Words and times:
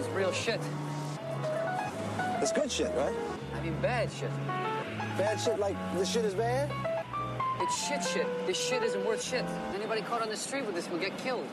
is 0.00 0.08
real 0.20 0.32
shit. 0.32 0.60
It's 2.42 2.52
good 2.52 2.70
shit, 2.72 2.92
right? 2.96 3.16
I 3.56 3.58
mean 3.64 3.76
bad 3.82 4.08
shit. 4.18 4.32
Bad 5.18 5.36
shit 5.40 5.58
like 5.58 5.76
this 5.96 6.08
shit 6.12 6.24
is 6.24 6.34
bad? 6.34 6.66
It's 7.62 7.76
shit 7.86 8.02
shit. 8.12 8.26
This 8.46 8.58
shit 8.68 8.82
isn't 8.82 9.04
worth 9.04 9.22
shit. 9.22 9.44
Anybody 9.74 10.00
caught 10.00 10.22
on 10.22 10.30
the 10.30 10.36
street 10.46 10.64
with 10.66 10.74
this 10.74 10.88
will 10.90 11.02
get 11.08 11.14
killed. 11.24 11.48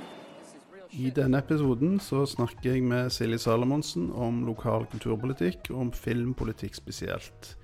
I 0.92 1.10
denne 1.12 1.38
episoden 1.38 2.00
så 2.00 2.26
snakker 2.26 2.72
jeg 2.72 2.84
med 2.84 3.10
Silje 3.12 3.38
Salomonsen 3.44 4.12
om 4.16 4.46
lokal 4.48 4.86
kulturpolitikk, 4.88 5.68
og 5.70 5.80
om 5.82 5.92
filmpolitikk 5.92 6.76
spesielt. 6.76 7.58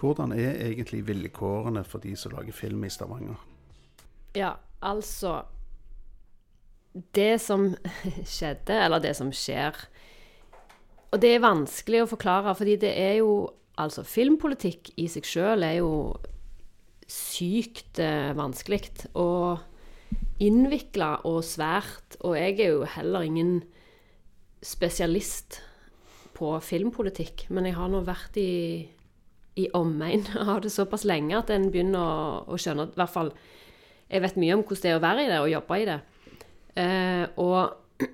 Hvordan 0.00 0.32
er 0.32 0.54
egentlig 0.68 1.02
vilkårene 1.08 1.82
for 1.84 1.98
de 1.98 2.14
som 2.16 2.32
lager 2.36 2.52
film 2.52 2.84
i 2.84 2.90
Stavanger? 2.90 3.34
Ja, 4.36 4.52
altså 4.82 5.42
Det 7.14 7.40
som 7.40 7.74
skjedde, 8.34 8.84
eller 8.84 8.98
det 8.98 9.16
som 9.16 9.32
skjer 9.32 9.74
Og 11.10 11.22
det 11.22 11.34
er 11.34 11.42
vanskelig 11.42 12.04
å 12.04 12.10
forklare, 12.10 12.54
fordi 12.58 12.76
det 12.86 12.92
er 12.98 13.18
jo 13.22 13.32
Altså, 13.80 14.02
filmpolitikk 14.04 14.90
i 15.00 15.06
seg 15.08 15.24
sjøl 15.24 15.62
er 15.64 15.78
jo 15.78 15.92
sykt 17.08 17.96
eh, 18.02 18.34
vanskelig 18.36 19.06
og 19.16 19.62
innvikla 20.42 21.22
og 21.24 21.38
svært. 21.48 22.18
Og 22.20 22.34
jeg 22.36 22.58
er 22.58 22.74
jo 22.74 22.82
heller 22.84 23.24
ingen 23.24 23.54
spesialist 24.60 25.62
på 26.36 26.52
filmpolitikk, 26.60 27.46
men 27.48 27.70
jeg 27.70 27.78
har 27.78 27.88
nå 27.88 28.02
vært 28.04 28.36
i 28.36 28.50
i 29.58 29.68
omegn 29.76 30.26
av 30.50 30.62
det 30.64 30.72
såpass 30.72 31.06
lenge 31.08 31.38
at 31.38 31.50
en 31.54 31.68
begynner 31.72 32.00
å, 32.00 32.44
å 32.46 32.60
skjønne 32.60 32.86
at 32.86 32.94
i 32.94 33.00
hvert 33.00 33.14
fall 33.14 33.32
jeg 34.10 34.24
vet 34.24 34.40
mye 34.42 34.56
om 34.56 34.64
hvordan 34.66 34.82
det 34.82 34.90
er 34.90 34.98
å 34.98 35.04
være 35.04 35.22
i 35.22 35.30
det 35.30 35.38
og 35.38 35.52
jobbe 35.52 35.76
i 35.78 35.86
det. 35.86 35.98
Eh, 36.82 37.24
og 37.38 38.10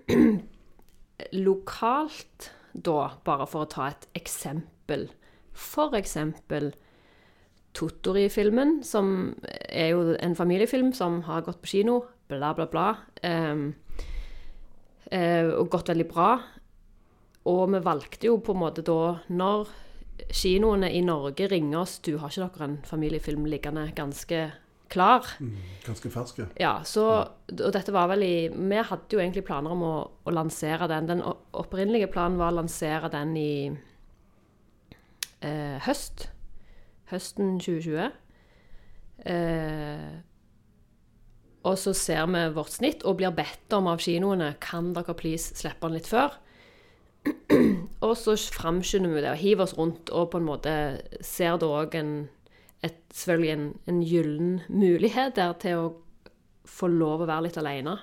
lokalt 1.46 2.50
da, 2.84 3.12
bare 3.24 3.46
for 3.48 3.64
å 3.64 3.70
ta 3.70 3.88
et 3.92 4.08
eksempel 4.18 5.08
For 5.56 5.94
eksempel 5.96 6.74
Tottori-filmen, 7.76 8.82
som 8.84 9.34
er 9.68 9.90
jo 9.92 10.14
en 10.16 10.36
familiefilm 10.36 10.94
som 10.96 11.22
har 11.26 11.44
gått 11.44 11.60
på 11.60 11.70
kino, 11.74 11.96
bla, 12.28 12.54
bla, 12.56 12.66
bla. 12.72 12.86
Um, 13.20 13.74
uh, 15.12 15.50
og 15.58 15.68
gått 15.72 15.90
veldig 15.92 16.06
bra. 16.08 16.30
Og 17.52 17.66
vi 17.74 17.82
valgte 17.84 18.30
jo 18.30 18.38
på 18.40 18.56
en 18.56 18.62
måte 18.62 18.84
da, 18.86 19.18
når 19.28 19.68
kinoene 20.32 20.88
i 20.96 21.02
Norge 21.04 21.50
ringer 21.50 21.82
oss 21.82 21.98
Du 22.00 22.16
har 22.16 22.32
ikke 22.32 22.46
dere 22.46 22.68
en 22.70 22.78
familiefilm 22.88 23.44
liggende 23.50 23.90
ganske 23.96 24.46
klar? 24.92 25.26
Ganske 25.86 26.10
ferske. 26.12 26.46
Ja, 26.60 26.80
så 26.84 27.06
Og 27.50 27.72
dette 27.74 27.94
var 27.94 28.08
vel 28.10 28.22
i 28.26 28.36
Vi 28.50 28.78
hadde 28.90 29.12
jo 29.12 29.20
egentlig 29.22 29.44
planer 29.46 29.74
om 29.74 29.82
å, 29.86 29.96
å 30.26 30.34
lansere 30.34 30.88
den. 30.90 31.08
Den 31.10 31.22
opprinnelige 31.26 32.10
planen 32.12 32.38
var 32.40 32.52
å 32.52 32.58
lansere 32.60 33.10
den 33.12 33.36
i 33.38 33.50
eh, 35.40 35.76
høst. 35.86 36.28
Høsten 37.10 37.58
2020. 37.62 38.10
Eh, 39.26 40.16
og 41.66 41.78
så 41.78 41.92
ser 41.96 42.26
vi 42.30 42.42
vårt 42.54 42.74
snitt 42.76 43.02
og 43.06 43.18
blir 43.18 43.34
bedt 43.34 43.74
om 43.74 43.88
av 43.90 44.02
kinoene 44.02 44.52
Kan 44.62 44.92
dere 44.94 45.16
please 45.18 45.56
slippe 45.58 45.88
den 45.88 45.98
litt 45.98 46.10
før. 46.10 46.36
Og 48.06 48.12
så 48.14 48.36
framskynder 48.54 49.10
vi 49.10 49.22
det 49.24 49.32
og 49.32 49.40
hiver 49.40 49.64
oss 49.64 49.74
rundt 49.74 50.12
og 50.14 50.28
på 50.30 50.38
en 50.38 50.46
måte 50.46 50.72
ser 51.26 51.56
det 51.58 51.66
òg 51.66 51.96
en 51.98 52.12
et, 52.84 52.98
selvfølgelig 53.14 53.52
en, 53.52 53.68
en 53.88 54.02
gyllen 54.04 54.50
mulighet 54.68 55.36
der 55.38 55.54
til 55.62 55.80
å 55.80 55.86
få 56.66 56.90
lov 56.90 57.24
å 57.24 57.28
være 57.30 57.46
litt 57.46 57.58
alene. 57.60 57.96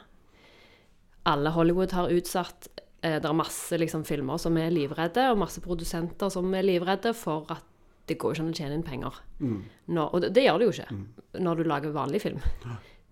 Alle 1.29 1.52
Hollywood 1.55 1.93
har 1.95 2.11
utsatt 2.11 2.67
eh, 3.03 3.19
Det 3.21 3.29
er 3.29 3.38
masse 3.38 3.77
liksom, 3.79 4.03
filmer 4.07 4.39
som 4.41 4.57
er 4.59 4.73
livredde, 4.73 5.29
og 5.31 5.39
masse 5.44 5.61
produsenter 5.63 6.31
som 6.33 6.49
er 6.55 6.66
livredde 6.67 7.13
for 7.16 7.47
at 7.53 7.69
det 8.09 8.17
går 8.19 8.33
ikke 8.33 8.44
an 8.44 8.51
å 8.51 8.57
tjene 8.57 8.75
inn 8.75 8.83
penger. 8.83 9.19
Nå, 9.39 10.03
og 10.09 10.19
det, 10.19 10.33
det 10.35 10.44
gjør 10.44 10.59
det 10.59 10.66
jo 10.67 10.73
ikke 10.75 11.39
når 11.45 11.62
du 11.62 11.69
lager 11.69 11.94
vanlig 11.95 12.19
film. 12.25 12.41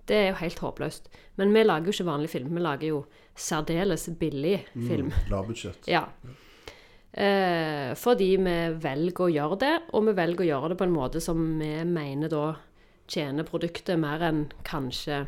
Det 0.09 0.17
er 0.17 0.25
jo 0.33 0.39
helt 0.41 0.59
håpløst. 0.59 1.07
Men 1.39 1.53
vi 1.55 1.63
lager 1.63 1.87
jo 1.87 1.95
ikke 1.95 2.09
vanlig 2.09 2.31
film, 2.33 2.49
vi 2.57 2.63
lager 2.65 2.89
jo 2.89 2.97
særdeles 3.39 4.09
billig 4.19 4.57
film. 4.75 5.13
Lavbudsjett. 5.31 5.87
Ja. 5.87 6.09
Eh, 7.11 7.91
fordi 7.99 8.29
vi 8.39 8.57
velger 8.79 9.25
å 9.25 9.31
gjøre 9.31 9.59
det, 9.59 9.75
og 9.91 10.07
vi 10.07 10.15
velger 10.15 10.45
å 10.45 10.49
gjøre 10.49 10.71
det 10.71 10.79
på 10.79 10.87
en 10.87 10.95
måte 10.95 11.21
som 11.23 11.43
vi 11.59 11.73
mener 11.83 12.31
da 12.31 12.45
tjener 13.11 13.47
produktet 13.47 13.99
mer 13.99 14.23
enn 14.23 14.45
kanskje 14.67 15.25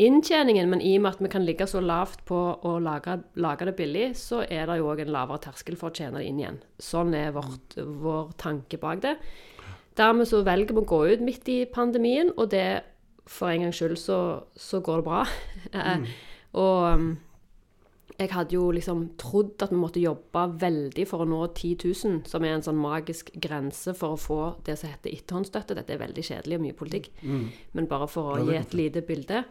inntjeningen. 0.00 0.70
Men 0.72 0.82
i 0.82 0.96
og 0.98 1.04
med 1.04 1.14
at 1.14 1.22
vi 1.22 1.30
kan 1.32 1.46
ligge 1.46 1.68
så 1.70 1.82
lavt 1.84 2.24
på 2.28 2.40
å 2.66 2.74
lage, 2.82 3.20
lage 3.38 3.68
det 3.68 3.76
billig, 3.78 4.08
så 4.18 4.42
er 4.42 4.66
det 4.66 4.80
jo 4.80 4.90
òg 4.90 5.04
en 5.04 5.14
lavere 5.14 5.44
terskel 5.46 5.78
for 5.78 5.92
å 5.92 5.96
tjene 5.96 6.18
det 6.18 6.26
inn 6.30 6.42
igjen. 6.42 6.60
Sånn 6.82 7.14
er 7.14 7.34
vårt, 7.36 7.78
vår 7.78 8.34
tanke 8.40 8.80
bak 8.82 9.04
det. 9.04 9.16
Dermed 9.98 10.28
så 10.30 10.42
velger 10.46 10.74
vi 10.74 10.82
å 10.82 10.90
gå 10.90 11.00
ut 11.12 11.22
midt 11.24 11.48
i 11.52 11.60
pandemien, 11.70 12.32
og 12.36 12.50
det 12.54 12.82
for 13.30 13.52
en 13.52 13.66
gangs 13.66 13.78
skyld 13.78 13.98
så, 14.00 14.20
så 14.58 14.80
går 14.82 15.02
det 15.02 15.10
bra. 15.10 15.24
Mm. 15.70 16.06
og 16.58 16.84
um, 16.98 17.10
jeg 18.20 18.28
hadde 18.34 18.52
jo 18.52 18.66
liksom 18.76 18.98
trodd 19.20 19.62
at 19.64 19.70
vi 19.72 19.78
måtte 19.80 20.00
jobbe 20.02 20.42
veldig 20.60 21.06
for 21.08 21.24
å 21.24 21.28
nå 21.28 21.38
10 21.56 21.78
000, 21.88 22.18
som 22.28 22.44
er 22.44 22.52
en 22.58 22.64
sånn 22.66 22.76
magisk 22.76 23.30
grense 23.40 23.94
for 23.96 24.12
å 24.12 24.20
få 24.20 24.40
det 24.66 24.74
som 24.76 24.90
heter 24.92 25.14
etterhåndsstøtte. 25.14 25.76
Dette 25.78 25.94
er 25.94 26.02
veldig 26.02 26.24
kjedelig 26.26 26.58
og 26.58 26.64
mye 26.66 26.76
politikk, 26.76 27.08
men 27.24 27.88
bare 27.88 28.08
for 28.12 28.34
å 28.34 28.38
Ja, 28.40 28.44
gi 28.50 28.56
et 28.58 28.74
lite 28.76 29.02
bilde. 29.08 29.44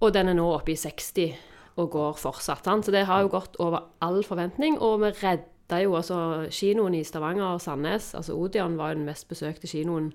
Og 0.00 0.12
den 0.16 0.28
er 0.32 0.34
nå 0.34 0.46
oppe 0.56 0.72
i 0.72 0.76
60 0.80 1.36
og 1.76 1.90
går 1.92 2.16
fortsatt. 2.18 2.64
Sant? 2.66 2.86
Så 2.88 2.90
det 2.90 3.04
har 3.06 3.22
jo 3.22 3.28
gått 3.28 3.56
over 3.60 3.84
all 4.00 4.22
forventning. 4.26 4.78
Og 4.80 5.00
vi 5.04 5.12
redda 5.22 5.82
jo 5.84 5.94
altså 5.94 6.48
kinoen 6.50 6.96
i 6.98 7.04
Stavanger 7.04 7.54
og 7.54 7.60
Sandnes. 7.62 8.14
Altså 8.18 8.34
Odeon 8.34 8.74
var 8.80 8.90
jo 8.90 8.98
den 8.98 9.06
mest 9.06 9.28
besøkte 9.28 9.68
kinoen 9.70 10.10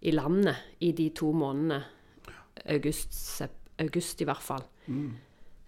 i 0.00 0.14
landet 0.14 0.56
i 0.80 0.92
de 0.92 1.10
to 1.10 1.32
månedene. 1.32 1.82
August, 2.72 3.42
august 3.78 4.20
i 4.22 4.24
hvert 4.24 4.42
fall. 4.42 4.64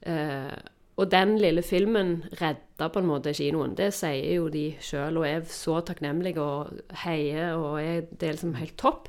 Eh, 0.05 0.55
og 0.95 1.11
den 1.11 1.39
lille 1.43 1.63
filmen 1.67 2.21
redda 2.39 2.89
på 2.93 3.01
en 3.03 3.09
måte 3.09 3.33
kinoen. 3.35 3.75
Det 3.75 3.89
sier 3.97 4.37
jo 4.37 4.47
de 4.53 4.69
sjøl, 4.85 5.17
og 5.19 5.27
er 5.27 5.41
så 5.51 5.81
takknemlige 5.83 6.43
og 6.43 6.71
heier, 7.03 7.57
og 7.59 7.81
er, 7.83 8.05
det 8.13 8.29
er 8.29 8.37
liksom 8.37 8.55
helt 8.61 8.77
topp. 8.79 9.09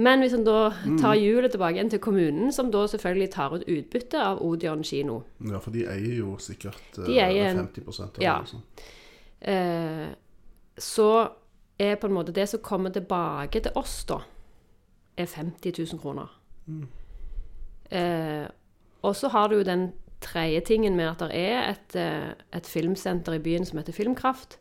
Men 0.00 0.22
hvis 0.22 0.32
en 0.32 0.46
da 0.46 0.70
tar 1.00 1.18
hjulet 1.18 1.52
tilbake 1.52 1.76
igjen 1.76 1.90
til 1.92 2.00
kommunen, 2.00 2.52
som 2.52 2.70
da 2.72 2.86
selvfølgelig 2.88 3.30
tar 3.34 3.56
ut 3.58 3.66
utbytte 3.68 4.22
av 4.22 4.38
Odeon 4.46 4.84
kino 4.86 5.18
Ja, 5.44 5.58
for 5.60 5.74
de 5.74 5.82
eier 5.90 6.20
jo 6.22 6.36
sikkert 6.40 6.94
De 6.96 7.18
eh, 7.18 7.26
eier 7.26 7.58
50 7.58 8.00
av 8.06 8.22
ja. 8.22 8.38
det. 8.38 8.52
Sånn. 8.54 8.62
eh, 9.52 10.06
Så 10.80 11.10
er 11.76 11.98
på 12.00 12.08
en 12.08 12.16
måte 12.16 12.32
det 12.32 12.46
som 12.48 12.62
kommer 12.64 12.94
tilbake 12.94 13.60
til 13.60 13.76
oss, 13.76 13.98
da, 14.08 14.22
er 15.18 15.28
50 15.28 15.74
000 15.82 16.00
kroner. 16.00 16.32
Eh, 17.90 18.46
og 19.02 19.16
så 19.16 19.28
har 19.28 19.48
du 19.48 19.56
jo 19.60 19.66
den 19.66 19.92
tredje 20.20 20.60
tingen 20.60 20.96
med 20.96 21.08
at 21.08 21.22
det 21.24 21.30
er 21.32 21.70
et, 21.70 21.96
eh, 21.96 22.32
et 22.56 22.66
filmsenter 22.66 23.32
i 23.32 23.38
byen 23.38 23.64
som 23.64 23.78
heter 23.78 23.92
Filmkraft, 23.92 24.58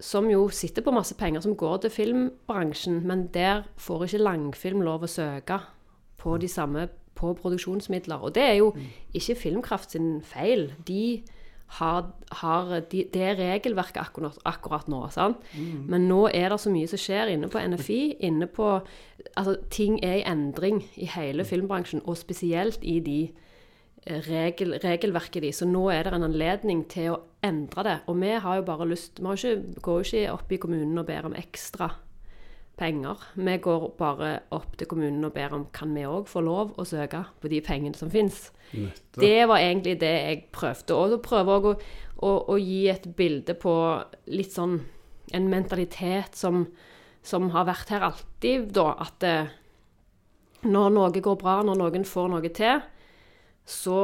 som 0.00 0.30
jo 0.30 0.48
sitter 0.48 0.82
på 0.82 0.90
masse 0.90 1.14
penger 1.14 1.40
som 1.40 1.56
går 1.56 1.76
til 1.76 1.90
filmbransjen, 1.90 3.06
men 3.06 3.26
der 3.26 3.62
får 3.76 4.04
ikke 4.04 4.24
langfilm 4.24 4.80
lov 4.80 5.04
å 5.04 5.10
søke 5.10 5.60
på 6.18 6.36
de 6.40 6.48
samme 6.48 6.88
på 7.14 7.34
produksjonsmidler. 7.34 8.16
Og 8.16 8.34
det 8.34 8.42
er 8.42 8.54
jo 8.54 8.74
ikke 9.14 9.34
Filmkraft 9.34 9.92
sin 9.92 10.22
feil. 10.22 10.72
De 10.86 11.22
har, 11.66 12.10
har 12.30 12.80
de, 12.90 13.04
det 13.12 13.22
er 13.22 13.38
regelverket 13.38 13.98
akkurat, 14.02 14.36
akkurat 14.46 14.88
nå. 14.88 15.00
Sant? 15.10 15.40
Men 15.90 16.06
nå 16.08 16.28
er 16.28 16.52
det 16.52 16.60
så 16.62 16.70
mye 16.70 16.90
som 16.90 17.00
skjer 17.00 17.32
inne 17.34 17.48
på 17.50 17.58
NFI. 17.58 18.16
inne 18.20 18.46
på, 18.46 18.78
altså 19.36 19.56
Ting 19.70 19.98
er 20.04 20.20
i 20.20 20.26
endring 20.28 20.84
i 20.94 21.08
hele 21.10 21.44
filmbransjen, 21.44 22.04
og 22.04 22.16
spesielt 22.20 22.78
i 22.82 23.00
de 23.00 23.18
eh, 24.06 24.20
regel, 24.28 24.78
regelverket 24.84 25.42
de. 25.42 25.52
Så 25.52 25.66
nå 25.66 25.88
er 25.90 26.04
det 26.04 26.14
en 26.14 26.28
anledning 26.28 26.84
til 26.88 27.16
å 27.16 27.20
endre 27.42 27.84
det. 27.88 27.98
Og 28.06 28.20
vi 28.20 28.34
har 28.46 28.56
jo 28.60 28.68
bare 28.70 28.88
lyst 28.88 29.20
Vi 29.20 29.54
går 29.82 30.02
jo 30.02 30.04
ikke 30.04 30.32
opp 30.32 30.52
i 30.52 30.56
kommunen 30.62 30.98
og 30.98 31.06
ber 31.06 31.26
om 31.26 31.34
ekstra 31.34 31.90
penger. 32.78 33.20
Vi 33.34 33.56
går 33.62 33.86
bare 33.98 34.30
opp 34.54 34.76
til 34.78 34.88
kommunen 34.90 35.24
og 35.26 35.34
ber 35.36 35.54
om 35.54 35.66
kan 35.74 35.92
vi 35.94 36.06
òg 36.08 36.26
få 36.30 36.42
lov 36.44 36.74
å 36.78 36.86
søke 36.88 37.22
på 37.40 37.50
de 37.52 37.60
pengene 37.64 37.98
som 37.98 38.10
fins. 38.10 38.48
Det 39.14 39.46
var 39.48 39.62
egentlig 39.62 39.98
det 40.00 40.14
jeg 40.14 40.42
prøvde. 40.54 40.96
Og 40.96 41.12
så 41.12 41.20
prøve 41.22 41.58
også 41.58 41.74
å, 41.74 41.76
å, 42.26 42.32
å 42.54 42.58
gi 42.58 42.82
et 42.90 43.06
bilde 43.16 43.54
på 43.58 43.74
litt 44.34 44.54
sånn 44.56 44.80
en 45.34 45.46
mentalitet 45.50 46.36
som, 46.36 46.66
som 47.24 47.48
har 47.54 47.68
vært 47.68 47.94
her 47.94 48.04
alltid, 48.10 48.68
da. 48.76 48.90
At 49.06 49.24
eh, 49.26 49.54
når 50.66 50.92
noe 50.94 51.24
går 51.24 51.38
bra, 51.40 51.60
når 51.64 51.80
noen 51.80 52.06
får 52.08 52.30
noe 52.32 52.52
til, 52.54 52.82
så 53.64 54.00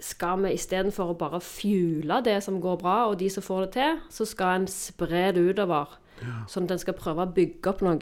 skal 0.00 0.40
vi 0.44 0.54
istedenfor 0.56 1.12
å 1.12 1.18
bare 1.18 1.42
fjule 1.44 2.22
det 2.24 2.38
som 2.44 2.60
går 2.62 2.78
bra, 2.80 2.96
og 3.10 3.18
de 3.20 3.28
som 3.32 3.44
får 3.44 3.66
det 3.66 3.72
til, 3.76 3.98
så 4.12 4.26
skal 4.28 4.60
en 4.60 4.70
spre 4.70 5.28
det 5.36 5.42
utover. 5.50 5.98
Sånn 6.50 6.68
at 6.68 6.76
en 6.76 6.82
skal 6.82 6.98
prøve 6.98 7.26
å 7.26 7.34
bygge 7.36 7.72
opp 7.72 7.84
noen 7.84 8.00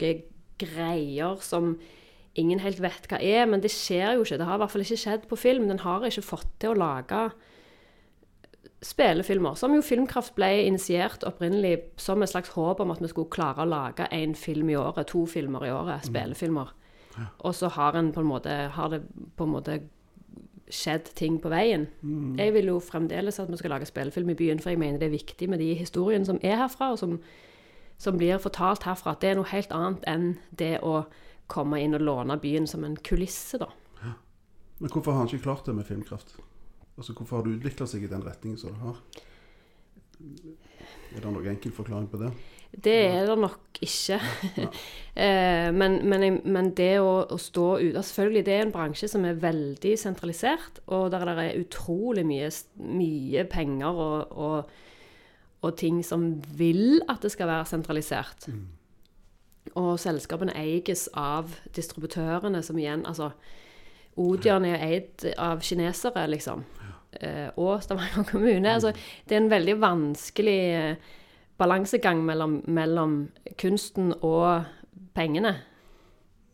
greier 0.59 1.39
som 1.45 1.77
ingen 2.39 2.61
helt 2.63 2.81
vet 2.83 3.07
hva 3.09 3.19
er. 3.21 3.45
Men 3.49 3.63
det 3.63 3.71
skjer 3.73 4.17
jo 4.17 4.25
ikke. 4.25 4.39
Det 4.39 4.49
har 4.49 4.59
i 4.59 4.63
hvert 4.63 4.73
fall 4.75 4.85
ikke 4.85 5.03
skjedd 5.03 5.29
på 5.29 5.39
film. 5.39 5.69
Den 5.71 5.83
har 5.85 6.05
ikke 6.07 6.25
fått 6.25 6.51
til 6.61 6.73
å 6.73 6.79
lage 6.79 7.29
spillefilmer, 8.85 9.57
som 9.59 9.73
jo 9.75 9.83
Filmkraft 9.83 10.37
ble 10.37 10.47
initiert 10.63 11.25
opprinnelig 11.27 11.81
som 11.99 12.21
et 12.23 12.31
slags 12.31 12.53
håp 12.55 12.79
om 12.79 12.93
at 12.93 13.01
vi 13.03 13.09
skulle 13.11 13.31
klare 13.31 13.65
å 13.65 13.67
lage 13.67 14.07
én 14.15 14.35
film 14.39 14.69
i 14.71 14.77
året, 14.79 15.09
to 15.11 15.25
filmer 15.27 15.65
i 15.67 15.71
året, 15.73 16.05
spillefilmer. 16.07 16.71
Og 17.43 17.55
så 17.55 17.67
har, 17.75 17.97
en 17.99 18.13
på 18.15 18.23
en 18.23 18.29
måte, 18.29 18.53
har 18.71 18.93
det 18.93 19.01
på 19.35 19.43
en 19.43 19.51
måte 19.51 19.81
skjedd 20.69 21.09
ting 21.17 21.39
på 21.41 21.49
veien. 21.51 21.87
Jeg 22.39 22.53
vil 22.53 22.71
jo 22.71 22.79
fremdeles 22.79 23.39
at 23.41 23.51
vi 23.51 23.57
skal 23.59 23.73
lage 23.75 23.89
spillefilm 23.89 24.29
i 24.29 24.37
byen, 24.39 24.59
for 24.63 24.69
jeg 24.69 24.79
mener 24.79 25.01
det 25.01 25.09
er 25.09 25.17
viktig 25.17 25.49
med 25.49 25.59
de 25.59 25.73
historiene 25.73 26.25
som 26.25 26.39
er 26.41 26.55
herfra, 26.61 26.91
og 26.93 26.99
som, 27.01 27.19
som 27.99 28.17
blir 28.17 28.39
fortalt 28.41 28.87
herfra. 28.87 29.13
At 29.13 29.23
det 29.23 29.33
er 29.33 29.39
noe 29.39 29.51
helt 29.51 29.73
annet 29.75 30.05
enn 30.09 30.31
det 30.55 30.77
å 30.85 31.03
komme 31.49 31.81
inn 31.83 31.97
og 31.97 32.05
låne 32.05 32.37
byen 32.39 32.67
som 32.69 32.85
en 32.87 32.95
kulisse, 32.95 33.59
da. 33.61 33.69
Men 34.79 34.91
hvorfor 34.93 35.11
har 35.11 35.25
han 35.25 35.27
ikke 35.27 35.43
klart 35.43 35.65
det 35.67 35.75
med 35.75 35.87
filmkraft? 35.87 36.37
Altså, 36.95 37.13
Hvorfor 37.13 37.37
har 37.39 37.43
det 37.43 37.57
utvikla 37.57 37.87
seg 37.87 38.05
i 38.05 38.11
den 38.11 38.23
retningen 38.23 38.59
som 38.59 38.71
det 38.71 38.79
har? 38.79 39.01
Er 41.15 41.23
det 41.23 41.31
noen 41.31 41.49
enkel 41.51 41.73
forklaring 41.75 42.07
på 42.11 42.19
det? 42.21 42.29
Det 42.69 42.95
er 43.09 43.27
det 43.27 43.37
nok 43.39 43.83
ikke. 43.83 44.19
Eh, 45.19 45.67
men, 45.75 45.97
men, 46.07 46.37
men 46.47 46.69
det 46.77 47.01
å, 47.03 47.25
å 47.27 47.35
stå 47.35 47.63
ute 47.81 47.97
altså 47.97 48.13
Selvfølgelig, 48.13 48.43
det 48.47 48.53
er 48.55 48.61
en 48.63 48.71
bransje 48.71 49.09
som 49.11 49.25
er 49.27 49.41
veldig 49.41 49.91
sentralisert, 49.99 50.79
og 50.87 51.09
der 51.11 51.25
det 51.27 51.33
er 51.43 51.57
utrolig 51.59 52.23
mye, 52.23 52.47
mye 52.79 53.43
penger 53.51 53.99
og, 54.05 54.31
og, 54.31 54.69
og 55.61 55.77
ting 55.77 56.03
som 56.05 56.31
vil 56.57 57.01
at 57.09 57.23
det 57.23 57.31
skal 57.33 57.49
være 57.49 57.67
sentralisert. 57.67 58.47
Og 59.77 59.99
selskapene 59.99 60.55
eies 60.57 61.07
av 61.17 61.51
distributørene, 61.75 62.63
som 62.63 62.77
igjen 62.79 63.05
Altså, 63.05 63.31
Odion 64.19 64.65
er 64.65 64.81
eid 64.83 65.25
av 65.37 65.61
kinesere, 65.63 66.25
liksom. 66.27 66.63
Eh, 67.21 67.49
og 67.57 67.83
Stavanger 67.83 68.25
kommune. 68.31 68.73
Altså, 68.73 68.91
det 69.29 69.35
er 69.35 69.43
en 69.43 69.51
veldig 69.51 69.75
vanskelig 69.81 70.59
eh, 70.75 71.13
balansegang 71.59 72.23
mellom, 72.25 72.59
mellom 72.67 73.15
kunsten 73.59 74.13
og 74.21 74.65
pengene. 75.15 75.55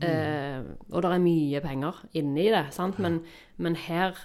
Eh, 0.04 0.62
og 0.92 1.02
det 1.02 1.12
er 1.12 1.24
mye 1.24 1.62
penger 1.64 2.02
inni 2.20 2.50
det, 2.52 2.68
sant? 2.76 3.00
Men, 3.00 3.22
men 3.58 3.78
her 3.80 4.18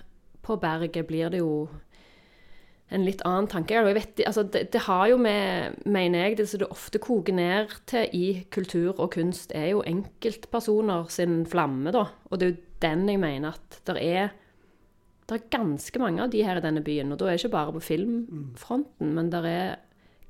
på 0.43 0.57
berget 0.57 1.07
blir 1.07 1.31
det 1.31 1.43
jo 1.45 1.69
en 2.91 3.05
litt 3.07 3.23
annen 3.27 3.49
tanke. 3.51 3.81
Vet, 3.87 4.21
altså, 4.27 4.45
det, 4.51 4.67
det 4.75 4.83
har 4.89 5.07
jo 5.13 5.19
med, 5.23 5.79
mener 5.87 6.25
jeg, 6.27 6.39
det 6.41 6.49
som 6.51 6.63
det 6.63 6.71
ofte 6.75 7.01
koker 7.03 7.37
ned 7.37 7.75
til 7.91 8.17
i 8.17 8.27
kultur 8.53 8.97
og 8.97 9.13
kunst, 9.15 9.55
er 9.55 9.71
jo 9.73 9.85
enkeltpersoner 9.87 11.11
sin 11.13 11.45
flamme, 11.51 11.93
da. 11.95 12.09
Og 12.31 12.41
det 12.41 12.47
er 12.47 12.55
jo 12.55 12.63
den 12.83 13.05
jeg 13.13 13.21
mener 13.23 13.59
at 13.59 13.83
det 13.89 13.99
er 14.01 14.31
Det 15.31 15.37
er 15.37 15.51
ganske 15.53 15.99
mange 16.03 16.25
av 16.25 16.31
de 16.33 16.41
her 16.43 16.59
i 16.59 16.63
denne 16.65 16.81
byen, 16.83 17.13
og 17.13 17.21
da 17.21 17.29
er 17.29 17.37
det 17.37 17.45
ikke 17.45 17.53
bare 17.53 17.73
på 17.77 17.85
filmfronten, 17.87 19.13
men 19.15 19.29
det 19.31 19.45
er 19.47 19.77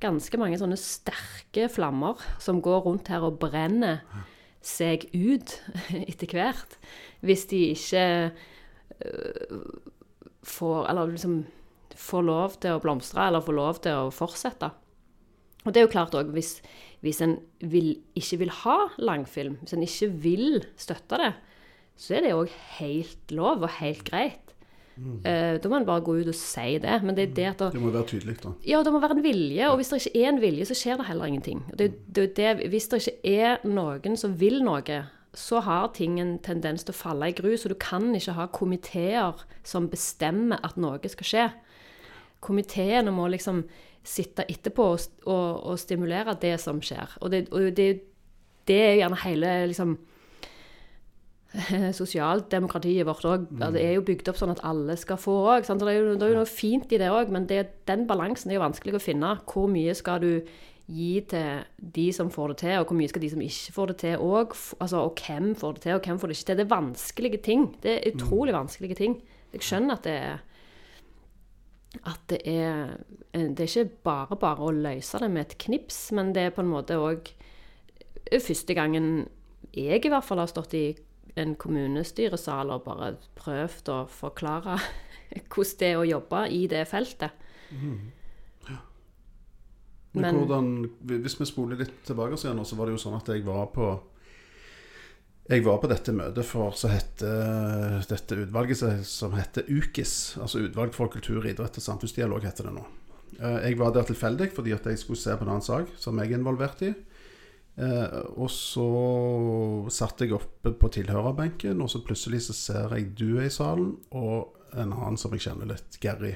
ganske 0.01 0.37
mange 0.37 0.59
sånne 0.61 0.77
sterke 0.77 1.65
flammer 1.73 2.21
som 2.41 2.61
går 2.61 2.83
rundt 2.85 3.09
her 3.09 3.25
og 3.25 3.39
brenner 3.41 4.03
seg 4.61 5.07
ut 5.13 5.55
etter 6.11 6.29
hvert. 6.29 6.77
Hvis 7.25 7.47
de 7.49 7.63
ikke 7.73 8.05
øh, 9.05 9.57
får 10.43 10.87
Eller 10.89 11.11
liksom 11.15 11.41
får 11.97 12.27
lov 12.27 12.59
til 12.63 12.75
å 12.75 12.83
blomstre, 12.83 13.27
eller 13.27 13.43
får 13.45 13.57
lov 13.57 13.81
til 13.85 14.05
å 14.05 14.13
fortsette. 14.15 14.71
Og 15.61 15.73
det 15.73 15.81
er 15.81 15.85
jo 15.85 15.93
klart 15.93 16.15
òg, 16.17 16.31
hvis, 16.33 16.55
hvis 17.05 17.21
en 17.21 17.37
vil, 17.59 17.93
ikke 18.17 18.41
vil 18.41 18.53
ha 18.63 18.77
langfilm, 19.01 19.59
hvis 19.61 19.75
en 19.77 19.85
ikke 19.85 20.09
vil 20.23 20.63
støtte 20.79 21.19
det, 21.21 21.33
så 22.01 22.17
er 22.17 22.25
det 22.25 22.33
òg 22.33 22.53
helt 22.79 23.35
lov 23.35 23.67
og 23.67 23.75
helt 23.77 24.05
greit. 24.07 24.51
Eh, 24.99 25.55
da 25.61 25.69
må 25.71 25.79
en 25.79 25.87
bare 25.87 26.03
gå 26.05 26.17
ut 26.19 26.29
og 26.29 26.37
si 26.37 26.75
det. 26.81 26.97
Men 27.05 27.17
det 27.17 27.29
er 27.29 27.33
det 27.37 27.47
at 27.53 27.63
det, 27.73 27.81
må 27.81 27.93
være 27.93 28.09
tydelig, 28.11 28.37
da. 28.43 28.53
ja, 28.67 28.81
det 28.85 28.93
må 28.93 29.01
være 29.01 29.17
en 29.17 29.23
vilje, 29.25 29.69
og 29.69 29.79
hvis 29.79 29.91
det 29.93 30.01
ikke 30.01 30.21
er 30.21 30.29
en 30.33 30.43
vilje, 30.43 30.67
så 30.69 30.77
skjer 30.77 31.01
det 31.01 31.07
heller 31.07 31.31
ingenting. 31.31 31.63
Det, 31.77 31.89
det, 32.07 32.27
er 32.27 32.59
det, 32.59 32.69
hvis 32.73 32.89
det 32.91 33.01
ikke 33.01 33.33
er 33.47 33.65
noen 33.67 34.19
som 34.19 34.37
vil 34.41 34.61
noe, 34.65 35.01
så 35.37 35.61
har 35.63 35.93
ting 35.95 36.19
en 36.19 36.35
tendens 36.43 36.83
til 36.83 36.93
å 36.93 36.99
falle 36.99 37.31
i 37.31 37.35
grus, 37.35 37.63
og 37.65 37.73
du 37.73 37.79
kan 37.79 38.09
ikke 38.17 38.35
ha 38.35 38.49
komiteer 38.51 39.45
som 39.63 39.87
bestemmer 39.91 40.59
at 40.65 40.79
noe 40.81 41.13
skal 41.13 41.29
skje. 41.29 41.45
Komiteene 42.41 43.13
må 43.13 43.27
liksom 43.31 43.63
sitte 44.01 44.47
etterpå 44.49 44.85
og, 44.95 45.03
og, 45.29 45.59
og 45.71 45.79
stimulere 45.79 46.37
det 46.41 46.55
som 46.61 46.81
skjer. 46.83 47.17
Og 47.21 47.33
det, 47.33 47.45
og 47.53 47.69
det, 47.77 47.89
det 48.69 48.79
er 48.87 48.97
gjerne 49.03 49.19
hele 49.25 49.51
liksom 49.71 49.99
Sosialdemokratiet 51.99 53.05
vårt 53.07 53.25
òg. 53.27 53.47
Det 53.51 53.81
er 53.83 53.95
jo 53.97 54.05
bygd 54.07 54.31
opp 54.31 54.39
sånn 54.39 54.53
at 54.53 54.63
alle 54.67 54.95
skal 54.99 55.19
få 55.19 55.35
òg. 55.51 55.67
Det, 55.67 55.77
det 55.83 56.25
er 56.25 56.33
jo 56.33 56.39
noe 56.39 56.49
fint 56.49 56.91
i 56.93 56.99
det 57.01 57.11
òg, 57.11 57.31
men 57.33 57.47
det, 57.49 57.65
den 57.89 58.05
balansen 58.09 58.51
er 58.51 58.59
jo 58.59 58.65
vanskelig 58.65 58.97
å 58.97 59.03
finne. 59.03 59.33
Hvor 59.49 59.67
mye 59.71 59.95
skal 59.97 60.23
du 60.23 60.31
gi 60.91 61.11
til 61.31 61.65
de 61.95 62.07
som 62.15 62.31
får 62.31 62.53
det 62.53 62.57
til, 62.63 62.77
og 62.79 62.89
hvor 62.89 62.97
mye 62.99 63.11
skal 63.11 63.23
de 63.23 63.31
som 63.31 63.43
ikke 63.43 63.75
får 63.75 63.91
det 63.91 63.97
til 64.05 64.23
òg? 64.23 64.55
Altså, 64.79 65.03
og 65.03 65.19
hvem 65.19 65.51
får 65.59 65.75
det 65.75 65.83
til, 65.85 65.97
og 65.97 66.07
hvem 66.07 66.21
får 66.21 66.31
det 66.31 66.37
ikke 66.37 66.49
til? 66.49 66.61
Det 66.61 66.65
er 66.65 66.75
vanskelige 66.75 67.43
ting. 67.49 67.67
Det 67.83 67.93
er 67.97 68.15
utrolig 68.15 68.55
vanskelige 68.55 68.99
ting. 68.99 69.19
Jeg 69.51 69.67
skjønner 69.67 69.99
at 69.99 70.07
det 70.07 70.15
er 70.15 70.39
at 72.07 72.21
det 72.31 72.41
er 72.47 72.97
Det 73.33 73.59
er 73.59 73.67
ikke 73.67 74.03
bare 74.03 74.35
bare 74.39 74.63
å 74.67 74.71
løse 74.71 75.19
det 75.19 75.29
med 75.31 75.41
et 75.45 75.57
knips, 75.57 76.11
men 76.11 76.33
det 76.35 76.41
er 76.45 76.55
på 76.55 76.63
en 76.63 76.71
måte 76.71 76.97
òg 76.99 77.31
første 78.31 78.73
gangen 78.75 79.27
jeg 79.75 80.05
i 80.05 80.09
hvert 80.11 80.23
fall 80.23 80.39
har 80.39 80.47
stått 80.51 80.73
i 80.75 80.85
en 81.39 81.55
kommunestyresal 81.55 82.71
og 82.75 82.83
bare 82.83 83.13
prøvd 83.39 83.91
å 83.91 83.99
forklare 84.11 84.77
hvordan 85.51 85.77
det 85.79 85.87
er 85.91 85.99
å 85.99 86.07
jobbe 86.07 86.41
i 86.51 86.65
det 86.67 86.85
feltet. 86.91 87.31
Men, 87.71 88.11
Men- 90.13 90.35
hvordan, 90.35 90.71
hvis 91.07 91.39
vi 91.39 91.45
spoler 91.47 91.79
litt 91.79 92.01
tilbake 92.03 92.35
så 92.37 92.51
var 92.75 92.85
det 92.89 92.97
jo 92.97 93.03
sånn 93.05 93.15
at 93.15 93.31
jeg 93.31 93.45
var 93.47 93.69
på 93.71 93.93
jeg 95.51 95.63
var 95.65 95.77
på 95.83 95.89
dette 95.91 96.13
møtet 96.15 96.47
for 96.47 96.71
så 96.77 96.89
hette 96.91 97.27
dette 98.09 98.37
utvalget 98.45 98.81
som- 99.05 99.33
heter 99.35 99.67
UKIS, 99.67 100.37
altså 100.39 100.61
Utvalg 100.65 100.93
for 100.95 101.07
kultur, 101.11 101.43
idrett 101.45 101.77
og 101.77 101.83
samfunnsdialog, 101.83 102.43
heter 102.43 102.63
det 102.69 102.73
nå. 102.77 102.85
Eh, 103.39 103.69
Jeg 103.69 103.77
var 103.77 103.91
der 103.91 104.03
tilfeldig 104.03 104.51
fordi 104.53 104.73
at 104.73 104.83
jeg 104.85 104.97
skulle 104.99 105.19
se 105.19 105.35
på 105.35 105.41
en 105.43 105.49
annen 105.49 105.61
sak 105.65 105.87
som 105.97 106.17
jeg 106.19 106.31
er 106.31 106.37
involvert 106.39 106.81
i. 106.81 106.93
Eh, 107.77 108.21
og 108.37 108.49
så 108.49 109.89
satt 109.91 110.19
jeg 110.19 110.33
oppe 110.35 110.73
på 110.77 110.89
tilhørerbenken, 110.91 111.81
og 111.81 111.89
så 111.89 112.01
plutselig 112.03 112.41
så 112.41 112.53
ser 112.53 112.95
jeg 112.97 113.15
du 113.15 113.37
er 113.39 113.45
i 113.45 113.49
salen, 113.49 113.97
og 114.11 114.55
en 114.73 114.91
annen 114.93 115.17
som 115.17 115.31
jeg 115.31 115.41
kjenner 115.47 115.67
litt, 115.67 115.97
Gary, 116.01 116.35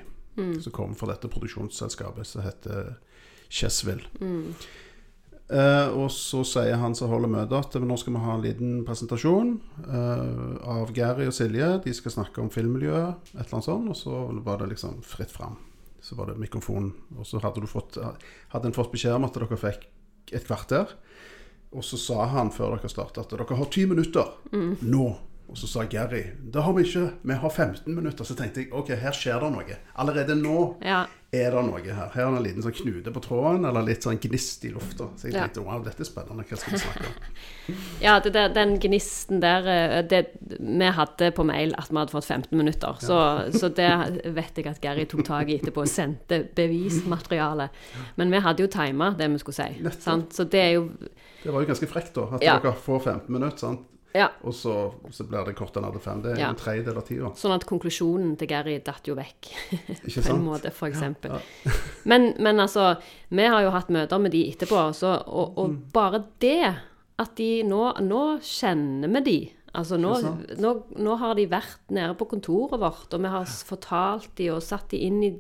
som 0.62 0.72
kommer 0.72 0.96
fra 0.96 1.08
dette 1.14 1.30
produksjonsselskapet 1.32 2.26
som 2.26 2.42
heter 2.44 2.96
Chessville. 3.50 4.04
Eh, 5.46 5.88
og 5.94 6.10
så 6.10 6.42
sier 6.48 6.80
han 6.82 6.96
som 6.98 7.12
holder 7.12 7.30
møtet 7.30 7.78
at 7.78 7.84
nå 7.86 7.98
skal 8.02 8.16
vi 8.16 8.22
ha 8.24 8.34
en 8.34 8.42
liten 8.42 8.80
presentasjon 8.88 9.52
uh, 9.86 10.56
av 10.66 10.90
Gary 10.96 11.28
og 11.30 11.36
Silje. 11.38 11.68
De 11.84 11.94
skal 11.94 12.16
snakke 12.16 12.42
om 12.42 12.50
filmmiljøet, 12.54 13.30
et 13.36 13.44
eller 13.44 13.60
annet 13.60 13.68
sånt. 13.70 13.92
Og 13.94 14.00
så 14.00 14.24
var 14.48 14.62
det 14.62 14.72
liksom 14.74 15.04
fritt 15.06 15.34
fram. 15.34 15.60
Så 16.02 16.18
var 16.18 16.32
det 16.32 16.40
mikrofon. 16.42 16.90
Og 17.20 17.30
så 17.30 17.42
hadde, 17.44 17.62
du 17.62 17.70
fått, 17.70 18.00
hadde 18.54 18.72
en 18.72 18.78
fått 18.78 18.92
beskjed 18.94 19.20
om 19.20 19.30
at 19.30 19.38
dere 19.38 19.62
fikk 19.62 19.86
et 20.34 20.48
kvarter. 20.48 20.98
Og 21.76 21.86
så 21.86 22.00
sa 22.00 22.26
han 22.32 22.54
før 22.56 22.78
dere 22.78 22.90
startet 22.90 23.26
at 23.26 23.34
dere 23.34 23.60
har 23.60 23.72
ti 23.74 23.86
minutter 23.90 24.34
nå. 24.82 25.08
Og 25.50 25.58
så 25.58 25.68
sa 25.70 25.84
Gary 25.86 26.24
det 26.52 26.64
har 26.64 26.74
vi 26.74 26.84
ikke, 26.84 27.12
vi 27.24 27.34
har 27.34 27.50
15 27.50 27.94
minutter. 27.96 28.26
Så 28.26 28.36
tenkte 28.36 28.64
jeg 28.64 28.74
ok, 28.74 28.90
her 28.98 29.12
skjer 29.14 29.40
det 29.44 29.52
noe. 29.54 29.78
Allerede 30.02 30.36
nå 30.36 30.76
Ja. 30.84 31.06
er 31.32 31.52
det 31.52 31.62
noe 31.68 31.80
her. 31.84 32.10
Her 32.14 32.26
er 32.26 32.32
det 32.32 32.38
en 32.38 32.44
liten 32.44 32.64
sånn 32.64 32.74
knute 32.74 33.12
på 33.14 33.22
tråden, 33.22 33.66
eller 33.68 33.84
litt 33.86 34.02
sånn 34.04 34.18
gnist 34.20 34.66
i 34.66 34.72
lufta. 34.74 35.10
Så 35.16 35.28
jeg 35.28 35.34
Ja. 35.36 35.44
tenkte 35.48 35.64
wow, 35.66 35.84
dette 35.84 36.02
er 36.02 36.06
spennende. 36.10 36.44
Hva 36.48 36.58
skal 36.58 36.74
vi 36.74 36.80
snakke 36.80 37.06
om? 37.06 37.76
Ja, 38.02 38.20
det 38.20 38.34
det, 38.34 38.54
den 38.54 38.76
gnisten 38.80 39.40
der 39.42 39.66
eh, 39.68 40.02
det, 40.04 40.28
Vi 40.60 40.86
hadde 40.94 41.32
på 41.34 41.44
mail 41.46 41.74
at 41.78 41.90
vi 41.90 41.98
hadde 41.98 42.12
fått 42.12 42.26
15 42.26 42.58
minutter. 42.58 42.98
Så, 43.02 43.52
så 43.58 43.70
det 43.74 44.22
vet 44.36 44.58
jeg 44.58 44.68
at 44.68 44.82
Gary 44.82 45.06
tok 45.06 45.24
tak 45.26 45.50
i 45.50 45.58
etterpå 45.60 45.82
og 45.82 45.88
sendte 45.90 46.44
bevismateriale. 46.56 47.70
Men 48.18 48.32
vi 48.32 48.40
hadde 48.40 48.62
jo 48.66 48.68
tima 48.68 49.12
det 49.18 49.30
vi 49.32 49.38
skulle 49.42 49.56
si. 49.56 49.90
Sant? 50.00 50.34
Så 50.34 50.46
det 50.50 50.60
er 50.62 50.74
jo 50.78 50.90
Det 51.44 51.52
var 51.54 51.62
jo 51.62 51.68
ganske 51.68 51.88
frekt, 51.88 52.14
da. 52.16 52.28
At 52.36 52.42
Ja. 52.44 52.60
dere 52.60 52.74
får 52.74 53.02
15 53.04 53.30
minutter, 53.30 53.58
sant? 53.58 53.80
Ja. 54.16 54.30
og 54.48 54.54
så, 54.56 54.74
så 55.12 55.26
blir 55.28 55.44
det 55.46 55.56
kortere 55.60 55.82
enn 55.84 55.90
hadde 55.92 56.00
fem. 56.04 56.22
Det 56.24 56.32
er 56.34 56.40
Ja. 56.40 56.50
en 56.54 56.56
tredjedel 56.60 56.98
av 57.02 57.04
tida. 57.08 57.32
Sånn 57.36 57.52
at 57.56 57.66
konklusjonen 57.68 58.38
til 58.40 58.48
Gary 58.48 58.78
datt 58.80 59.04
jo 59.10 59.16
vekk. 59.18 59.50
På 60.26 60.36
en 60.36 60.46
måte, 60.46 60.72
for 60.72 60.88
eksempel. 60.88 61.36
ja. 61.36 61.72
Men, 62.10 62.34
men 62.40 62.60
altså, 62.64 62.96
vi 63.30 63.44
har 63.50 63.62
jo 63.66 63.72
hatt 63.76 63.90
møter 63.92 64.20
med 64.22 64.32
de 64.32 64.44
etterpå, 64.54 64.86
så, 64.96 65.18
og, 65.28 65.58
og 65.58 65.70
Mm. 65.74 65.82
bare 65.92 66.24
det 66.40 66.76
at 67.20 67.36
de 67.36 67.64
nå, 67.64 67.82
nå 68.06 68.24
kjenner 68.46 69.12
vi 69.18 69.22
de. 69.28 69.38
Altså 69.76 69.98
nå, 70.00 70.14
nå, 70.64 70.72
nå 71.04 71.16
har 71.20 71.36
de 71.36 71.46
vært 71.52 71.90
nede 71.92 72.16
på 72.16 72.28
kontoret 72.32 72.80
vårt, 72.80 73.12
og 73.14 73.22
vi 73.26 73.28
har 73.34 73.44
fortalt 73.68 74.30
de 74.38 74.50
og 74.54 74.62
satt 74.64 74.88
de 74.94 75.02
inn 75.04 75.18
i 75.24 75.34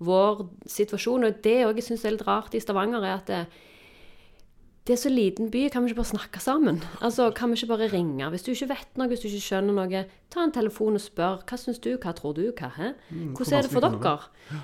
vår 0.00 0.46
situasjon. 0.68 1.24
Og 1.28 1.42
det 1.44 1.58
òg 1.66 1.76
jeg 1.80 1.84
syns 1.90 2.04
er 2.08 2.14
litt 2.16 2.24
rart 2.26 2.54
i 2.56 2.60
Stavanger, 2.60 3.04
er 3.04 3.14
at 3.18 3.26
det, 3.26 3.42
det 4.86 4.94
er 4.94 5.00
så 5.00 5.10
liten 5.10 5.48
by, 5.50 5.64
kan 5.72 5.82
vi 5.82 5.90
ikke 5.90 5.98
bare 5.98 6.12
snakke 6.12 6.40
sammen? 6.42 6.76
Altså, 7.02 7.30
Kan 7.34 7.50
vi 7.50 7.58
ikke 7.58 7.72
bare 7.72 7.88
ringe? 7.90 8.28
Hvis 8.30 8.44
du 8.46 8.52
ikke 8.52 8.68
vet 8.70 8.98
noe, 9.00 9.08
hvis 9.10 9.24
du 9.24 9.26
ikke 9.28 9.42
skjønner 9.48 9.74
noe, 9.74 10.02
ta 10.30 10.44
en 10.46 10.52
telefon 10.54 10.94
og 10.98 11.02
spør. 11.02 11.40
Hva 11.48 11.58
syns 11.58 11.80
du, 11.82 11.96
hva 11.98 12.12
tror 12.14 12.36
du, 12.38 12.44
hva? 12.54 12.70
Hæ? 12.76 12.92
Mm, 13.10 13.32
Hvordan 13.34 13.58
er 13.58 13.66
det 13.66 13.72
for 13.72 13.82
vanskelig 13.82 13.90
kan 13.90 13.92
det 13.92 14.02
dere? 14.06 14.62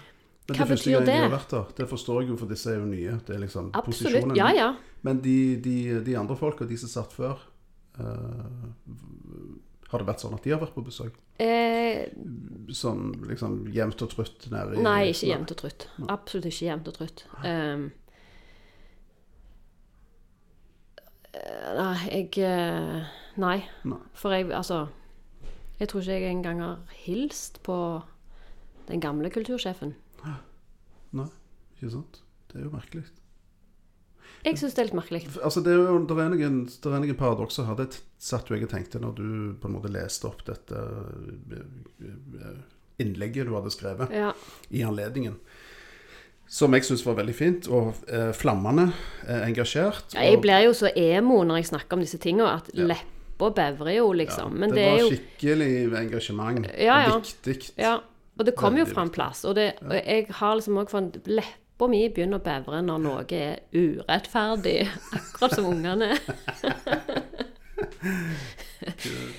Men 0.49 0.57
Hva 0.59 0.65
det 0.67 0.77
betyr 0.77 0.93
gang 0.93 1.07
de 1.07 1.13
har 1.17 1.27
det? 1.27 1.33
vært 1.37 1.51
der, 1.55 1.67
det 1.79 1.89
forstår 1.91 2.21
jeg 2.23 2.29
jo, 2.33 2.37
for 2.37 2.51
disse 2.51 2.71
er 2.71 2.79
jo 2.79 2.87
nye. 2.87 3.17
Det 3.27 3.35
er 3.35 3.41
liksom 3.43 3.71
Absolutt. 3.73 4.13
posisjonen. 4.13 4.37
Ja, 4.37 4.49
ja. 4.55 4.71
Men 5.03 5.21
de, 5.23 5.37
de, 5.63 5.77
de 6.07 6.17
andre 6.19 6.37
folka, 6.39 6.67
de 6.71 6.77
som 6.79 6.91
satt 6.93 7.13
før 7.15 7.39
uh, 7.99 8.71
Har 9.93 10.03
det 10.03 10.07
vært 10.09 10.23
sånn 10.25 10.35
at 10.35 10.43
de 10.47 10.51
har 10.55 10.61
vært 10.63 10.75
på 10.75 10.85
besøk? 10.87 11.17
Eh, 11.43 12.07
Sånn 12.73 13.11
liksom 13.29 13.65
jevnt 13.75 14.03
og 14.07 14.13
trutt 14.15 14.47
nede 14.53 14.79
i 14.79 14.83
nei, 14.85 15.11
ikke 15.11 15.31
jevnt 15.33 15.51
og 15.55 15.59
trutt. 15.65 15.89
Absolutt 16.09 16.47
ikke 16.51 16.69
jevnt 16.69 16.89
og 16.93 16.95
trutt. 17.01 17.25
Um, 17.43 17.43
eh, 17.51 17.91
nei, 21.33 21.97
jeg 22.11 22.39
eh, 22.45 23.07
Nei. 23.41 23.63
Nei. 23.89 23.99
For 24.19 24.35
jeg, 24.37 24.51
altså 24.53 24.83
Jeg 25.81 25.89
tror 25.89 26.03
ikke 26.05 26.19
jeg 26.21 26.31
engang 26.37 26.61
har 26.61 26.79
hilst 27.07 27.63
på 27.65 27.77
den 28.89 29.01
gamle 29.01 29.31
kultursjefen. 29.33 29.95
Nei, 31.13 31.27
ikke 31.79 31.91
sant? 31.95 32.21
Det 32.51 32.61
er 32.61 32.67
jo 32.67 32.73
merkelig. 32.75 33.03
Jeg 34.43 34.59
syns 34.59 34.75
det 34.75 34.83
er 34.83 34.89
litt 34.89 34.97
merkelig. 34.99 35.21
Altså, 35.39 35.63
det 35.63 35.73
er 35.73 35.81
jo 35.81 35.99
det 36.09 36.17
er 36.19 36.31
noen, 36.33 36.57
det 36.67 36.91
er 36.91 37.03
noen 37.05 37.19
paradokser 37.19 37.67
her. 37.69 37.77
Det 37.79 38.01
satt 38.23 38.51
jo 38.51 38.57
jeg 38.57 38.67
og 38.67 38.73
tenkte 38.73 39.01
når 39.03 39.13
du 39.19 39.27
på 39.63 39.69
en 39.71 39.77
måte 39.77 39.91
leste 39.93 40.27
opp 40.29 40.43
dette 40.49 40.79
eh, 41.57 42.63
innlegget 43.03 43.47
du 43.49 43.55
hadde 43.57 43.73
skrevet 43.75 44.11
Ja. 44.15 44.33
i 44.71 44.83
anledningen. 44.87 45.39
Som 46.53 46.75
jeg 46.77 46.85
syns 46.85 47.01
var 47.07 47.17
veldig 47.17 47.35
fint, 47.37 47.69
og 47.73 47.95
eh, 48.13 48.29
flammende 48.37 48.91
eh, 49.25 49.47
engasjert. 49.47 50.13
Ja, 50.13 50.27
Jeg 50.29 50.43
blir 50.45 50.67
jo 50.67 50.75
så 50.77 50.91
emo 50.93 51.41
når 51.49 51.63
jeg 51.63 51.71
snakker 51.71 51.97
om 51.97 52.03
disse 52.05 52.21
tingene, 52.21 52.51
at 52.59 52.69
leppa 52.77 53.49
bevrer 53.57 53.97
jo, 53.97 54.11
liksom. 54.13 54.59
Ja, 54.61 54.69
det, 54.69 54.77
det, 54.77 54.85
var 54.91 55.01
jo 55.01 55.09
skikkelig 55.15 55.71
engasjement. 56.03 56.69
Ja, 56.77 56.99
ja. 57.07 57.17
Viktig. 57.17 57.73
Ja, 57.81 57.95
og 58.37 58.49
det 58.49 58.55
kommer 58.59 58.85
jo 58.85 58.89
fra 58.91 59.07
en 59.07 59.15
plass. 59.15 59.47
Og, 59.49 59.57
det, 59.57 59.71
og 59.81 59.97
jeg 59.97 60.29
har 60.43 60.59
liksom 60.59 60.83
òg 60.83 60.93
fått 60.93 61.23
Leppa 61.31 61.89
mi 61.89 62.03
begynner 62.13 62.43
å 62.43 62.45
bevre 62.45 62.83
når 62.85 62.99
noe 63.07 63.25
er 63.33 63.65
urettferdig, 63.73 64.83
akkurat 65.19 65.57
som 65.57 65.73
ungene. 65.73 66.13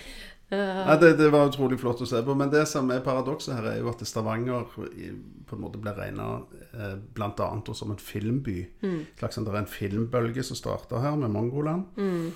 Nei, 0.54 0.98
det, 1.02 1.14
det 1.20 1.30
var 1.34 1.50
utrolig 1.50 1.80
flott 1.82 2.04
å 2.04 2.08
se 2.10 2.22
på. 2.26 2.36
Men 2.38 2.52
det 2.54 2.66
som 2.70 2.90
er 2.94 3.04
paradokset 3.06 3.56
her, 3.58 3.70
er 3.74 3.80
jo 3.82 3.92
at 3.92 4.04
Stavanger 4.08 4.68
på 4.74 5.56
en 5.58 5.62
måte 5.62 5.82
ble 5.82 5.94
regna 5.98 6.28
eh, 6.74 6.98
bl.a. 7.16 7.50
som 7.74 7.94
en 7.94 8.02
filmby. 8.02 8.60
Mm. 8.84 9.00
Slags 9.20 9.40
Det 9.40 9.48
er 9.54 9.62
en 9.62 9.70
filmbølge 9.70 10.46
som 10.46 10.60
starta 10.60 11.02
her, 11.04 11.18
med 11.20 11.34
Mongoland. 11.34 11.90
Mm. 11.98 12.32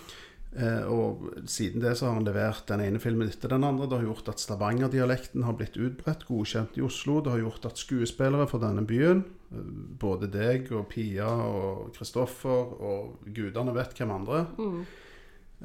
Eh, 0.57 0.83
og 0.89 1.25
siden 1.45 1.83
det 1.83 1.91
så 1.99 2.07
har 2.07 2.15
han 2.17 2.25
levert 2.25 2.63
den 2.69 2.81
ene 2.81 3.01
filmen 3.03 3.29
etter 3.29 3.51
den 3.51 3.65
andre. 3.67 3.85
Det 3.89 3.99
har 3.99 4.07
gjort 4.07 4.31
at 4.31 4.41
Stavanger-dialekten 4.41 5.43
har 5.45 5.57
blitt 5.59 5.77
utbredt, 5.77 6.25
godkjent 6.29 6.79
i 6.79 6.85
Oslo. 6.87 7.19
Det 7.21 7.35
har 7.35 7.43
gjort 7.43 7.67
at 7.69 7.81
skuespillere 7.81 8.47
fra 8.49 8.61
denne 8.63 8.85
byen, 8.87 9.25
eh, 9.51 9.67
både 10.01 10.31
deg 10.33 10.71
og 10.71 10.87
Pia 10.93 11.27
og 11.27 11.91
Kristoffer 11.97 12.73
og 12.79 13.27
gudene 13.27 13.75
vet 13.75 13.93
hvem 13.97 14.15
andre, 14.15 14.45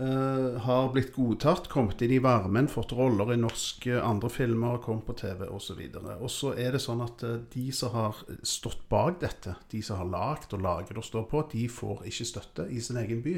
eh, 0.00 0.60
har 0.64 0.90
blitt 0.92 1.12
godtatt, 1.14 1.68
kommet 1.72 2.02
inn 2.04 2.14
i 2.16 2.20
varmen, 2.22 2.68
fått 2.70 2.94
roller 2.96 3.34
i 3.34 3.40
norske 3.40 3.98
andre 4.00 4.30
filmer, 4.32 4.80
kommet 4.84 5.06
på 5.08 5.16
TV 5.20 5.46
osv. 5.48 5.80
Og 6.18 6.30
så 6.32 6.54
er 6.56 6.76
det 6.76 6.82
sånn 6.84 7.04
at 7.04 7.24
eh, 7.26 7.40
de 7.54 7.66
som 7.76 7.94
har 7.96 8.22
stått 8.42 8.86
bak 8.92 9.20
dette, 9.22 9.56
de 9.72 9.82
som 9.84 10.00
har 10.02 10.12
lagd 10.12 10.54
og 10.56 10.64
laget 10.64 10.98
og 10.98 11.08
står 11.08 11.28
på, 11.30 11.46
de 11.52 11.66
får 11.72 12.06
ikke 12.10 12.30
støtte 12.32 12.68
i 12.70 12.80
sin 12.84 13.00
egen 13.02 13.24
by. 13.24 13.36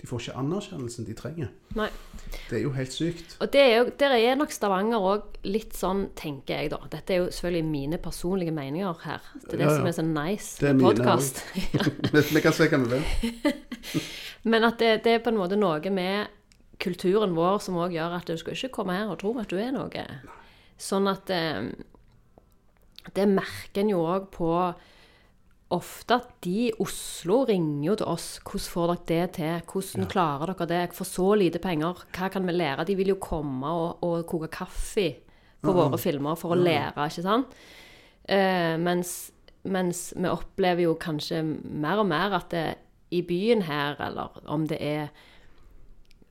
De 0.00 0.06
får 0.08 0.22
ikke 0.24 0.36
anerkjennelsen 0.40 1.04
de 1.04 1.14
trenger. 1.18 1.48
Nei. 1.76 1.88
Det 2.48 2.56
er 2.56 2.62
jo 2.62 2.70
helt 2.72 2.92
sykt. 2.94 3.34
Og 3.44 3.50
det 3.52 3.60
er 3.60 3.74
jo, 3.76 3.82
der 4.00 4.14
er 4.16 4.38
nok 4.40 4.52
Stavanger 4.54 5.04
òg 5.04 5.38
litt 5.44 5.74
sånn, 5.76 6.06
tenker 6.16 6.62
jeg 6.62 6.70
da. 6.72 6.78
Dette 6.92 7.12
er 7.12 7.18
jo 7.20 7.26
selvfølgelig 7.28 7.66
mine 7.68 7.98
personlige 8.00 8.54
meninger 8.56 9.02
her. 9.04 9.20
Det 9.44 9.52
er 9.54 9.60
det 9.60 9.66
Ja, 9.66 9.70
ja. 9.70 9.76
som 9.76 9.90
er 9.90 9.96
så 9.98 10.04
nice 10.06 10.72
med 10.72 10.80
podkast. 10.86 11.42
Vi 12.14 12.22
vi 12.34 12.40
kan 12.44 12.56
se 12.56 12.68
hva 12.72 12.80
vi 12.80 12.96
vil. 12.96 14.02
Men 14.48 14.64
at 14.64 14.78
det, 14.80 14.94
det 15.04 15.12
er 15.18 15.24
på 15.24 15.30
en 15.34 15.40
måte 15.42 15.58
noe 15.60 15.92
med 15.92 16.32
kulturen 16.80 17.34
vår 17.36 17.58
som 17.60 17.76
òg 17.76 17.92
gjør 17.92 18.16
at 18.22 18.30
du 18.30 18.38
skal 18.40 18.56
ikke 18.56 18.72
komme 18.80 18.96
her 18.96 19.10
og 19.12 19.18
tro 19.20 19.34
at 19.38 19.50
du 19.52 19.58
er 19.60 19.72
noe. 19.76 20.06
Sånn 20.80 21.10
at 21.12 21.28
eh, 21.28 21.68
Det 23.12 23.26
merker 23.28 23.82
en 23.84 23.92
jo 23.92 24.00
òg 24.08 24.30
på 24.32 24.48
ofte 25.70 26.16
at 26.18 26.30
de 26.44 26.54
i 26.66 26.72
Oslo 26.82 27.44
ringer 27.48 27.86
jo 27.86 27.96
til 27.96 28.06
oss. 28.06 28.28
'Hvordan 28.42 28.70
får 28.74 28.86
dere 28.86 29.06
det 29.06 29.32
til? 29.32 29.60
Hvordan 29.72 30.10
klarer 30.10 30.54
dere 30.54 30.66
det? 30.66 30.94
For 30.94 31.04
så 31.04 31.34
lite 31.34 31.58
penger. 31.58 32.04
Hva 32.12 32.28
kan 32.28 32.46
vi 32.46 32.52
lære?' 32.52 32.86
De 32.86 32.96
vil 32.96 33.08
jo 33.08 33.14
komme 33.20 33.66
og, 33.66 34.02
og 34.02 34.26
koke 34.26 34.48
kaffe 34.48 35.16
på 35.62 35.72
våre 35.72 35.98
filmer 35.98 36.34
for 36.36 36.54
å 36.54 36.58
lære, 36.58 37.06
ikke 37.06 37.22
sant? 37.22 37.46
Eh, 38.24 38.76
mens, 38.80 39.32
mens 39.64 40.14
vi 40.16 40.28
opplever 40.28 40.82
jo 40.82 40.94
kanskje 40.94 41.42
mer 41.44 42.00
og 42.00 42.06
mer 42.06 42.32
at 42.32 42.50
det 42.50 42.78
i 43.10 43.22
byen 43.22 43.62
her, 43.62 43.96
eller 44.00 44.40
om 44.46 44.66
det 44.66 44.78
er 44.80 45.08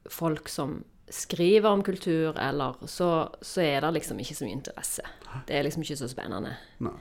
folk 0.10 0.50
som 0.50 0.84
skriver 1.10 1.69
om 1.69 1.84
kultur, 1.84 2.38
eller 2.39 2.77
så, 2.88 3.29
så 3.41 3.62
er 3.62 3.81
det 3.81 3.93
liksom 3.93 4.19
ikke 4.19 4.36
så 4.36 4.46
mye 4.46 4.58
interesse. 4.58 5.05
Det 5.48 5.55
er 5.58 5.63
liksom 5.63 5.84
ikke 5.84 6.00
så 6.00 6.10
spennende. 6.10 6.55
Nei. 6.79 6.98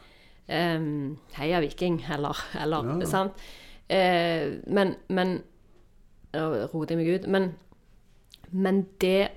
Heia 0.49 1.61
Viking, 1.61 2.01
eller, 2.11 2.37
eller 2.57 2.93
Ja, 3.03 3.07
sant? 3.07 3.41
Eh, 3.89 4.59
men 4.67 4.97
men 5.09 5.39
roter 6.35 6.95
jeg 6.95 7.01
meg 7.01 7.11
ut. 7.15 7.29
Men, 7.31 7.51
men 8.51 8.87
det, 9.01 9.31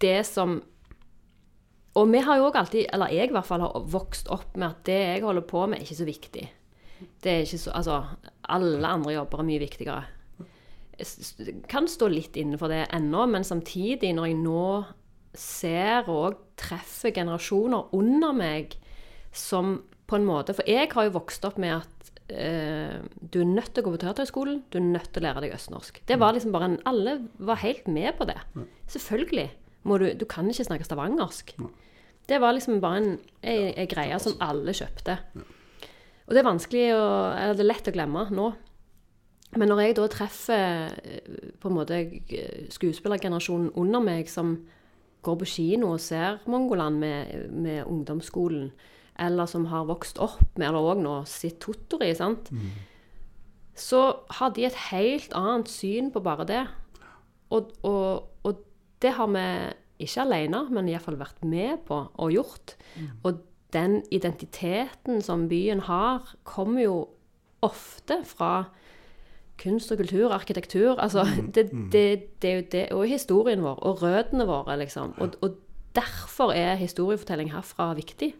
det 0.00 0.26
som 0.28 0.62
Og 1.96 2.10
vi 2.12 2.20
har 2.20 2.36
jo 2.36 2.50
òg 2.50 2.58
alltid, 2.60 2.90
eller 2.92 3.08
jeg 3.08 3.30
i 3.30 3.32
hvert 3.32 3.48
fall, 3.48 3.64
har 3.64 3.86
vokst 3.88 4.28
opp 4.28 4.56
med 4.56 4.68
at 4.68 4.84
det 4.84 4.98
jeg 5.00 5.22
holder 5.24 5.46
på 5.48 5.62
med, 5.66 5.78
er 5.78 5.86
ikke 5.86 6.02
så 6.02 6.08
viktig. 6.08 6.44
Det 7.24 7.32
er 7.32 7.46
ikke 7.46 7.60
så 7.62 7.72
Altså, 7.72 8.02
alle 8.52 8.88
andre 8.88 9.14
jobber 9.14 9.40
er 9.40 9.48
mye 9.48 9.62
viktigere. 9.62 10.04
Jeg 10.98 11.62
kan 11.68 11.88
stå 11.88 12.08
litt 12.08 12.36
innenfor 12.36 12.68
det 12.72 12.86
ennå, 12.92 13.26
men 13.28 13.44
samtidig, 13.44 14.12
når 14.16 14.26
jeg 14.28 14.38
nå 14.40 14.84
ser 15.36 16.08
og 16.08 16.38
treffer 16.56 17.12
generasjoner 17.16 17.92
under 17.96 18.32
meg 18.36 18.76
som 19.32 19.78
på 20.06 20.18
en 20.18 20.26
måte 20.26 20.54
For 20.54 20.68
jeg 20.70 20.90
har 20.92 21.08
jo 21.08 21.16
vokst 21.16 21.44
opp 21.48 21.58
med 21.62 21.74
at 21.80 22.10
eh, 22.30 22.98
du 23.20 23.40
er 23.42 23.48
nødt 23.48 23.72
til 23.74 23.82
å 23.82 23.86
gå 23.86 23.94
på 23.96 24.02
teaterhøgskolen, 24.04 24.62
du 24.70 24.78
er 24.78 24.86
nødt 24.86 25.10
til 25.12 25.22
å 25.22 25.26
lære 25.26 25.44
deg 25.46 25.56
østnorsk. 25.56 26.02
Det 26.06 26.18
var 26.20 26.36
liksom 26.36 26.54
bare 26.54 26.70
en, 26.72 26.78
Alle 26.86 27.18
var 27.38 27.62
helt 27.64 27.88
med 27.90 28.14
på 28.18 28.28
det. 28.28 28.38
Selvfølgelig. 28.92 29.48
Må 29.86 29.98
du, 30.02 30.08
du 30.18 30.24
kan 30.26 30.48
ikke 30.50 30.66
snakke 30.66 30.86
stavangersk. 30.86 31.52
Det 32.26 32.40
var 32.42 32.56
liksom 32.56 32.80
bare 32.82 33.02
en, 33.02 33.12
en, 33.42 33.68
en 33.70 33.90
greie 33.90 34.18
som 34.22 34.34
alle 34.42 34.74
kjøpte. 34.74 35.18
Og 36.26 36.34
det 36.34 36.40
er 36.40 36.48
vanskelig 36.48 36.86
å 36.96 37.02
Eller 37.38 37.54
det 37.54 37.62
er 37.62 37.70
lett 37.70 37.90
å 37.90 37.94
glemme 37.94 38.24
nå. 38.34 38.48
Men 39.56 39.70
når 39.70 39.82
jeg 39.84 39.96
da 39.98 40.06
treffer 40.10 40.96
eh, 41.06 41.36
på 41.62 41.70
en 41.70 41.76
måte 41.76 42.00
skuespillergenerasjonen 42.74 43.70
under 43.78 44.02
meg 44.02 44.30
som 44.30 44.56
går 45.26 45.38
på 45.40 45.48
kino 45.50 45.94
og 45.94 46.02
ser 46.02 46.42
Mongoland 46.50 47.00
med, 47.02 47.46
med 47.50 47.86
ungdomsskolen, 47.86 48.70
eller 49.18 49.48
som 49.50 49.66
har 49.70 49.86
vokst 49.88 50.18
opp 50.22 50.58
med, 50.58 50.68
eller 50.68 50.92
òg 50.92 51.00
nå 51.02 51.16
sitt 51.30 51.58
Totori, 51.64 52.12
sant, 52.14 52.50
så 53.76 54.02
har 54.38 54.54
de 54.56 54.64
et 54.64 54.78
helt 54.90 55.32
annet 55.36 55.68
syn 55.68 56.10
på 56.12 56.22
bare 56.24 56.46
det. 56.48 56.62
Og, 57.52 57.72
og, 57.86 58.28
og 58.42 58.62
det 59.04 59.12
har 59.18 59.28
vi 59.28 59.44
ikke 60.06 60.24
alene, 60.24 60.62
men 60.72 60.88
iallfall 60.88 61.18
vært 61.20 61.44
med 61.44 61.84
på 61.88 62.00
og 62.12 62.32
gjort. 62.32 62.76
Og 63.24 63.42
den 63.72 64.02
identiteten 64.12 65.22
som 65.22 65.48
byen 65.48 65.84
har, 65.88 66.34
kommer 66.44 66.82
jo 66.82 66.96
ofte 67.64 68.22
fra 68.24 68.68
kunst 69.60 69.92
og 69.92 70.00
kultur, 70.02 70.32
arkitektur. 70.32 70.96
Altså, 71.00 71.24
det, 71.54 71.70
det, 71.92 72.42
det 72.42 72.50
er 72.50 72.56
jo 72.56 72.66
det, 72.72 72.84
og 72.92 73.06
historien 73.08 73.62
vår, 73.64 73.80
og 73.82 74.02
røttene 74.02 74.46
våre, 74.48 74.76
liksom. 74.80 75.14
Og, 75.20 75.36
og 75.42 75.56
derfor 75.96 76.52
er 76.52 76.76
historiefortelling 76.80 77.52
herfra 77.52 77.94
viktig. 77.96 78.34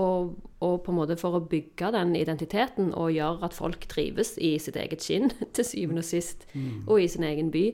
Og, 0.00 0.32
og 0.58 0.80
på 0.82 0.90
en 0.90 0.96
måte 0.98 1.14
for 1.20 1.36
å 1.38 1.44
bygge 1.46 1.92
den 1.94 2.16
identiteten 2.18 2.88
og 2.98 3.12
gjøre 3.14 3.46
at 3.46 3.54
folk 3.54 3.84
trives 3.86 4.32
i 4.42 4.56
sitt 4.58 4.74
eget 4.80 5.04
skinn, 5.04 5.30
til 5.54 5.66
syvende 5.68 6.02
og 6.02 6.08
sist, 6.08 6.48
og 6.88 6.98
i 6.98 7.06
sin 7.10 7.26
egen 7.28 7.52
by. 7.54 7.68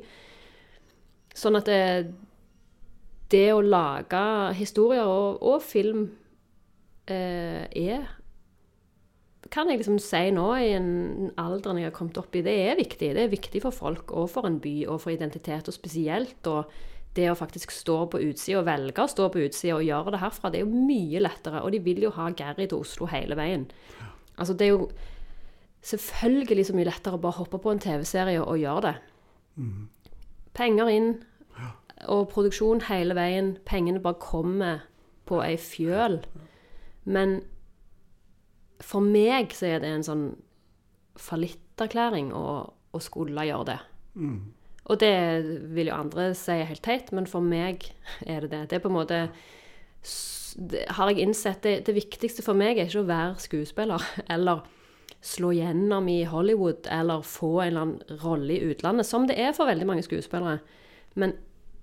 Sånn 1.36 1.56
at 1.56 1.70
det, 1.70 1.80
det 3.32 3.46
å 3.54 3.62
lage 3.64 4.22
historier 4.58 5.08
og, 5.08 5.40
og 5.46 5.62
film 5.64 6.08
eh, 7.08 7.64
er 7.70 8.08
Kan 9.50 9.70
jeg 9.70 9.80
liksom 9.80 9.98
si 10.02 10.28
nå, 10.34 10.46
i 10.60 10.74
en 10.76 11.30
alderen 11.40 11.80
jeg 11.80 11.88
har 11.88 11.96
kommet 11.96 12.18
opp 12.20 12.36
i, 12.36 12.44
det 12.44 12.52
er 12.68 12.76
viktig. 12.78 13.14
Det 13.16 13.24
er 13.24 13.32
viktig 13.32 13.62
for 13.64 13.74
folk 13.74 14.12
og 14.12 14.28
for 14.30 14.46
en 14.46 14.60
by 14.62 14.74
og 14.86 15.00
for 15.02 15.14
identitet, 15.14 15.66
og 15.66 15.74
spesielt 15.74 16.46
og 16.46 16.70
det 17.17 17.26
å 17.31 17.38
faktisk 17.38 17.73
stå 17.75 17.97
på 18.12 18.21
utsida 18.23 18.61
og 18.61 18.69
velge 18.69 19.02
å 19.02 19.11
stå 19.11 19.29
på 19.33 19.43
utsida 19.43 19.76
og 19.76 19.87
gjøre 19.87 20.14
det 20.14 20.21
herfra, 20.23 20.50
det 20.50 20.61
er 20.61 20.67
jo 20.67 20.85
mye 20.87 21.23
lettere. 21.25 21.62
Og 21.64 21.73
de 21.75 21.81
vil 21.83 22.05
jo 22.05 22.12
ha 22.14 22.29
Gary 22.31 22.69
til 22.71 22.85
Oslo 22.85 23.09
hele 23.11 23.37
veien. 23.38 23.67
Altså, 24.38 24.55
det 24.55 24.69
er 24.69 24.76
jo 24.76 24.90
selvfølgelig 25.83 26.67
så 26.69 26.76
mye 26.76 26.87
lettere 26.87 27.19
å 27.19 27.23
bare 27.23 27.40
hoppe 27.40 27.59
på 27.59 27.73
en 27.73 27.83
TV-serie 27.83 28.43
og 28.45 28.61
gjøre 28.61 28.85
det. 28.87 28.95
Penger 30.55 30.93
inn, 30.93 31.11
og 32.09 32.29
produksjon 32.33 32.85
hele 32.88 33.14
veien. 33.19 33.57
Pengene 33.67 34.00
bare 34.00 34.21
kommer 34.23 34.87
på 35.29 35.43
ei 35.45 35.57
fjøl. 35.61 36.21
Men 37.05 37.43
For 38.81 39.05
meg 39.05 39.52
så 39.52 39.67
er 39.67 39.83
det 39.83 39.90
en 39.93 40.05
sånn 40.07 40.23
fallitterklæring 41.21 42.31
å, 42.33 42.73
å 42.73 42.99
skulle 43.05 43.45
gjøre 43.45 43.67
det. 43.69 43.79
Og 44.90 44.99
det 44.99 45.14
vil 45.70 45.90
jo 45.90 45.97
andre 45.97 46.32
si 46.35 46.56
er 46.56 46.68
helt 46.68 46.82
teit, 46.82 47.12
men 47.14 47.28
for 47.30 47.44
meg 47.44 47.87
er 48.26 48.44
det 48.44 48.50
det. 48.50 48.64
Det 48.70 48.78
er 48.78 48.85
på 48.85 48.90
en 48.90 48.99
måte 48.99 49.23
det, 50.59 50.85
Har 50.97 51.11
jeg 51.11 51.23
innsett 51.23 51.62
det, 51.62 51.87
det 51.87 51.94
viktigste 51.94 52.42
for 52.42 52.59
meg 52.59 52.78
er 52.78 52.88
ikke 52.88 53.04
å 53.04 53.11
være 53.11 53.42
skuespiller 53.44 54.02
eller 54.35 54.64
slå 55.20 55.52
gjennom 55.52 56.09
i 56.09 56.25
Hollywood 56.25 56.88
eller 56.90 57.23
få 57.26 57.61
en 57.61 57.68
eller 57.68 57.80
annen 57.85 58.20
rolle 58.23 58.56
i 58.56 58.73
utlandet, 58.73 59.06
som 59.06 59.26
det 59.28 59.37
er 59.38 59.52
for 59.56 59.68
veldig 59.68 59.87
mange 59.87 60.04
skuespillere. 60.06 60.59
Men 61.20 61.37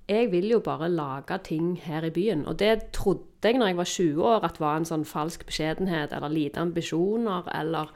jeg 0.07 0.31
vil 0.31 0.49
jo 0.49 0.59
bare 0.63 0.89
lage 0.89 1.37
ting 1.43 1.75
her 1.83 2.05
i 2.07 2.13
byen. 2.13 2.45
Og 2.47 2.59
det 2.59 2.91
trodde 2.95 3.23
jeg 3.43 3.59
når 3.59 3.67
jeg 3.67 3.77
var 3.77 3.91
20 3.91 4.23
år 4.23 4.45
at 4.47 4.59
var 4.59 4.77
en 4.77 4.87
sånn 4.87 5.05
falsk 5.05 5.45
beskjedenhet 5.49 6.15
eller 6.15 6.31
lite 6.31 6.63
ambisjoner 6.63 7.49
eller, 7.59 7.91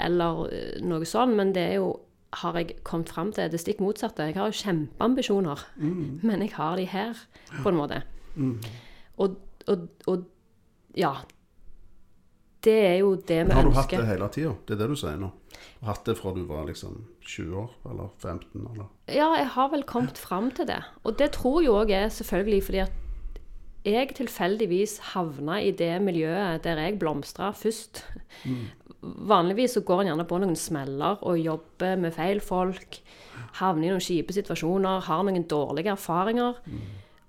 eller 0.00 0.44
eh, 0.54 0.78
noe 0.86 1.08
sånn. 1.08 1.34
Men 1.36 1.52
det 1.56 1.66
er 1.72 1.80
jo, 1.82 1.90
har 2.32 2.54
jeg 2.54 2.76
kommet 2.86 3.08
fram 3.10 3.32
til, 3.34 3.50
det 3.50 3.58
stikk 3.60 3.80
motsatte. 3.82 4.28
Jeg 4.30 4.36
har 4.38 4.50
jo 4.50 4.58
kjempeambisjoner, 4.60 5.64
men 6.22 6.44
jeg 6.44 6.52
har 6.54 6.76
de 6.78 6.86
her, 6.86 7.18
på 7.62 7.72
en 7.72 7.78
måte. 7.80 8.02
Og, 9.18 9.36
og, 9.66 9.88
og 10.06 10.24
ja. 10.96 11.14
Det 12.60 12.76
er 12.86 12.96
jo 13.00 13.14
det 13.16 13.38
vi 13.48 13.54
ønsker. 13.56 13.56
Har 13.56 13.64
du 13.64 13.76
hatt 13.78 13.90
det 13.94 14.06
hele 14.06 14.28
tida? 14.28 14.54
Det 14.68 14.74
er 14.76 14.80
det 14.82 14.88
du 14.92 14.96
sier 15.00 15.16
nå? 15.18 15.30
Hatt 15.88 16.04
det 16.04 16.14
fra 16.18 16.32
du 16.36 16.42
var 16.44 16.66
liksom 16.68 16.98
20 17.24 17.56
år, 17.56 17.70
eller 17.90 18.10
15, 18.20 18.66
eller 18.68 18.88
Ja, 19.08 19.30
jeg 19.40 19.48
har 19.56 19.70
vel 19.72 19.82
kommet 19.88 20.18
fram 20.20 20.50
til 20.52 20.68
det. 20.68 20.82
Og 21.04 21.16
det 21.18 21.32
tror 21.38 21.62
jeg 21.64 21.72
òg 21.72 21.94
er 21.96 22.10
selvfølgelig 22.12 22.64
fordi 22.68 22.82
at 22.84 22.99
jeg 23.84 24.14
tilfeldigvis 24.18 24.98
havna 25.14 25.60
i 25.64 25.70
det 25.72 25.94
miljøet 26.04 26.62
der 26.66 26.76
jeg 26.84 26.98
blomstra 27.00 27.50
først. 27.56 28.02
Vanligvis 29.00 29.78
så 29.78 29.80
går 29.86 30.02
en 30.02 30.10
gjerne 30.10 30.26
på 30.28 30.38
noen 30.42 30.56
smeller 30.60 31.22
og 31.24 31.38
jobber 31.40 31.96
med 32.02 32.12
feil 32.16 32.40
folk. 32.44 32.98
Havner 33.60 33.88
i 33.88 33.92
noen 33.94 34.04
kjipe 34.04 34.34
situasjoner, 34.36 35.00
har 35.06 35.22
noen 35.24 35.46
dårlige 35.48 35.94
erfaringer. 35.94 36.58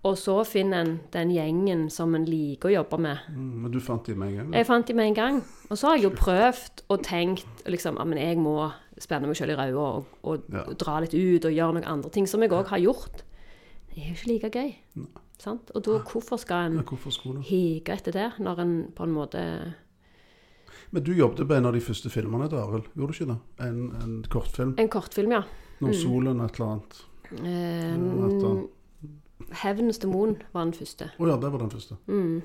Og 0.04 0.16
så 0.18 0.40
finner 0.50 0.82
en 0.82 0.94
den 1.14 1.30
gjengen 1.32 1.84
som 1.94 2.16
en 2.18 2.26
liker 2.26 2.72
å 2.72 2.74
jobbe 2.74 2.98
med. 3.06 3.18
mm, 3.30 3.50
Men 3.62 3.72
du 3.72 3.80
fant 3.80 4.04
de 4.10 4.16
med 4.18 4.32
en 4.32 4.38
gang? 4.40 4.54
Jeg 4.58 4.66
fant 4.66 4.88
de 4.88 4.94
med 4.98 5.06
en 5.12 5.14
gang. 5.20 5.42
Og 5.70 5.78
så 5.78 5.88
har 5.88 5.96
jeg 6.00 6.08
jo 6.10 6.16
prøvd 6.18 6.84
og 6.90 7.04
tenkt 7.06 7.64
liksom, 7.70 8.00
at 8.02 8.18
jeg 8.18 8.38
må 8.42 8.72
spenne 8.98 9.28
meg 9.30 9.38
sjøl 9.38 9.54
i 9.54 9.60
ræva 9.60 9.86
og, 10.02 10.06
og 10.24 10.44
Ja. 10.52 10.64
dra 10.74 11.00
litt 11.00 11.14
ut 11.14 11.46
og 11.46 11.54
gjøre 11.54 11.74
noen 11.78 11.86
andre 11.88 12.10
ting, 12.10 12.26
som 12.28 12.42
jeg 12.42 12.50
òg 12.52 12.66
har 12.74 12.80
gjort. 12.82 13.24
Det 13.94 14.02
er 14.04 14.08
jo 14.10 14.16
ikke 14.18 14.28
like 14.34 14.50
gøy. 14.50 14.76
Sant? 15.42 15.72
Og 15.76 15.84
da, 15.86 15.98
hvorfor 16.06 16.38
skal 16.38 16.70
en 16.70 16.82
du? 16.84 17.46
hige 17.48 17.94
etter 17.96 18.14
det, 18.14 18.28
når 18.40 18.60
en 18.62 18.74
på 18.96 19.08
en 19.08 19.16
måte 19.16 19.42
Men 20.92 21.04
du 21.04 21.14
jobbet 21.16 21.48
på 21.48 21.56
en 21.56 21.66
av 21.66 21.74
de 21.74 21.82
første 21.82 22.10
filmene, 22.12 22.50
Daril. 22.52 22.84
Gjorde 22.96 23.14
du 23.14 23.18
ikke 23.18 23.32
det? 23.32 23.40
En, 23.68 23.80
en 24.04 24.18
kortfilm? 24.30 24.76
En 24.78 24.92
kortfilm, 24.92 25.32
ja. 25.32 25.42
Når 25.82 25.96
solen 25.98 26.44
et 26.44 26.60
eller 26.60 26.76
annet 26.76 27.06
Eh? 27.32 28.68
'Hevnens 29.52 30.00
demon' 30.00 30.36
var 30.54 30.64
den 30.66 30.74
første. 30.74 31.10
Å 31.20 31.28
ja, 31.28 31.38
det 31.40 31.52
var 31.52 31.60
den 31.64 31.72
første. 31.72 31.96
Mm. 32.08 32.42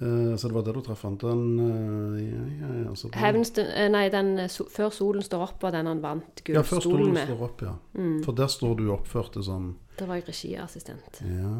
Eh, 0.00 0.36
så 0.36 0.48
det 0.48 0.54
var 0.56 0.64
det 0.64 0.74
du 0.74 0.80
traff 0.84 1.02
han. 1.04 1.16
Den 1.20 1.42
eh, 1.60 2.20
ja, 2.24 2.44
ja, 2.60 2.70
ja, 2.86 2.94
så. 2.96 3.10
'Hevnens 3.12 3.52
eh, 3.58 3.88
Nei, 3.92 4.08
den 4.12 4.48
so, 4.48 4.64
'Før 4.64 4.90
solen 4.90 5.22
står 5.22 5.44
opp' 5.46 5.62
var 5.62 5.76
den 5.76 5.86
han 5.86 6.02
vant 6.02 6.42
Ja, 6.48 6.62
før 6.62 6.80
solen 6.80 7.12
med. 7.14 7.28
står 7.28 7.42
opp, 7.44 7.62
ja. 7.62 7.74
Mm. 7.94 8.22
For 8.24 8.32
der 8.32 8.46
står 8.48 8.76
du 8.76 8.90
oppført 8.92 9.32
til 9.32 9.44
som 9.44 9.76
Da 10.00 10.06
var 10.08 10.16
jeg 10.16 10.30
regiassistent. 10.30 11.20
Ja. 11.20 11.50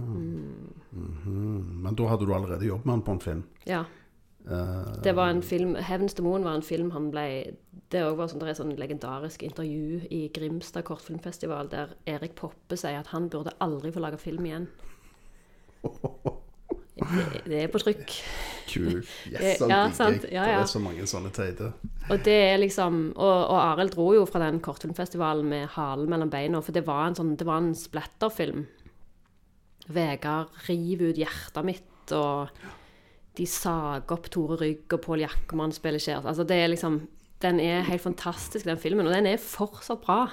Mhm. 0.96 1.82
Men 1.84 1.96
da 1.96 2.06
hadde 2.08 2.24
du 2.26 2.32
allerede 2.34 2.64
jobbet 2.66 2.86
med 2.86 2.94
han 2.94 3.02
på 3.04 3.12
en 3.12 3.20
film? 3.20 3.42
Ja. 3.68 3.84
Uh, 4.46 5.02
Det 5.04 5.12
var 5.12 5.28
en 5.28 5.42
film, 5.42 5.74
'Hevns 5.76 6.14
demon' 6.14 6.44
var 6.44 6.54
en 6.54 6.62
film 6.62 6.90
han 6.90 7.10
ble 7.10 7.56
Det 7.90 8.16
var 8.16 8.28
sånn, 8.28 8.38
det 8.40 8.48
er 8.48 8.54
sånn 8.54 8.76
legendarisk 8.78 9.42
intervju 9.42 10.06
i 10.10 10.30
Grimstad 10.32 10.84
kortfilmfestival 10.84 11.68
der 11.68 11.88
Erik 12.06 12.34
Poppe 12.36 12.76
sier 12.76 13.00
at 13.00 13.08
han 13.08 13.28
burde 13.28 13.52
aldri 13.60 13.90
få 13.92 14.00
lage 14.00 14.18
film 14.18 14.46
igjen. 14.46 14.68
Det, 17.00 17.42
det 17.48 17.62
er 17.64 17.70
på 17.72 17.80
trykk. 17.82 18.16
Kult. 18.70 19.08
Yes, 19.32 19.60
ja, 19.66 19.80
sant. 19.94 20.26
Ja, 20.30 20.44
Ja, 20.46 20.58
Det 20.60 20.66
er 20.66 20.72
så 20.72 20.82
mange 20.82 21.06
sånne 21.10 21.32
teite. 21.34 21.72
Og 22.10 22.20
det 22.26 22.36
er 22.52 22.58
liksom 22.62 23.00
Og, 23.16 23.38
og 23.50 23.56
Arild 23.58 23.94
dro 23.94 24.10
jo 24.14 24.26
fra 24.30 24.42
den 24.44 24.60
kortfilmfestivalen 24.62 25.48
med 25.50 25.68
halen 25.74 26.10
mellom 26.10 26.30
beina, 26.30 26.60
for 26.62 26.76
det 26.76 26.84
var 26.86 27.08
en 27.08 27.16
sånn 27.18 27.32
Det 27.40 27.46
var 27.48 27.62
en 27.62 27.74
splatterfilm. 27.74 28.66
Vegard 29.90 30.52
river 30.68 31.10
ut 31.10 31.18
hjertet 31.18 31.66
mitt, 31.66 32.12
og 32.14 32.50
de 33.38 33.46
sager 33.48 34.12
opp 34.14 34.28
Tore 34.30 34.58
Rygg, 34.60 34.84
og 34.92 35.02
Pål 35.02 35.24
Jackman 35.24 35.72
spiller 35.74 36.02
skjer 36.02 36.26
Altså, 36.26 36.44
det 36.46 36.58
er 36.62 36.70
liksom 36.70 37.00
Den 37.42 37.60
er 37.64 37.86
helt 37.88 38.04
fantastisk, 38.04 38.66
den 38.68 38.78
filmen, 38.78 39.06
og 39.08 39.14
den 39.14 39.26
er 39.26 39.40
fortsatt 39.40 40.02
bra. 40.04 40.26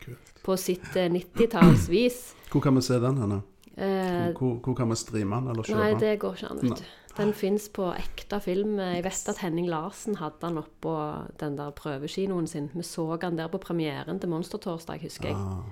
Kult. 0.00 0.32
På 0.46 0.56
sitt 0.56 0.94
eh, 0.96 1.10
90-tallsvis. 1.12 2.32
Hvor 2.48 2.62
kan 2.64 2.78
vi 2.78 2.84
se 2.86 2.96
den 3.02 3.18
henne? 3.20 3.42
Eh, 3.76 4.32
Hvor, 4.32 4.54
hvor 4.64 4.74
kan 4.74 4.88
vi 4.88 4.96
streame 4.96 5.36
den 5.36 5.50
eller 5.52 5.62
kjøpe 5.62 5.76
Nei, 5.82 5.94
det 6.00 6.18
går 6.20 6.34
ikke 6.38 6.50
an, 6.50 6.60
vet 6.62 6.78
du. 6.80 6.84
Den 7.16 7.32
fins 7.32 7.68
på 7.72 7.86
ekte 7.96 8.38
film. 8.44 8.78
Jeg 8.78 9.04
vet 9.04 9.28
at 9.28 9.38
Henning 9.40 9.68
Larsen 9.68 10.16
hadde 10.20 10.36
den 10.42 10.58
oppå 10.60 10.92
den 11.40 11.56
der 11.56 11.70
prøvekinoen 11.76 12.46
sin. 12.48 12.70
Vi 12.74 12.82
så 12.84 13.16
den 13.20 13.36
der 13.38 13.48
på 13.48 13.58
premieren 13.58 14.20
til 14.20 14.28
Monstertorsdag, 14.32 15.00
husker 15.02 15.28
jeg. 15.28 15.36
Ah. 15.36 15.64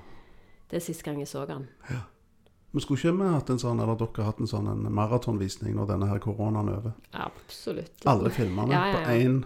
Det 0.70 0.76
er 0.80 0.84
sist 0.84 1.02
gang 1.04 1.18
jeg 1.20 1.28
så 1.28 1.44
den. 1.48 1.66
Ja. 1.90 2.00
Men 2.72 2.80
skulle 2.80 2.98
ikke 2.98 3.12
vi 3.20 3.28
hatt 3.30 3.50
en 3.50 3.58
sånn, 3.60 3.80
eller 3.80 3.94
dere 4.00 4.24
hatt 4.26 4.40
en 4.40 4.48
sånn 4.50 4.66
en 4.72 4.88
maratonvisning 4.92 5.76
når 5.76 5.86
denne 5.92 6.08
her 6.10 6.18
koronaen 6.18 6.68
er 6.72 6.78
over? 6.80 6.92
Absolutt. 7.12 8.02
Alle 8.10 8.30
filmene 8.34 8.72
Ja, 8.72 8.86
ja, 8.88 8.96
på 9.04 9.12
én 9.14 9.36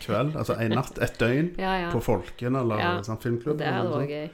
kveld, 0.00 0.36
altså 0.40 0.56
én 0.62 0.72
natt, 0.74 0.96
ett 0.98 1.18
døgn, 1.20 1.50
på 1.92 2.00
Folken 2.00 2.56
eller 2.56 2.78
Ja. 2.78 2.94
sånn 3.02 3.20
filmklubb, 3.20 3.58
Det 3.58 3.66
hadde 3.66 3.90
det 3.92 3.98
vært 3.98 4.14
gøy. 4.14 4.30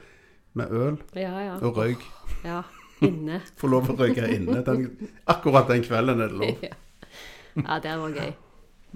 med 0.53 0.71
øl 0.71 0.97
Ja, 1.15 1.39
ja. 1.41 1.55
og 1.61 1.75
røyk. 1.75 2.05
ja. 2.45 2.63
Inne. 3.03 3.41
Få 3.59 3.67
lov 3.71 3.91
å 3.91 3.97
røyke 3.99 4.29
inne. 4.31 4.61
Den, 4.65 4.87
akkurat 5.31 5.67
den 5.71 5.83
kvelden 5.85 6.23
er 6.23 6.33
det 6.33 6.41
lov. 6.41 6.65
Ja, 7.55 7.61
ja 7.63 7.75
det 7.79 7.91
var 7.99 8.15
gøy. 8.15 8.31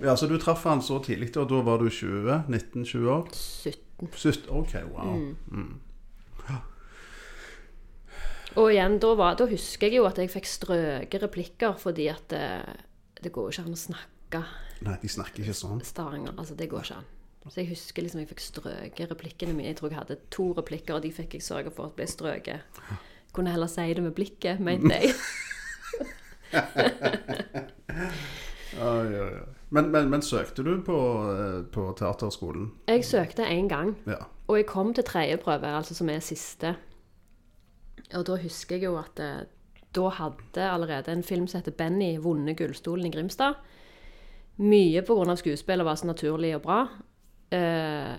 Ja, 0.03 0.15
Så 0.19 0.27
du 0.27 0.37
traff 0.39 0.63
han 0.67 0.81
så 0.83 0.97
tidlig, 1.03 1.33
og 1.39 1.49
da 1.51 1.59
var 1.63 1.79
du 1.79 1.89
20? 1.91 2.47
19-20 2.47 3.07
år? 3.11 3.29
17. 3.35 4.09
17, 4.15 4.49
OK, 4.55 4.73
wow. 4.93 5.13
Mm. 5.51 5.77
Og 8.57 8.71
igjen, 8.73 8.97
da, 9.01 9.11
var, 9.15 9.35
da 9.37 9.45
husker 9.49 9.87
jeg 9.87 9.99
jo 9.99 10.07
at 10.09 10.17
jeg 10.17 10.31
fikk 10.33 10.47
strøke 10.49 11.21
replikker 11.21 11.75
fordi 11.77 12.07
at 12.09 12.31
det, 12.33 12.45
det 13.21 13.31
går 13.35 13.49
jo 13.49 13.53
ikke 13.53 13.67
an 13.67 13.77
å 13.77 13.83
snakke 13.83 14.41
Nei, 14.85 14.95
de 15.01 15.09
snakker 15.11 15.43
ikke 15.43 15.55
sånn. 15.57 15.81
Stavanger. 15.83 16.35
Altså, 16.39 16.55
det 16.55 16.69
går 16.71 16.85
ikke 16.85 16.99
an. 17.01 17.07
Så 17.49 17.63
jeg 17.63 17.71
husker 17.71 18.05
liksom 18.05 18.21
jeg 18.21 18.29
fikk 18.29 18.43
strøket 18.43 19.11
replikkene 19.11 19.55
mine. 19.55 19.71
Jeg 19.71 19.79
tror 19.79 19.91
jeg 19.91 19.99
hadde 19.99 20.17
to 20.31 20.45
replikker, 20.55 20.95
og 20.95 21.03
de 21.03 21.11
fikk 21.11 21.35
jeg 21.35 21.43
sørge 21.43 21.73
for 21.75 21.89
at 21.89 21.95
ble 21.97 22.05
strøket. 22.07 22.77
Kunne 23.33 23.51
heller 23.53 23.67
si 23.69 23.85
det 23.93 24.01
med 24.03 24.11
blikket, 24.17 24.59
mente 24.59 24.95
jeg. 24.95 25.13
Oi, 28.79 29.07
oi, 29.07 29.21
oi. 29.21 29.39
Men, 29.69 29.89
men, 29.93 30.07
men 30.09 30.21
søkte 30.25 30.63
du 30.65 30.79
på, 30.85 30.95
eh, 31.29 31.59
på 31.73 31.83
teaterskolen? 31.97 32.71
Jeg 32.89 33.03
søkte 33.05 33.45
én 33.45 33.67
gang, 33.69 33.95
Ja. 34.07 34.23
og 34.47 34.57
jeg 34.57 34.65
kom 34.69 34.93
til 34.93 35.03
tredje 35.05 35.37
prøve, 35.37 35.67
altså 35.77 35.93
som 35.97 36.09
er 36.09 36.19
siste. 36.25 36.75
Og 38.17 38.25
da 38.25 38.37
husker 38.41 38.75
jeg 38.79 38.83
jo 38.87 38.95
at 38.97 39.19
eh, 39.21 39.43
da 39.95 40.09
hadde 40.09 40.65
allerede 40.71 41.11
en 41.13 41.23
film 41.23 41.45
som 41.47 41.59
heter 41.61 41.71
Benny 41.77 42.15
vunnet 42.21 42.57
Gullstolen 42.57 43.05
i 43.05 43.11
Grimstad. 43.13 43.53
Mye 44.57 45.01
pga. 45.05 45.35
skuespillet 45.35 45.85
var 45.85 45.95
så 45.95 46.07
naturlig 46.07 46.55
og 46.55 46.61
bra. 46.61 46.87
Eh, 47.51 48.15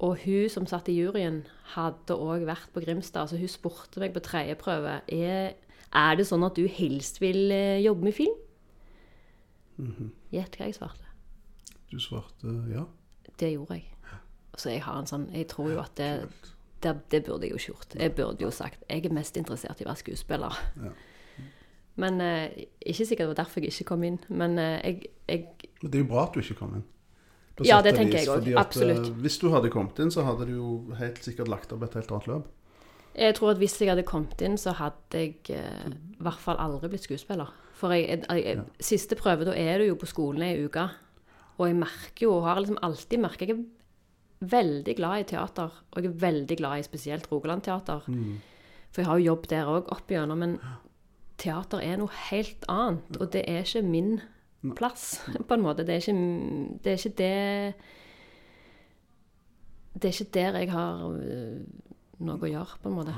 og 0.00 0.22
hun 0.24 0.48
som 0.48 0.66
satt 0.68 0.88
i 0.88 0.96
juryen, 0.96 1.42
hadde 1.74 2.16
òg 2.16 2.46
vært 2.48 2.70
på 2.72 2.82
Grimstad, 2.84 3.28
så 3.28 3.38
hun 3.40 3.50
spurte 3.52 4.00
meg 4.00 4.14
på 4.14 4.22
tredje 4.24 4.56
prøve 4.60 5.00
er, 5.12 5.58
er 5.92 6.16
det 6.16 6.26
sånn 6.28 6.46
at 6.46 6.56
du 6.56 6.64
helst 6.70 7.20
vil 7.20 7.52
eh, 7.52 7.82
jobbe 7.84 8.08
med 8.08 8.16
film. 8.16 8.38
Gjett 10.32 10.56
hva 10.56 10.68
jeg 10.68 10.76
svarte. 10.76 11.06
Du 11.90 11.98
svarte 12.00 12.54
ja. 12.70 12.86
Det 13.40 13.52
gjorde 13.54 13.80
jeg. 13.80 13.86
Så 14.58 14.72
jeg 14.74 14.82
har 14.84 14.98
en 14.98 15.08
sånn 15.08 15.28
Jeg 15.32 15.46
tror 15.48 15.70
jo 15.72 15.78
at 15.80 15.94
det, 15.96 16.26
det, 16.84 16.92
det 17.12 17.22
burde 17.24 17.46
jeg 17.46 17.54
jo 17.54 17.60
ikke 17.60 17.72
gjort. 17.72 17.94
Jeg 17.96 18.14
burde 18.16 18.44
jo 18.44 18.50
sagt 18.52 18.84
jeg 18.88 19.06
er 19.06 19.14
mest 19.14 19.38
interessert 19.40 19.80
i 19.80 19.86
å 19.86 19.90
være 19.90 20.02
skuespiller. 20.02 20.60
Ja. 20.80 20.92
Men 22.00 22.20
eh, 22.24 22.66
Ikke 22.80 23.06
sikkert 23.06 23.28
det 23.28 23.32
var 23.34 23.42
derfor 23.42 23.64
jeg 23.64 23.74
ikke 23.74 23.90
kom 23.92 24.04
inn, 24.06 24.18
men 24.28 24.58
eh, 24.58 24.78
jeg, 24.84 25.12
jeg 25.28 25.70
Men 25.82 25.92
det 25.92 26.00
er 26.00 26.04
jo 26.04 26.10
bra 26.12 26.26
at 26.26 26.36
du 26.36 26.42
ikke 26.44 26.60
kom 26.62 26.76
inn. 26.78 26.86
Ja, 27.66 27.80
det 27.84 27.94
tenker 27.96 28.18
vis, 28.18 28.28
jeg 28.28 28.54
at, 28.54 28.66
Absolutt. 28.66 29.10
eh, 29.10 29.20
hvis 29.24 29.38
du 29.42 29.50
hadde 29.52 29.70
kommet 29.72 29.98
inn, 30.02 30.12
så 30.12 30.24
hadde 30.26 30.46
du 30.48 30.54
jo 30.54 30.70
helt 31.00 31.20
sikkert 31.24 31.50
lagt 31.52 31.72
opp 31.74 31.84
et 31.86 31.96
helt 31.98 32.12
annet 32.12 32.30
løp. 32.30 32.48
Jeg 33.20 33.34
tror 33.36 33.52
at 33.52 33.58
hvis 33.60 33.74
jeg 33.80 33.90
hadde 33.90 34.06
kommet 34.06 34.40
inn, 34.46 34.56
så 34.60 34.72
hadde 34.78 35.24
jeg 35.24 35.34
eh, 35.56 35.90
i 35.90 36.22
hvert 36.22 36.40
fall 36.40 36.60
aldri 36.62 36.92
blitt 36.92 37.08
skuespiller. 37.08 37.50
For 37.80 37.92
jeg, 37.96 38.22
jeg, 38.28 38.44
jeg, 38.44 38.64
siste 38.84 39.18
prøve, 39.18 39.48
da 39.48 39.56
er 39.56 39.80
du 39.80 39.88
jo 39.88 39.98
på 39.98 40.08
skolen 40.08 40.44
ei 40.46 40.54
uke. 40.62 40.86
Og 41.58 41.66
jeg 41.68 41.76
merker 41.80 42.26
jo, 42.26 42.36
og 42.38 42.46
har 42.48 42.60
liksom 42.60 42.80
alltid 42.86 43.20
merket 43.20 43.50
Jeg 43.50 43.58
er 43.58 44.48
veldig 44.52 44.94
glad 44.96 45.20
i 45.20 45.28
teater. 45.34 45.80
Og 45.92 46.00
jeg 46.00 46.10
er 46.12 46.20
veldig 46.22 46.56
glad 46.56 46.80
i 46.80 46.86
spesielt 46.86 47.26
Rogaland 47.32 47.64
Teater. 47.66 48.06
For 48.90 49.02
jeg 49.02 49.08
har 49.08 49.18
jo 49.18 49.26
jobb 49.32 49.48
der 49.50 49.68
òg 49.68 49.90
opp 49.92 50.12
igjennom. 50.12 50.40
Men 50.40 50.54
teater 51.40 51.82
er 51.84 52.00
noe 52.00 52.12
helt 52.30 52.64
annet. 52.68 53.20
Og 53.20 53.32
det 53.34 53.44
er 53.48 53.64
ikke 53.64 53.84
min 53.84 54.20
plass, 54.76 55.20
på 55.48 55.54
en 55.56 55.62
måte. 55.64 55.84
Det 55.88 55.94
er 55.96 56.02
ikke 56.04 56.80
det, 56.84 56.92
er 56.92 56.96
ikke 56.98 57.16
det 57.18 57.74
Det 59.94 60.04
er 60.04 60.14
ikke 60.20 60.30
der 60.34 60.58
jeg 60.58 60.70
har 60.72 61.04
øh, 61.08 61.60
noe 62.20 62.38
å 62.38 62.50
gjøre, 62.50 62.78
på 62.82 62.88
en 62.88 62.94
måte. 62.98 63.14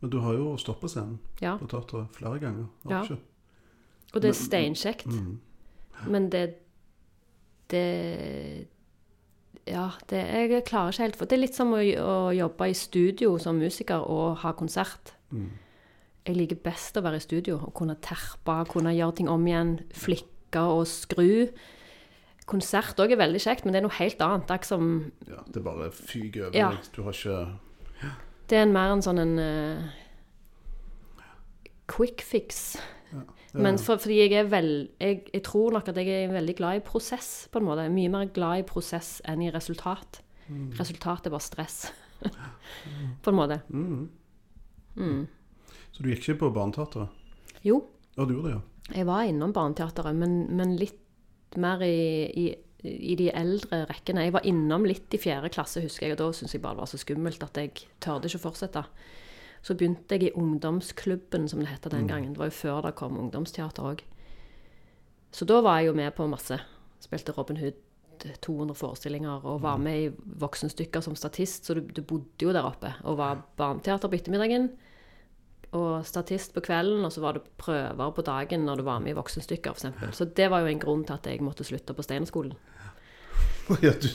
Men 0.00 0.10
du 0.12 0.18
har 0.20 0.36
jo 0.36 0.50
på 0.80 0.88
scenen 0.92 1.18
Ja. 1.42 1.56
på 1.56 1.66
teatret 1.66 2.06
flere 2.14 2.38
ganger. 2.38 2.66
har 2.84 2.92
Ja. 2.92 3.02
ikke? 3.02 3.18
Og 4.14 4.22
det 4.22 4.28
er 4.28 4.32
steinkjekt. 4.38 5.06
Mm. 5.06 5.40
Men 6.08 6.30
det 6.30 6.54
Det 7.70 8.66
Ja, 9.66 9.90
det, 10.08 10.16
jeg 10.52 10.64
klarer 10.64 10.92
ikke 10.92 11.02
helt 11.02 11.16
For 11.16 11.24
det 11.24 11.32
er 11.32 11.40
litt 11.40 11.54
som 11.56 11.72
å, 11.72 11.80
å 11.82 12.30
jobbe 12.36 12.68
i 12.70 12.74
studio 12.74 13.38
som 13.38 13.56
musiker 13.58 13.98
og 13.98 14.36
ha 14.44 14.52
konsert. 14.52 15.14
Mm. 15.32 15.48
Jeg 16.26 16.36
liker 16.36 16.58
best 16.64 16.96
å 16.98 17.04
være 17.06 17.20
i 17.20 17.24
studio 17.24 17.58
og 17.68 17.74
kunne 17.78 17.96
terpe, 18.02 18.56
kunne 18.70 18.94
gjøre 18.96 19.18
ting 19.20 19.28
om 19.30 19.44
igjen, 19.46 19.76
flikke 19.94 20.62
og 20.74 20.86
skru. 20.90 21.46
Konsert 22.50 22.98
òg 23.02 23.14
er 23.14 23.20
veldig 23.20 23.42
kjekt, 23.42 23.64
men 23.64 23.74
det 23.74 23.80
er 23.80 23.86
noe 23.86 23.98
helt 23.98 24.20
annet. 24.22 24.46
Det 24.46 24.54
er 24.54 24.60
ikke 24.60 24.72
som 24.72 24.90
Ja, 25.28 25.44
det 25.54 25.62
bare 25.66 25.90
fyker 25.94 26.48
over 26.48 26.58
Ja. 26.58 26.72
Du 26.94 27.02
har 27.06 27.14
ikke 27.14 28.10
Det 28.50 28.58
er 28.58 28.66
en 28.66 28.74
mer 28.74 28.92
en 28.94 29.02
sånn 29.02 29.18
en 29.22 29.38
uh, 29.38 29.88
quick 31.90 32.22
fix. 32.22 32.76
Men 33.56 33.78
for, 33.80 33.96
fordi 33.96 34.18
jeg 34.20 34.34
er 34.36 34.48
vel 34.50 34.70
jeg, 35.00 35.22
jeg 35.32 35.42
tror 35.46 35.72
nok 35.72 35.88
at 35.88 35.96
jeg 35.96 36.10
er 36.12 36.32
veldig 36.34 36.56
glad 36.58 36.76
i 36.76 36.84
prosess, 36.84 37.48
på 37.50 37.58
en 37.58 37.64
måte. 37.64 37.86
Jeg 37.86 37.90
er 37.90 37.96
Mye 37.96 38.12
mer 38.12 38.32
glad 38.34 38.62
i 38.62 38.66
prosess 38.68 39.20
enn 39.24 39.42
i 39.42 39.50
resultat. 39.54 40.20
Resultat 40.78 41.26
er 41.26 41.34
bare 41.34 41.42
stress. 41.42 41.92
på 43.22 43.32
en 43.32 43.38
måte. 43.38 43.60
Mm. 43.68 45.26
Så 45.96 46.04
du 46.04 46.10
gikk 46.12 46.26
ikke 46.26 46.42
på 46.44 46.52
Barneteatret? 46.58 47.08
Jo, 47.64 47.80
Ja, 48.16 48.24
du 48.24 48.32
gjorde 48.34 48.48
det, 48.48 48.54
ja. 48.56 48.94
jeg 48.98 49.06
var 49.08 49.24
innom 49.28 49.52
Barneteatret, 49.52 50.16
men, 50.16 50.46
men 50.56 50.74
litt 50.76 51.56
mer 51.56 51.80
i, 51.84 52.28
i, 52.36 52.44
i 52.84 53.16
de 53.16 53.30
eldre 53.32 53.82
rekkene. 53.88 54.26
Jeg 54.26 54.34
var 54.36 54.44
innom 54.48 54.84
litt 54.88 55.12
i 55.16 55.20
fjerde 55.20 55.50
klasse, 55.52 55.80
husker 55.84 56.06
jeg, 56.06 56.16
og 56.16 56.20
da 56.20 56.28
syntes 56.36 56.56
jeg 56.56 56.62
bare 56.64 56.76
det 56.76 56.84
var 56.84 56.90
så 56.92 57.00
skummelt 57.00 57.44
at 57.44 57.60
jeg 57.60 57.72
tørde 58.04 58.28
ikke 58.28 58.40
å 58.40 58.44
fortsette. 58.46 58.82
Så 59.64 59.76
begynte 59.76 60.16
jeg 60.16 60.28
i 60.28 60.34
ungdomsklubben, 60.36 61.48
som 61.48 61.60
det 61.60 61.70
het 61.72 61.88
den 61.92 62.08
gangen. 62.08 62.32
Det 62.36 62.40
var 62.40 62.50
jo 62.52 62.56
før 62.60 62.82
det 62.86 62.94
kom 63.00 63.16
ungdomsteater 63.20 63.88
òg. 63.88 64.04
Så 65.32 65.48
da 65.48 65.60
var 65.64 65.80
jeg 65.80 65.90
jo 65.90 65.96
med 65.96 66.12
på 66.16 66.28
masse. 66.30 66.60
Spilte 67.04 67.34
Robin 67.36 67.60
Hood 67.60 67.80
200 68.44 68.76
forestillinger 68.78 69.44
og 69.44 69.60
var 69.64 69.80
med 69.80 70.06
i 70.06 70.12
voksenstykker 70.40 71.02
som 71.04 71.16
statist, 71.18 71.66
så 71.66 71.76
du, 71.76 71.82
du 71.84 72.00
bodde 72.00 72.46
jo 72.46 72.52
der 72.54 72.64
oppe. 72.68 72.94
Og 73.04 73.18
var 73.20 73.42
barneteater 73.58 74.08
på 74.08 74.20
ettermiddagen 74.20 74.70
og 75.74 76.06
statist 76.06 76.54
på 76.54 76.62
kvelden, 76.64 77.04
og 77.04 77.12
så 77.12 77.20
var 77.24 77.36
det 77.36 77.42
prøver 77.58 78.12
på 78.14 78.22
dagen 78.26 78.64
når 78.66 78.76
du 78.80 78.86
var 78.86 79.00
med 79.02 79.14
i 79.14 79.18
voksenstykker, 79.18 79.74
f.eks. 79.74 80.16
Så 80.16 80.24
det 80.36 80.50
var 80.52 80.62
jo 80.62 80.70
en 80.70 80.82
grunn 80.82 81.04
til 81.04 81.16
at 81.18 81.26
jeg 81.26 81.42
måtte 81.44 81.66
slutte 81.66 81.94
på 81.96 82.04
Steinerskolen. 82.06 82.54
ja 83.82 83.92
du, 84.02 84.08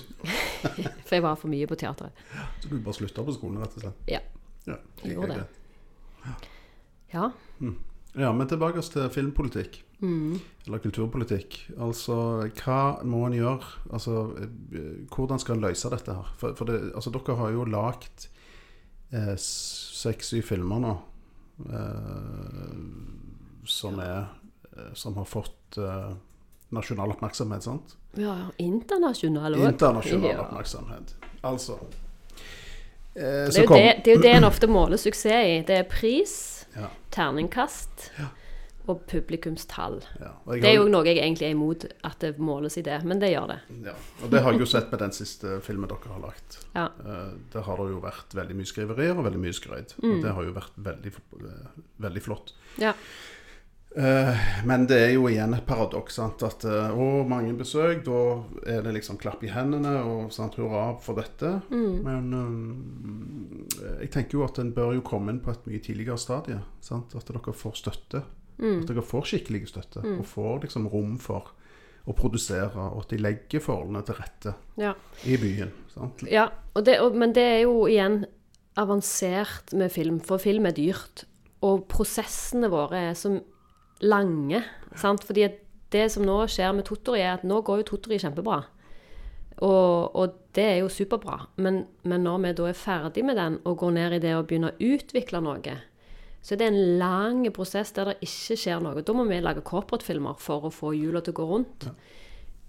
For 1.06 1.16
jeg 1.18 1.24
var 1.24 1.36
for 1.36 1.52
mye 1.52 1.68
på 1.68 1.76
teatret. 1.76 2.12
så 2.62 2.70
du 2.70 2.80
bare 2.80 2.98
slutta 2.98 3.26
på 3.28 3.36
skolen, 3.36 3.60
rett 3.62 3.76
og 3.78 3.86
slett? 3.86 4.04
Ja. 4.10 4.22
Ja, 4.70 4.78
Jeg 5.04 5.16
gjorde 5.16 5.36
det. 5.36 5.46
greit. 6.24 6.50
Ja. 7.12 7.32
Ja, 8.16 8.32
men 8.36 8.48
tilbake 8.48 8.82
til 8.82 9.10
filmpolitikk. 9.10 9.82
Mm. 10.02 10.40
Eller 10.66 10.82
kulturpolitikk. 10.84 11.58
Altså, 11.80 12.16
hva 12.64 12.80
må 13.08 13.26
en 13.28 13.36
gjøre? 13.38 13.68
Altså, 13.94 14.16
eh, 14.42 15.08
hvordan 15.14 15.40
skal 15.40 15.56
en 15.58 15.66
løse 15.66 15.90
dette 15.94 16.16
her? 16.18 16.34
For, 16.42 16.56
for 16.58 16.66
det, 16.70 16.92
altså, 16.96 17.14
dere 17.14 17.38
har 17.40 17.54
jo 17.56 17.66
lagd 17.70 18.28
eh, 19.14 19.36
seks-syv 19.38 20.44
filmer 20.50 20.82
nå 20.84 20.96
som 23.66 24.00
er 24.00 24.26
eh, 24.78 24.94
Som 24.94 25.16
har 25.18 25.26
fått 25.26 25.78
eh, 25.78 26.14
nasjonal 26.70 27.12
oppmerksomhet, 27.12 27.64
sant? 27.64 27.98
ja 28.20 28.36
internasjonal 28.60 29.54
òg. 29.56 29.68
Internasjonal 29.70 30.32
Ja. 30.34 30.42
oppmerksomhet. 30.46 31.14
Altså 31.48 31.78
eh, 33.16 33.48
Det 33.52 33.64
er, 33.64 33.68
det, 33.68 34.04
det 34.04 34.12
er 34.12 34.16
jo 34.16 34.22
det 34.22 34.32
en 34.36 34.44
ofte 34.48 34.68
måler 34.68 34.98
suksess 35.00 35.46
i. 35.48 35.62
Det 35.68 35.78
er 35.78 35.84
pris, 35.90 36.66
Ja, 36.76 36.88
terningkast 37.12 38.12
og 38.90 39.04
publikumstall. 39.08 40.00
ja. 40.20 40.32
Og 40.46 40.62
Det 40.62 40.70
er 40.72 40.76
jo 40.80 40.88
noe 40.90 41.06
jeg 41.06 41.18
egentlig 41.22 41.48
er 41.48 41.52
imot 41.56 41.86
at 42.04 42.20
det 42.20 42.40
måles 42.40 42.78
i 42.78 42.82
det, 42.82 43.04
men 43.06 43.20
det 43.20 43.32
gjør 43.34 43.48
det. 43.54 43.60
Ja, 43.86 43.94
og 44.24 44.32
det 44.32 44.42
har 44.42 44.52
jeg 44.52 44.60
jo 44.64 44.66
sett 44.66 44.92
med 44.92 45.00
den 45.00 45.12
siste 45.12 45.60
filmen 45.62 45.90
dere 45.90 46.14
har 46.14 46.20
lagt. 46.24 46.60
Ja. 46.76 46.88
Eh, 47.06 47.34
Der 47.54 47.62
har 47.68 47.78
det 47.78 47.90
jo 47.92 48.00
vært 48.02 48.34
veldig 48.34 48.56
mye 48.56 48.66
skriverier 48.72 49.18
og 49.18 49.26
veldig 49.26 49.40
mye 49.44 49.54
skryt. 49.54 49.96
Mm. 50.02 50.16
Og 50.16 50.24
det 50.24 50.32
har 50.34 50.44
jo 50.44 50.54
vært 50.56 50.78
veldig, 50.78 51.14
eh, 51.46 51.68
veldig 52.00 52.22
flott. 52.22 52.54
Ja. 52.80 52.94
Eh, 53.96 54.38
Men 54.66 54.86
det 54.88 54.98
er 55.02 55.14
jo 55.14 55.26
igjen 55.28 55.54
et 55.54 55.66
paradoks. 55.68 56.14
sant, 56.16 56.42
At 56.44 56.64
å, 56.64 57.28
mange 57.28 57.54
besøk, 57.54 58.04
da 58.06 58.44
er 58.66 58.82
det 58.82 58.94
liksom 58.94 59.18
klapp 59.20 59.44
i 59.44 59.48
hendene 59.52 59.98
og 60.04 60.32
sant, 60.32 60.56
hurra 60.56 60.98
for 61.00 61.14
dette. 61.16 61.62
Mm. 61.70 62.04
Men 62.04 62.34
um, 62.34 63.68
jeg 64.00 64.10
tenker 64.12 64.38
jo 64.40 64.44
at 64.46 64.60
en 64.60 64.72
bør 64.74 64.94
jo 64.96 65.02
komme 65.02 65.30
inn 65.30 65.42
på 65.42 65.52
et 65.52 65.66
mye 65.68 65.80
tidligere 65.84 66.18
stadie. 66.18 66.60
Sant? 66.82 67.14
At 67.16 67.26
dere 67.28 67.54
får 67.54 67.76
støtte. 67.76 68.24
Mm. 68.62 68.84
At 68.84 68.92
dere 68.92 69.04
får 69.06 69.28
skikkelig 69.32 69.66
støtte. 69.72 70.04
Og 70.18 70.26
får 70.30 70.68
liksom 70.68 70.88
rom 70.92 71.18
for 71.22 71.54
å 72.10 72.16
produsere, 72.18 72.74
og 72.74 73.04
at 73.04 73.14
de 73.14 73.20
legger 73.22 73.62
forholdene 73.62 74.02
til 74.06 74.18
rette 74.18 74.54
ja. 74.82 74.94
i 75.30 75.38
byen. 75.38 75.74
Sant? 75.94 76.24
Ja, 76.30 76.48
og 76.74 76.86
det, 76.88 76.98
og, 77.04 77.18
men 77.18 77.36
det 77.38 77.44
er 77.46 77.60
jo 77.68 77.86
igjen 77.90 78.24
avansert 78.80 79.74
med 79.78 79.92
film, 79.94 80.18
for 80.24 80.42
film 80.42 80.66
er 80.70 80.76
dyrt. 80.78 81.26
Og 81.62 81.86
prosessene 81.92 82.72
våre 82.74 83.04
er 83.12 83.18
så 83.18 83.36
lange. 84.02 84.64
Sant? 84.98 85.26
Fordi 85.28 85.46
det 85.94 86.06
som 86.14 86.26
nå 86.26 86.40
skjer 86.50 86.74
med 86.74 86.88
Tottori, 86.88 87.22
er 87.22 87.36
at 87.36 87.46
nå 87.46 87.62
går 87.66 87.84
jo 87.84 87.90
Tottori 87.92 88.18
kjempebra. 88.22 88.64
Og, 89.62 90.16
og 90.18 90.38
det 90.58 90.64
er 90.66 90.78
jo 90.82 90.90
superbra. 90.90 91.38
Men, 91.62 91.84
men 92.08 92.26
når 92.26 92.42
vi 92.46 92.54
da 92.58 92.70
er 92.72 92.82
ferdig 92.82 93.26
med 93.28 93.38
den 93.38 93.60
og 93.62 93.78
går 93.84 93.94
ned 94.00 94.18
i 94.18 94.22
det 94.24 94.34
å 94.38 94.46
begynne 94.48 94.72
å 94.72 94.90
utvikle 94.96 95.44
noe, 95.46 95.76
så 96.42 96.56
er 96.56 96.58
det 96.58 96.68
en 96.72 96.98
lang 96.98 97.44
prosess 97.54 97.92
der 97.94 98.12
det 98.12 98.18
ikke 98.26 98.58
skjer 98.58 98.82
noe. 98.82 99.04
Da 99.06 99.14
må 99.14 99.28
vi 99.30 99.38
lage 99.44 99.62
corporate-filmer 99.62 100.40
for 100.42 100.66
å 100.66 100.72
få 100.74 100.94
hjula 100.98 101.22
til 101.22 101.36
å 101.36 101.38
gå 101.38 101.46
rundt. 101.52 101.90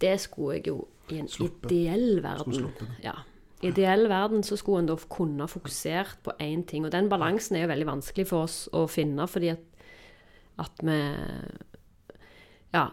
Det 0.02 0.16
skulle 0.20 0.58
jeg 0.58 0.66
jo 0.68 0.76
i 1.08 1.18
en 1.22 1.28
Sluppe. 1.30 1.70
ideell 1.70 2.20
verden. 2.24 2.68
Ja. 3.04 3.14
I 3.62 3.70
ideell 3.70 4.08
verden 4.10 4.42
så 4.44 4.58
skulle 4.58 4.82
en 4.82 4.90
da 4.90 4.96
kunne 5.08 5.46
fokusert 5.48 6.18
på 6.26 6.34
én 6.42 6.66
ting. 6.68 6.84
Og 6.84 6.92
den 6.92 7.08
balansen 7.08 7.56
er 7.56 7.64
jo 7.64 7.72
veldig 7.72 7.86
vanskelig 7.88 8.26
for 8.28 8.44
oss 8.48 8.64
å 8.74 8.84
finne, 8.90 9.24
fordi 9.30 9.52
at, 9.54 9.62
at 10.58 10.82
vi 10.82 10.98
Ja. 12.74 12.88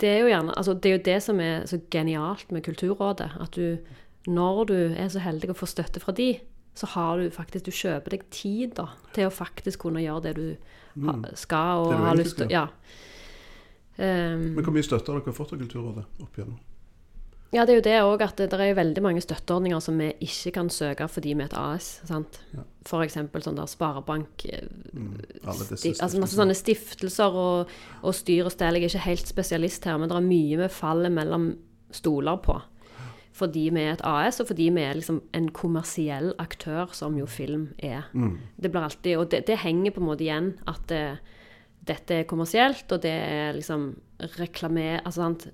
Det 0.00 0.08
er 0.10 0.18
jo 0.24 0.30
gjerne 0.32 0.54
Altså, 0.58 0.74
det 0.74 0.90
er 0.90 0.96
jo 0.98 1.04
det 1.06 1.22
som 1.22 1.40
er 1.40 1.66
så 1.70 1.78
genialt 1.90 2.50
med 2.52 2.64
Kulturrådet. 2.66 3.30
At 3.40 3.54
du, 3.54 3.78
når 4.26 4.64
du 4.66 4.76
er 4.94 5.08
så 5.08 5.22
heldig 5.22 5.50
å 5.50 5.58
få 5.58 5.66
støtte 5.70 6.02
fra 6.02 6.12
de, 6.12 6.40
så 6.74 6.88
har 6.94 7.18
du 7.18 7.30
faktisk 7.30 7.68
Du 7.68 7.72
kjøper 7.74 8.16
deg 8.16 8.28
tid 8.34 8.74
da, 8.78 8.88
til 9.14 9.28
å 9.28 9.32
faktisk 9.34 9.86
kunne 9.86 10.02
gjøre 10.02 10.28
det 10.28 10.34
du 10.38 10.46
ha, 11.06 11.16
skal 11.38 11.86
og 11.86 11.94
har 12.02 12.18
lyst 12.18 12.38
til. 12.40 12.50
Ja. 12.50 12.68
Um, 13.96 14.54
Men 14.56 14.64
hvor 14.66 14.74
mye 14.74 14.86
støtte 14.86 15.12
har 15.12 15.22
dere 15.22 15.34
fått 15.36 15.54
av 15.54 15.60
Kulturrådet 15.62 16.06
opp 16.22 16.38
igjennom? 16.38 16.58
Ja, 17.54 17.62
det 17.62 17.70
er 17.70 17.78
jo 17.78 17.84
det 17.86 17.98
òg 18.02 18.22
at 18.24 18.40
det, 18.40 18.48
det 18.50 18.58
er 18.58 18.74
veldig 18.74 19.02
mange 19.04 19.22
støtteordninger 19.22 19.78
som 19.82 20.00
vi 20.02 20.08
ikke 20.26 20.50
kan 20.56 20.70
søke 20.74 21.06
fordi 21.06 21.36
vi 21.36 21.44
er 21.44 21.52
et 21.52 21.54
AS. 21.54 21.90
sant? 22.08 22.40
Ja. 22.50 22.64
Eksempel 23.04 23.44
sånn 23.44 23.56
der 23.56 23.68
sparebank 23.70 24.42
mm, 24.50 25.12
Alle 25.46 25.64
sti, 25.70 25.94
Altså 25.94 26.18
masse 26.20 26.36
sånne 26.36 26.56
stiftelser 26.58 27.38
og, 27.38 27.70
og 28.02 28.16
styr 28.16 28.50
og 28.50 28.52
stell. 28.52 28.74
Jeg 28.74 28.88
er 28.88 28.90
ikke 28.90 29.06
helt 29.06 29.30
spesialist 29.30 29.86
her, 29.86 30.00
men 30.02 30.10
det 30.10 30.18
er 30.18 30.26
mye 30.26 30.58
vi 30.64 30.68
faller 30.74 31.14
mellom 31.14 31.52
stoler 31.94 32.42
på. 32.42 32.58
Fordi 33.34 33.68
vi 33.74 33.82
er 33.82 33.96
et 33.96 34.04
AS, 34.06 34.38
og 34.40 34.46
fordi 34.52 34.68
vi 34.70 34.82
er 34.86 34.94
liksom 34.94 35.20
en 35.34 35.48
kommersiell 35.50 36.32
aktør, 36.38 36.92
som 36.94 37.16
jo 37.18 37.26
film 37.26 37.72
er. 37.82 38.04
Mm. 38.12 38.36
Det 38.62 38.70
blir 38.70 38.86
alltid, 38.86 39.16
Og 39.18 39.30
det, 39.30 39.46
det 39.48 39.58
henger 39.58 39.90
på 39.90 40.00
en 40.00 40.06
måte 40.06 40.22
igjen 40.22 40.52
at 40.70 40.84
det, 40.88 41.18
dette 41.84 42.20
er 42.20 42.28
kommersielt, 42.30 42.86
og 42.92 43.02
det 43.02 43.10
er 43.10 43.52
liksom 43.58 43.96
reklamer... 44.38 45.00
Altså 45.04 45.20
sant 45.24 45.48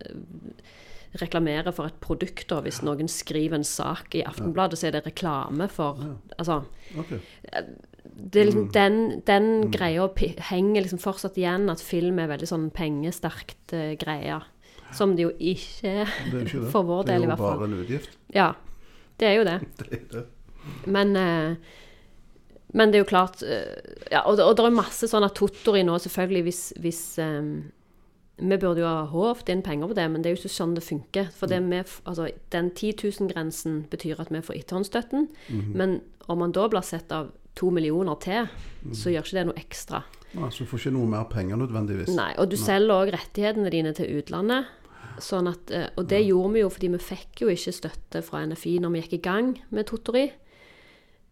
reklamere 1.18 1.72
for 1.74 1.88
et 1.90 1.96
produkt. 2.00 2.44
Da. 2.50 2.60
Hvis 2.62 2.82
noen 2.86 3.08
skriver 3.10 3.58
en 3.58 3.64
sak 3.66 4.14
i 4.14 4.22
Aftenbladet, 4.22 4.78
så 4.78 4.86
er 4.86 4.92
det 4.98 5.06
reklame 5.08 5.66
for 5.68 5.98
Altså, 6.38 6.60
Okay. 6.96 7.18
det 8.32 8.44
liksom 8.46 8.68
den, 8.72 9.20
den 9.26 9.60
Mm. 9.64 9.70
greia 9.72 10.08
henger 10.50 10.82
liksom 10.82 10.98
fortsatt 10.98 11.36
igjen, 11.36 11.68
at 11.70 11.80
film 11.80 12.18
er 12.18 12.28
veldig 12.28 12.46
sånn 12.46 12.70
pengesterkt 12.70 13.72
uh, 13.72 13.94
greie. 13.98 14.40
Som 14.96 15.14
det 15.16 15.28
jo 15.28 15.32
ikke 15.38 15.90
er 16.04 16.10
Det 16.30 16.34
er 16.34 16.38
jo 16.40 16.46
ikke 16.46 16.64
det. 16.64 16.70
for 16.74 16.88
vår 16.88 17.06
del, 17.10 17.24
i 17.24 17.30
hvert 17.30 17.38
fall. 17.40 17.60
Det 17.60 17.64
er 17.64 17.66
jo 17.66 17.66
bare 17.66 17.70
en 17.70 17.84
utgift. 17.84 18.18
Ja, 18.34 18.48
det 19.20 19.28
er 19.28 19.38
jo 19.38 19.46
det. 19.48 19.58
Det 19.80 19.90
er 19.96 20.06
det. 20.14 20.24
Men, 20.84 21.16
eh, 21.16 21.56
men 22.76 22.92
det 22.92 23.00
er 23.00 23.04
jo 23.04 23.08
klart 23.08 23.42
eh, 23.42 23.78
ja, 24.12 24.20
og, 24.28 24.38
og 24.38 24.56
det 24.56 24.64
er 24.66 24.74
masse 24.74 25.08
sånn 25.08 25.24
at 25.24 25.34
Tottori 25.38 25.80
nå, 25.86 25.96
selvfølgelig, 25.98 26.42
hvis, 26.46 26.60
hvis 26.84 27.00
um, 27.24 27.70
Vi 28.36 28.58
burde 28.60 28.82
jo 28.82 28.86
ha 28.86 29.06
håvt 29.08 29.48
inn 29.52 29.64
penger 29.64 29.90
på 29.90 29.96
det, 29.96 30.06
men 30.12 30.22
det 30.22 30.30
er 30.30 30.36
jo 30.36 30.42
ikke 30.42 30.52
sånn 30.52 30.76
det 30.76 30.84
funker. 30.84 31.32
For 31.36 31.50
det 31.50 31.58
med, 31.64 31.90
altså, 32.08 32.30
den 32.54 32.70
10 32.72 32.94
000-grensen 33.02 33.82
betyr 33.92 34.22
at 34.22 34.30
vi 34.32 34.40
får 34.44 34.62
etterhåndsstøtten. 34.62 35.26
Men 35.76 35.98
om 36.30 36.40
man 36.40 36.54
da 36.56 36.64
blir 36.72 36.86
sett 36.86 37.12
av 37.12 37.28
to 37.58 37.68
millioner 37.74 38.16
til, 38.22 38.48
så 38.96 39.12
gjør 39.12 39.26
ikke 39.26 39.36
det 39.36 39.46
noe 39.50 39.60
ekstra. 39.60 40.00
Ja, 40.32 40.48
så 40.48 40.64
du 40.64 40.70
får 40.70 40.84
ikke 40.84 40.94
noe 40.94 41.10
mer 41.10 41.26
penger 41.28 41.58
nødvendigvis. 41.60 42.12
Nei, 42.14 42.30
og 42.38 42.48
du 42.52 42.56
selger 42.56 42.94
òg 42.94 43.12
rettighetene 43.12 43.72
dine 43.74 43.92
til 43.96 44.20
utlandet. 44.20 44.70
Sånn 45.20 45.48
at, 45.50 45.70
eh, 45.70 45.88
og 46.00 46.06
det 46.08 46.22
gjorde 46.26 46.52
vi 46.54 46.60
jo 46.62 46.70
fordi 46.72 46.88
vi 46.94 46.98
fikk 47.04 47.42
jo 47.44 47.48
ikke 47.52 47.72
støtte 47.76 48.22
fra 48.24 48.40
NFI 48.46 48.78
når 48.80 48.92
vi 48.94 49.00
gikk 49.02 49.12
i 49.18 49.22
gang 49.26 49.50
med 49.70 49.86
Totori. 49.90 50.30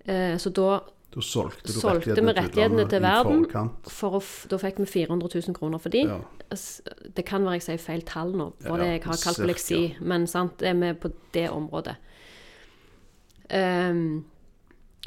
Eh, 0.04 0.36
Så 0.36 0.52
da, 0.52 0.80
Da 1.10 1.20
solgte 1.24 1.64
du 1.72 1.72
Solgte 1.72 2.14
vi 2.20 2.32
rettighetene, 2.36 2.84
til, 2.84 2.88
til 2.90 3.00
verden. 3.00 3.46
for 3.88 4.18
å, 4.18 4.22
da 4.48 4.58
fikk 4.60 4.78
vi 4.82 4.84
400 4.84 5.40
000 5.48 5.54
kroner 5.56 5.78
for 5.80 5.88
de. 5.88 6.02
Ja. 6.04 6.18
Det 7.16 7.24
kan 7.24 7.44
være 7.44 7.56
jeg 7.58 7.62
sier 7.64 7.78
feil 7.80 8.02
tall 8.02 8.34
nå, 8.36 8.52
Ja, 8.60 8.68
for 8.68 8.76
det 8.76 8.86
jeg 8.92 9.02
har 9.04 9.16
kalkuleksi, 9.24 9.80
men 10.00 10.26
sant, 10.26 10.62
er 10.62 10.74
vi 10.74 10.92
på 10.92 11.10
det 11.32 11.48
området. 11.50 11.96
Um, 13.50 14.24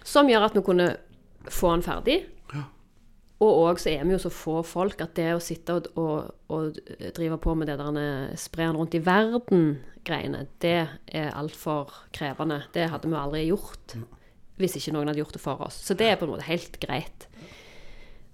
som 0.04 0.28
gjør 0.30 0.48
at 0.50 0.56
vi 0.58 0.62
kunne 0.66 0.88
få 1.50 1.76
den 1.76 1.84
ferdig. 1.86 2.20
Og 3.42 3.60
òg 3.64 3.80
så 3.82 3.90
er 3.90 4.04
vi 4.06 4.14
jo 4.14 4.22
så 4.22 4.30
få 4.34 4.60
folk 4.68 5.02
at 5.02 5.16
det 5.18 5.32
å 5.34 5.42
sitte 5.42 5.74
og, 5.74 5.88
og, 5.98 6.28
og 6.54 6.78
drive 7.18 7.40
på 7.42 7.56
med 7.58 7.72
det 7.72 7.80
der 7.80 8.36
spre 8.38 8.68
den 8.68 8.78
rundt 8.78 8.98
i 8.98 9.02
verden-greiene, 9.02 10.46
det 10.62 10.78
er 11.10 11.34
altfor 11.34 11.90
krevende. 12.14 12.62
Det 12.76 12.92
hadde 12.94 13.10
vi 13.10 13.18
aldri 13.18 13.48
gjort 13.50 13.98
hvis 14.62 14.78
ikke 14.78 14.94
noen 14.94 15.10
hadde 15.10 15.24
gjort 15.24 15.34
det 15.34 15.42
for 15.42 15.64
oss. 15.66 15.80
Så 15.82 15.98
det 15.98 16.06
er 16.06 16.20
på 16.20 16.28
en 16.28 16.36
måte 16.36 16.46
helt 16.46 16.78
greit. 16.84 17.26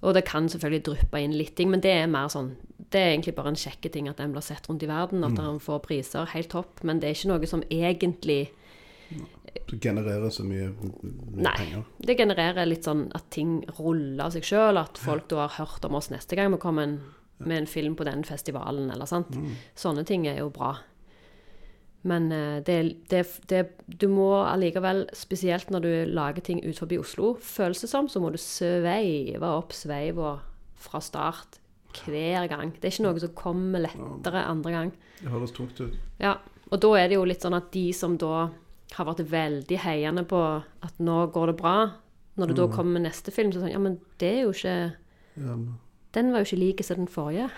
Og 0.04 0.14
det 0.14 0.26
kan 0.28 0.50
selvfølgelig 0.52 0.84
dryppe 0.86 1.22
inn 1.24 1.36
litt 1.38 1.56
ting, 1.58 1.72
men 1.72 1.82
det 1.82 1.94
er 1.94 2.12
mer 2.12 2.30
sånn 2.30 2.52
Det 2.78 3.00
er 3.02 3.10
egentlig 3.12 3.34
bare 3.36 3.52
en 3.52 3.60
kjekke 3.60 3.90
ting 3.92 4.06
at 4.08 4.20
den 4.22 4.32
blir 4.36 4.44
sett 4.46 4.68
rundt 4.70 4.84
i 4.86 4.88
verden, 4.88 5.24
at 5.26 5.40
han 5.42 5.58
får 5.60 5.82
priser. 5.84 6.30
Helt 6.32 6.52
topp. 6.54 6.84
Men 6.88 7.02
det 7.02 7.10
er 7.10 7.18
ikke 7.18 7.32
noe 7.34 7.50
som 7.50 7.64
egentlig 7.74 8.52
Du 9.68 9.78
genererer 9.82 10.30
så 10.34 10.46
mye, 10.48 10.70
mye 10.72 11.46
Nei. 11.46 11.56
penger. 11.58 11.86
Det 12.00 12.18
genererer 12.20 12.68
litt 12.70 12.88
sånn 12.88 13.08
at 13.18 13.30
ting 13.34 13.60
ruller 13.80 14.28
av 14.28 14.36
seg 14.36 14.46
sjøl, 14.48 14.80
at 14.82 15.00
folk 15.02 15.30
da 15.32 15.46
har 15.46 15.58
hørt 15.60 15.88
om 15.88 15.98
oss 16.00 16.12
neste 16.14 16.38
gang 16.38 16.54
vi 16.54 16.62
kommer 16.62 16.88
en, 16.88 17.00
med 17.40 17.64
en 17.64 17.70
film 17.70 17.96
på 17.98 18.08
den 18.08 18.24
festivalen, 18.28 18.92
eller 18.94 19.10
sant. 19.10 19.34
Sånne 19.78 20.06
ting 20.08 20.28
er 20.30 20.42
jo 20.42 20.52
bra. 20.54 20.76
Men 22.08 22.32
eh, 22.32 22.64
det, 22.64 22.78
det, 23.10 23.24
det, 23.52 23.64
du 23.86 24.08
må 24.12 24.30
allikevel, 24.46 25.08
spesielt 25.18 25.72
når 25.74 25.84
du 25.84 25.92
lager 26.14 26.46
ting 26.46 26.62
ut 26.64 26.78
forbi 26.80 27.00
Oslo, 27.02 27.34
føles 27.44 27.82
det 27.84 27.90
som, 27.92 28.08
så 28.08 28.22
må 28.24 28.32
du 28.32 28.40
sveive 28.42 29.50
opp 29.50 29.76
sveiva 29.76 30.38
fra 30.78 31.02
start 31.04 31.60
hver 32.06 32.46
gang. 32.52 32.72
Det 32.78 32.86
er 32.86 32.94
ikke 32.94 33.08
noe 33.08 33.24
som 33.24 33.34
kommer 33.38 33.84
lettere 33.88 34.46
andre 34.46 34.76
gang. 34.76 34.94
Det 35.18 35.34
høres 35.34 35.56
tungt 35.56 35.82
ut. 35.82 35.98
Ja, 36.22 36.38
og 36.70 36.82
da 36.84 36.94
er 37.00 37.10
det 37.10 37.18
jo 37.18 37.26
litt 37.28 37.44
sånn 37.44 37.58
at 37.58 37.72
de 37.74 37.88
som 37.96 38.18
da 38.22 38.50
har 38.96 39.06
vært 39.06 39.26
veldig 39.30 39.78
heiende 39.84 40.24
på 40.26 40.40
at 40.84 41.00
nå 41.00 41.32
går 41.34 41.48
det 41.52 41.58
bra, 41.58 41.92
når 42.38 42.48
det 42.48 42.56
da 42.56 42.68
kommer 42.68 42.94
med 43.00 43.08
neste 43.10 43.32
film, 43.34 43.52
så 43.52 43.58
er 43.58 43.62
det 43.62 43.68
sånn 43.68 43.74
Ja, 43.74 43.80
men 43.80 44.00
det 44.20 44.28
er 44.30 44.42
jo 44.44 44.52
ikke 44.54 44.94
Ja, 45.38 45.56
men 45.56 45.80
Den 46.14 46.32
var 46.32 46.40
jo 46.40 46.46
ikke 46.46 46.60
lik 46.60 46.84
som 46.86 46.98
den 46.98 47.08
forrige. 47.08 47.50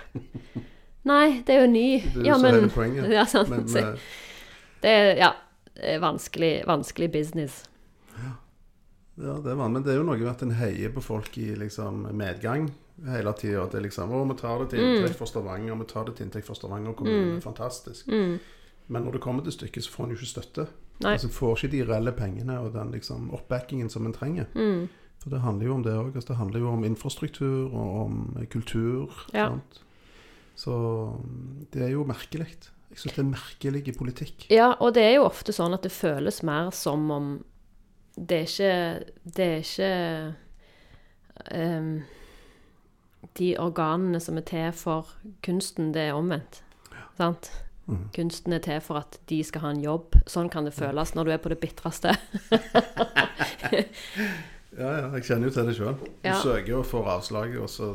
Nei, 1.05 1.41
det 1.45 1.55
er 1.55 1.61
jo 1.61 1.67
ny. 1.71 1.99
det 2.01 2.23
er 2.23 2.25
Ja, 2.25 2.37
men 2.37 2.53
hele 2.55 2.69
poenget. 2.69 3.09
Ja, 3.17 3.25
sant. 3.25 3.49
Men, 3.49 3.67
Så 3.67 3.77
eh, 3.79 3.97
det 4.81 4.89
er 4.89 5.15
Ja. 5.17 5.31
Vanskelig, 6.01 6.65
vanskelig 6.67 7.07
business. 7.11 7.63
ja, 9.15 9.33
det 9.43 9.51
er 9.51 9.55
vanlig. 9.55 9.73
Men 9.73 9.83
det 9.83 9.93
er 9.93 9.97
jo 9.99 10.03
noe 10.03 10.17
med 10.17 10.27
at 10.31 10.41
en 10.43 10.51
heier 10.59 10.91
på 10.91 11.01
folk 11.03 11.37
i 11.37 11.53
liksom 11.55 12.01
medgang 12.17 12.69
hele 13.07 13.31
tida. 13.33 13.63
At 13.63 13.71
det 13.71 13.79
er 13.79 13.85
liksom 13.87 14.11
Å, 14.11 14.25
vi 14.27 14.35
tar 14.41 14.59
det 14.59 14.69
til 14.73 14.79
Mm. 14.79 14.95
inntekt 14.97 15.15
for 15.17 15.25
Stavanger, 15.25 15.75
vi 15.79 15.85
tar 15.85 16.05
det 16.05 16.15
til 16.17 16.25
inntekt 16.27 16.47
for 16.47 16.55
Stavanger 16.55 16.93
kommune. 16.93 17.35
Det 17.35 17.43
Fantastisk. 17.43 18.05
Fantastisk. 18.05 18.41
Men 18.89 19.03
når 19.05 19.11
det 19.13 19.21
kommer 19.21 19.43
til 19.43 19.51
stykket, 19.53 19.83
så 19.83 19.91
får 19.91 20.03
en 20.03 20.09
jo 20.11 20.17
ikke 20.17 20.33
støtte. 20.35 20.67
Nei. 20.99 21.13
Altså, 21.15 21.29
får 21.31 21.57
ikke 21.57 21.71
de 21.71 21.83
reelle 21.88 22.12
pengene 22.15 22.57
og 22.59 22.73
den 22.75 22.91
liksom 22.91 23.29
oppbackingen 23.35 23.91
som 23.91 24.07
en 24.07 24.15
trenger. 24.15 24.49
Mm. 24.55 24.89
For 25.19 25.31
det 25.31 25.43
handler 25.43 25.69
jo 25.69 25.75
om 25.75 25.83
det 25.83 25.93
òg. 25.95 26.09
Altså, 26.13 26.33
det 26.33 26.39
handler 26.39 26.63
jo 26.63 26.73
om 26.73 26.83
infrastruktur 26.88 27.69
og 27.69 28.01
om 28.05 28.17
kultur. 28.51 29.15
Ja. 29.33 29.47
Sant? 29.53 29.79
Så 30.59 30.75
mm, 31.23 31.67
det 31.73 31.85
er 31.85 31.93
jo 31.93 32.03
merkelig. 32.07 32.49
Jeg 32.89 32.99
syns 32.99 33.15
det 33.15 33.23
er 33.23 33.31
merkelig 33.31 33.95
politikk. 33.95 34.47
Ja, 34.51 34.73
og 34.79 34.95
det 34.97 35.05
er 35.05 35.17
jo 35.19 35.27
ofte 35.27 35.55
sånn 35.55 35.75
at 35.75 35.85
det 35.85 35.93
føles 35.93 36.41
mer 36.43 36.71
som 36.75 37.07
om 37.13 37.31
det 38.19 38.35
er 38.35 38.47
ikke 38.49 39.03
Det 39.23 39.45
er 39.45 39.62
ikke 39.63 40.33
um, 41.55 42.01
De 43.38 43.53
organene 43.59 44.19
som 44.19 44.38
er 44.38 44.47
til 44.49 44.71
for 44.75 45.13
kunsten, 45.45 45.93
det 45.93 46.09
er 46.09 46.17
omvendt. 46.17 46.63
Sant? 47.15 47.51
Mm. 47.89 48.04
Kunsten 48.13 48.54
er 48.54 48.60
til 48.62 48.82
for 48.86 48.99
at 49.02 49.17
de 49.32 49.39
skal 49.43 49.62
ha 49.63 49.69
en 49.73 49.82
jobb. 49.82 50.13
Sånn 50.30 50.49
kan 50.54 50.67
det 50.67 50.75
føles 50.78 51.15
når 51.17 51.25
du 51.25 51.32
er 51.34 51.41
på 51.41 51.49
det 51.49 51.60
bitreste. 51.63 52.13
Ja, 54.80 54.89
ja, 54.95 55.08
jeg 55.17 55.25
kjenner 55.28 55.49
jo 55.49 55.54
til 55.56 55.65
det 55.67 55.73
sjøl. 55.75 55.95
Du 55.99 56.30
Ja. 56.30 56.36
søker 56.39 56.75
og 56.78 56.86
får 56.88 57.08
avslag, 57.17 57.56
og 57.60 57.67
så 57.69 57.88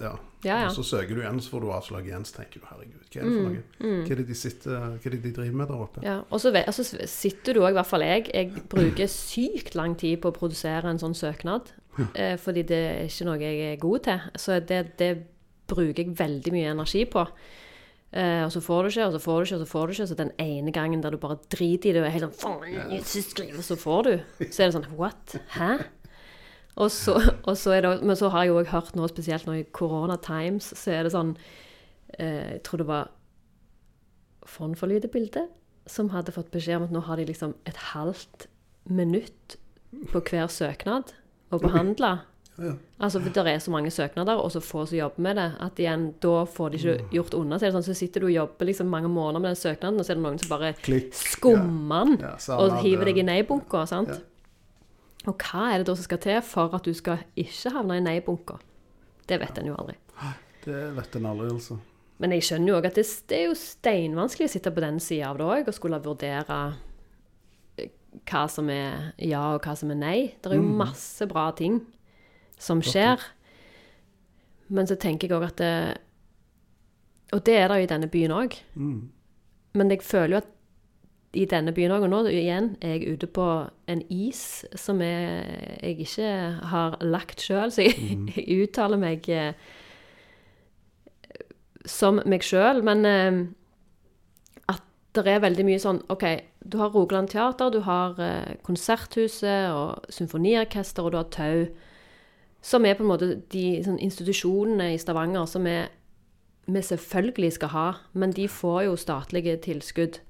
ja. 0.00 0.12
Ja, 0.44 0.58
ja. 0.60 0.66
Og 0.68 0.74
så 0.76 0.82
søker 0.84 1.14
du 1.16 1.22
igjen, 1.22 1.40
så 1.40 1.50
får 1.54 1.60
du 1.64 1.70
avslag 1.72 2.06
igjen. 2.06 2.24
Så 2.28 2.36
tenker 2.36 2.60
du 2.60 2.66
herregud, 2.68 3.00
hva 3.08 3.20
er 3.20 3.24
det 3.24 3.32
for 3.32 3.48
noe? 3.48 4.02
Hva 4.04 4.10
er 4.12 4.16
det 4.20 4.26
de 4.28 4.34
sitter, 4.36 4.70
hva 5.00 5.06
er 5.06 5.10
det 5.14 5.22
de 5.24 5.32
driver 5.32 5.56
med 5.56 5.68
der 5.68 5.80
oppe? 5.86 6.00
Mm, 6.02 6.04
Ja, 6.04 6.16
og 6.30 6.40
så 6.40 6.52
altså, 6.54 6.84
sitter 7.08 7.54
du 7.54 7.60
òg, 7.64 7.70
i 7.70 7.78
hvert 7.78 7.86
fall 7.88 8.04
jeg, 8.04 8.28
jeg 8.34 8.52
bruker 8.68 9.06
sykt 9.16 9.74
lang 9.74 9.96
tid 9.96 10.20
på 10.20 10.28
å 10.28 10.36
produsere 10.36 10.84
en 10.90 10.98
sånn 11.00 11.14
søknad. 11.16 11.72
Eh, 12.14 12.36
fordi 12.36 12.62
det 12.68 12.82
er 12.90 13.04
ikke 13.08 13.24
noe 13.30 13.38
jeg 13.40 13.72
er 13.72 13.76
god 13.80 13.98
til. 14.04 14.20
Så 14.36 14.60
det, 14.60 14.98
det 14.98 15.12
bruker 15.70 16.04
jeg 16.04 16.18
veldig 16.18 16.52
mye 16.52 16.70
energi 16.74 17.04
på. 17.06 17.24
Eh, 18.14 18.44
og 18.44 18.52
så 18.54 18.60
får 18.62 18.82
du 18.82 18.92
ikke, 18.92 19.06
og 19.08 19.14
så 19.16 19.20
får 19.24 19.36
du 19.36 19.48
ikke, 19.48 19.56
og 19.56 19.62
så 19.64 19.70
får 19.72 19.86
du 19.86 19.94
ikke. 19.96 20.06
Så 20.06 20.16
den 20.18 20.30
ene 20.38 20.74
gangen 20.74 21.02
der 21.02 21.14
du 21.14 21.18
bare 21.18 21.40
driter 21.50 21.90
i 21.90 21.94
det 21.96 22.02
og 22.02 22.06
er 22.06 22.14
helt 22.14 22.28
sånn 22.28 22.38
faen, 22.38 22.62
så 23.66 23.78
får 23.80 24.06
du. 24.06 24.12
Så 24.44 24.62
er 24.62 24.70
det 24.70 24.76
sånn 24.76 24.88
What? 24.98 25.34
Hæ? 25.56 25.72
Og 26.78 26.90
så, 26.94 27.16
og 27.48 27.58
så 27.58 27.74
det, 27.74 27.90
men 28.06 28.18
så 28.18 28.30
har 28.34 28.44
jeg 28.44 28.52
jo 28.52 28.60
òg 28.62 28.70
hørt 28.70 28.94
nå, 28.98 29.08
spesielt 29.10 29.48
nå 29.48 29.58
i 29.58 29.66
Corona 29.74 30.18
Times, 30.22 30.70
så 30.78 30.94
er 30.94 31.06
det 31.06 31.14
sånn 31.14 31.34
eh, 32.18 32.56
Jeg 32.56 32.64
tror 32.66 32.82
det 32.82 32.88
var 32.90 33.12
Fond 34.44 34.76
for 34.76 34.90
lite 34.90 35.08
bilde 35.08 35.46
som 35.88 36.10
hadde 36.12 36.32
fått 36.34 36.50
beskjed 36.52 36.78
om 36.78 36.86
at 36.86 36.92
nå 36.92 37.00
har 37.06 37.20
de 37.20 37.26
liksom 37.28 37.54
et 37.68 37.78
halvt 37.92 38.46
minutt 38.92 39.56
på 40.12 40.20
hver 40.20 40.50
søknad 40.52 41.14
å 41.52 41.60
behandle. 41.60 42.18
Ja. 42.56 42.72
Altså, 43.02 43.18
for 43.20 43.30
Det 43.34 43.46
er 43.50 43.58
så 43.58 43.70
mange 43.74 43.90
søknader, 43.90 44.38
og 44.38 44.52
så 44.52 44.60
få 44.62 44.84
som 44.86 44.98
jobber 44.98 45.22
med 45.26 45.36
det, 45.36 45.46
at 45.60 45.80
igjen, 45.82 46.04
da 46.22 46.44
får 46.46 46.70
de 46.70 46.78
ikke 46.78 47.08
gjort 47.16 47.34
unna. 47.34 47.58
Så 47.58 47.70
sånn, 47.74 47.86
så 47.86 47.96
sitter 47.98 48.22
du 48.22 48.26
og 48.28 48.34
jobber 48.34 48.68
liksom 48.68 48.86
mange 48.92 49.08
måneder 49.10 49.42
med 49.42 49.50
den 49.54 49.58
søknaden, 49.58 49.98
og 49.98 50.06
så 50.06 50.12
er 50.14 50.20
det 50.20 50.22
noen 50.22 50.38
som 50.38 50.52
bare 50.52 50.74
Klikk. 50.84 51.10
skummer 51.18 52.04
den 52.12 52.20
Ja, 52.22 52.36
ja, 52.38 52.58
og 52.60 52.78
hiver 52.84 53.10
deg 53.10 53.18
i 53.18 53.26
nei-bunker. 53.26 53.86
sant? 53.90 54.22
Og 55.26 55.34
hva 55.40 55.72
er 55.72 55.78
det 55.78 55.88
da 55.88 55.96
som 55.96 56.04
skal 56.04 56.18
til 56.18 56.40
for 56.42 56.74
at 56.76 56.84
du 56.84 56.92
skal 56.94 57.24
ikke 57.36 57.72
havne 57.74 57.96
i 57.98 58.04
nei-bunker? 58.04 58.60
Det 59.26 59.40
vet 59.40 59.58
en 59.58 59.66
jo 59.72 59.74
aldri. 59.74 59.96
Det 60.64 60.96
vet 60.96 61.16
en 61.16 61.26
aldri, 61.26 61.48
altså. 61.50 61.78
Men 62.18 62.30
jeg 62.36 62.42
skjønner 62.46 62.68
jo 62.68 62.76
òg 62.78 62.86
at 62.86 62.94
det, 62.94 63.06
det 63.28 63.38
er 63.38 63.48
jo 63.48 63.54
steinvanskelig 63.58 64.46
å 64.46 64.52
sitte 64.52 64.70
på 64.70 64.80
den 64.84 65.00
sida 65.02 65.32
av 65.32 65.38
det 65.40 65.44
òg, 65.48 65.66
og 65.68 65.74
skulle 65.74 65.98
vurdere 66.04 66.58
eh, 67.78 67.90
hva 68.30 68.44
som 68.48 68.70
er 68.70 69.10
ja, 69.18 69.56
og 69.56 69.64
hva 69.66 69.74
som 69.76 69.90
er 69.90 69.98
nei. 69.98 70.18
Det 70.38 70.52
er 70.52 70.60
jo 70.60 70.62
masse 70.84 71.26
bra 71.26 71.48
ting 71.56 71.80
som 72.64 72.80
skjer. 72.84 73.20
Men 74.72 74.88
så 74.88 74.96
tenker 74.96 75.28
jeg 75.28 75.36
òg 75.36 75.50
at 75.50 75.60
det 75.60 75.74
Og 77.34 77.42
det 77.44 77.56
er 77.58 77.68
det 77.68 77.78
jo 77.78 77.84
i 77.84 77.90
denne 77.90 78.08
byen 78.08 78.32
òg. 78.32 78.56
Mm. 78.74 79.10
Men 79.74 79.90
jeg 79.90 80.02
føler 80.06 80.36
jo 80.36 80.42
at 80.44 80.50
i 81.34 81.44
denne 81.50 81.72
byen 81.74 81.94
òg, 81.94 82.04
og 82.06 82.12
nå 82.12 82.20
igjen 82.30 82.74
er 82.84 82.94
jeg 82.94 83.16
ute 83.16 83.28
på 83.34 83.46
en 83.90 84.02
is 84.12 84.64
som 84.78 85.02
jeg, 85.02 85.56
jeg 85.82 86.06
ikke 86.06 86.28
har 86.70 86.98
lagt 87.02 87.42
sjøl, 87.42 87.72
så 87.74 87.88
jeg, 87.88 87.96
jeg 88.36 88.68
uttaler 88.68 89.00
meg 89.00 89.26
eh, 89.32 89.56
som 91.90 92.22
meg 92.24 92.46
sjøl, 92.46 92.84
men 92.86 93.04
eh, 93.08 93.40
at 94.72 94.84
det 95.18 95.26
er 95.34 95.42
veldig 95.44 95.66
mye 95.66 95.82
sånn 95.82 96.02
OK, 96.12 96.28
du 96.64 96.78
har 96.80 96.94
Rogaland 96.94 97.32
Teater, 97.34 97.74
du 97.74 97.82
har 97.88 98.20
eh, 98.22 98.54
Konserthuset 98.66 99.74
og 99.74 100.06
symfoniorkester, 100.14 101.04
og 101.04 101.14
du 101.14 101.20
har 101.20 101.32
Tau, 101.34 101.66
som 102.64 102.84
er 102.88 102.96
på 102.96 103.04
en 103.04 103.10
måte 103.10 103.28
de 103.52 103.64
sånn, 103.84 103.98
institusjonene 104.00 104.94
i 104.94 105.00
Stavanger 105.02 105.44
som 105.50 105.66
vi, 105.68 105.74
vi 106.72 106.80
selvfølgelig 106.80 107.52
skal 107.58 107.72
ha, 107.74 107.86
men 108.16 108.32
de 108.32 108.46
får 108.48 108.86
jo 108.86 108.94
statlige 108.96 109.58
tilskudd. 109.66 110.20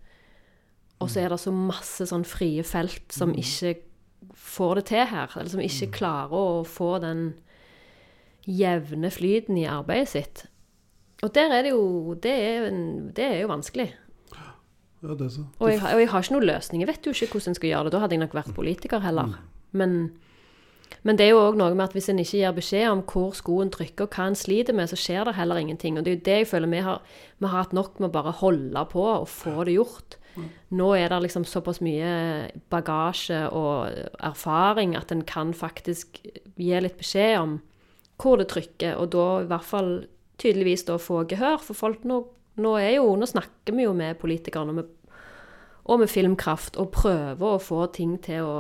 Og 1.02 1.10
så 1.12 1.20
er 1.22 1.28
det 1.34 1.38
så 1.42 1.52
masse 1.54 2.06
sånn 2.10 2.24
frie 2.26 2.64
felt 2.66 3.12
som 3.14 3.30
ikke 3.38 3.76
får 4.34 4.80
det 4.80 4.84
til 4.90 5.06
her, 5.12 5.30
eller 5.36 5.52
som 5.52 5.62
ikke 5.62 5.92
klarer 5.94 6.34
å 6.34 6.64
få 6.66 6.96
den 7.04 7.28
jevne 8.46 9.10
flyten 9.14 9.56
i 9.60 9.66
arbeidet 9.70 10.10
sitt. 10.12 10.42
Og 11.24 11.30
der 11.32 11.52
er 11.54 11.62
det 11.64 11.70
jo 11.72 12.14
Det 12.20 12.30
er, 12.32 12.66
en- 12.68 13.12
det 13.14 13.24
er 13.24 13.40
jo 13.42 13.48
vanskelig. 13.48 13.92
Ja, 15.02 15.14
det 15.14 15.20
er 15.20 15.28
så. 15.30 15.46
Og 15.60 15.70
jeg, 15.70 15.80
har- 15.80 15.94
og 15.94 16.00
jeg 16.00 16.08
har 16.08 16.22
ikke 16.22 16.32
noen 16.34 16.46
løsning. 16.48 16.80
Jeg 16.80 16.88
vet 16.88 17.02
jo 17.06 17.10
ikke 17.12 17.32
hvordan 17.38 17.48
en 17.48 17.54
skal 17.54 17.70
gjøre 17.70 17.84
det. 17.84 17.92
Da 17.92 17.98
hadde 18.00 18.10
jeg 18.12 18.20
nok 18.20 18.32
vært 18.34 18.54
politiker 18.54 19.00
heller. 19.00 19.38
Men, 19.72 20.12
men 21.04 21.18
det 21.20 21.26
er 21.26 21.34
jo 21.34 21.42
òg 21.44 21.58
noe 21.60 21.74
med 21.76 21.84
at 21.84 21.94
hvis 21.96 22.08
en 22.08 22.20
ikke 22.22 22.38
gir 22.40 22.54
beskjed 22.56 22.86
om 22.88 23.02
hvor 23.04 23.34
skoen 23.36 23.72
trykker, 23.72 24.06
og 24.06 24.16
hva 24.16 24.30
en 24.30 24.38
sliter 24.38 24.76
med, 24.76 24.88
så 24.88 24.96
skjer 24.96 25.28
det 25.28 25.36
heller 25.36 25.60
ingenting. 25.60 25.98
Og 25.98 26.04
det 26.04 26.10
er 26.10 26.16
jo 26.16 26.24
det 26.28 26.36
jeg 26.38 26.50
føler 26.54 26.72
vi 26.72 26.84
har, 26.86 27.02
vi 27.38 27.50
har 27.50 27.66
hatt 27.66 27.74
nok 27.76 27.98
med 28.00 28.08
å 28.08 28.14
bare 28.14 28.36
holde 28.40 28.84
på 28.92 29.04
og 29.10 29.28
få 29.28 29.66
det 29.68 29.76
gjort. 29.76 30.16
Nå 30.74 30.88
er 30.98 31.12
det 31.12 31.20
liksom 31.22 31.44
såpass 31.46 31.78
mye 31.84 32.08
bagasje 32.72 33.44
og 33.54 34.16
erfaring 34.18 34.96
at 34.98 35.12
en 35.14 35.22
kan 35.28 35.52
faktisk 35.54 36.18
gi 36.24 36.80
litt 36.82 36.98
beskjed 36.98 37.36
om 37.38 37.54
hvor 38.20 38.38
det 38.38 38.48
trykker, 38.50 38.96
og 38.98 39.12
da 39.14 39.28
i 39.42 39.48
hvert 39.50 39.66
fall 39.66 39.92
tydeligvis 40.42 40.86
da 40.88 40.98
få 41.02 41.22
gehør. 41.30 41.60
For 41.62 41.78
folk 41.78 42.04
nå, 42.08 42.20
nå 42.62 42.74
er 42.80 42.96
jo 42.96 43.14
Nå 43.18 43.28
snakker 43.30 43.76
vi 43.76 43.86
jo 43.86 43.94
med 43.96 44.18
politikerne 44.22 44.74
og 44.74 44.80
med, 44.80 44.90
og 45.84 46.00
med 46.00 46.10
Filmkraft 46.10 46.78
og 46.80 46.92
prøver 46.94 47.54
å 47.54 47.62
få 47.62 47.84
ting 47.94 48.16
til 48.24 48.46
å 48.46 48.56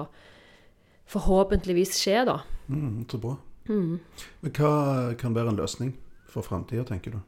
forhåpentligvis 1.10 1.96
skje, 1.98 2.24
da. 2.28 2.40
Mm, 2.68 3.04
så 3.10 3.20
bra. 3.20 3.36
Men 3.68 4.00
hva 4.52 5.14
kan 5.20 5.36
være 5.36 5.54
en 5.54 5.60
løsning 5.60 5.94
for 6.28 6.44
framtida, 6.44 6.84
tenker 6.88 7.16
du? 7.16 7.20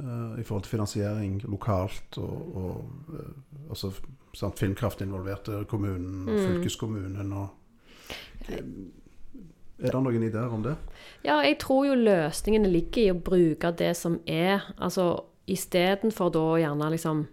Uh, 0.00 0.40
I 0.40 0.44
forhold 0.46 0.64
til 0.64 0.70
finansiering 0.70 1.42
lokalt 1.44 2.16
og, 2.18 2.56
og 2.56 2.76
uh, 3.12 3.68
altså, 3.68 3.90
sant, 4.32 4.58
Filmkraft 4.58 5.02
involverte 5.04 5.64
kommunen, 5.68 6.24
og 6.28 6.38
fylkeskommunen 6.38 7.34
og 7.36 7.48
Er 8.48 9.92
det 9.92 10.00
noen 10.00 10.24
ideer 10.24 10.48
om 10.52 10.64
det? 10.64 10.74
Ja, 11.24 11.42
jeg 11.44 11.58
tror 11.60 11.84
jo 11.90 11.98
løsningene 12.00 12.70
ligger 12.72 13.02
i 13.02 13.12
å 13.12 13.20
bruke 13.20 13.70
det 13.76 13.92
som 13.96 14.18
er. 14.26 14.64
Altså 14.76 15.12
istedenfor 15.48 16.32
da 16.32 16.46
gjerne 16.60 16.90
liksom 16.94 17.26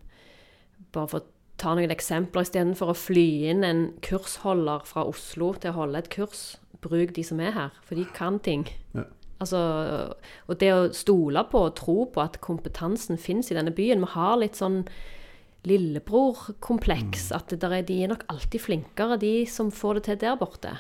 Bare 0.96 1.10
for 1.12 1.26
ta 1.62 1.74
noen 1.76 1.94
eksempler. 1.94 2.46
Istedenfor 2.48 2.94
å 2.94 2.98
fly 2.98 3.28
inn 3.52 3.66
en 3.68 3.84
kursholder 4.06 4.86
fra 4.88 5.06
Oslo 5.10 5.54
til 5.58 5.74
å 5.74 5.80
holde 5.82 6.04
et 6.04 6.10
kurs, 6.14 6.58
bruk 6.84 7.16
de 7.18 7.26
som 7.26 7.42
er 7.44 7.56
her. 7.56 7.78
For 7.86 8.00
de 8.00 8.08
kan 8.18 8.40
ting. 8.44 8.68
Ja. 8.98 9.08
Altså, 9.38 9.60
og 10.50 10.58
det 10.62 10.72
å 10.74 10.88
stole 10.98 11.44
på 11.52 11.68
og 11.68 11.76
tro 11.78 11.98
på 12.10 12.24
at 12.24 12.40
kompetansen 12.42 13.20
fins 13.22 13.52
i 13.52 13.58
denne 13.58 13.74
byen 13.76 14.02
Vi 14.02 14.10
har 14.16 14.40
litt 14.42 14.58
sånn 14.58 14.82
lillebror-kompleks. 15.68 17.30
At 17.36 17.54
er, 17.54 17.82
de 17.86 18.00
er 18.04 18.14
nok 18.14 18.26
alltid 18.32 18.64
flinkere, 18.64 19.20
de 19.22 19.46
som 19.50 19.70
får 19.74 20.00
det 20.00 20.08
til 20.08 20.22
der 20.24 20.40
borte. 20.40 20.74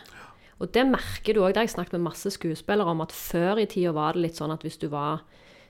Og 0.57 0.71
det 0.73 0.87
merker 0.89 1.35
du 1.35 1.43
òg. 1.43 1.51
Det 1.53 1.61
har 1.61 1.67
jeg 1.67 1.75
snakket 1.75 1.97
med 1.99 2.07
masse 2.07 2.31
skuespillere 2.33 2.89
om, 2.89 3.03
at 3.05 3.13
før 3.13 3.61
i 3.61 3.67
tida 3.69 3.93
var 3.93 4.17
det 4.17 4.25
litt 4.25 4.39
sånn 4.39 4.53
at 4.53 4.65
hvis 4.65 4.79
du 4.81 4.87
var 4.89 5.21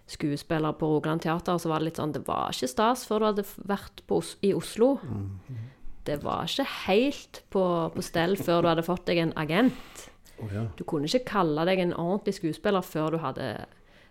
skuespiller 0.07 0.75
på 0.79 0.87
Rogaland 0.87 1.21
Teater, 1.25 1.57
så 1.59 1.69
var 1.71 1.79
det 1.83 1.89
litt 1.91 1.99
sånn 1.99 2.13
Det 2.15 2.23
var 2.27 2.53
ikke 2.55 2.69
stas 2.71 3.05
før 3.07 3.19
du 3.19 3.25
hadde 3.31 3.47
vært 3.67 4.03
på, 4.07 4.21
Os- 4.21 4.37
i 4.41 4.53
Oslo. 4.55 4.93
Det 6.07 6.21
var 6.23 6.47
ikke 6.47 6.67
helt 6.87 7.41
på, 7.51 7.63
på 7.93 8.03
stell 8.05 8.37
før 8.39 8.61
du 8.63 8.69
hadde 8.71 8.85
fått 8.87 9.05
deg 9.09 9.17
en 9.25 9.33
agent. 9.35 10.05
Oh, 10.39 10.47
ja. 10.53 10.67
Du 10.77 10.85
kunne 10.87 11.09
ikke 11.09 11.25
kalle 11.33 11.65
deg 11.67 11.81
en 11.83 11.95
ordentlig 11.97 12.37
skuespiller 12.37 12.85
før 12.85 13.17
du 13.17 13.17
hadde 13.23 13.49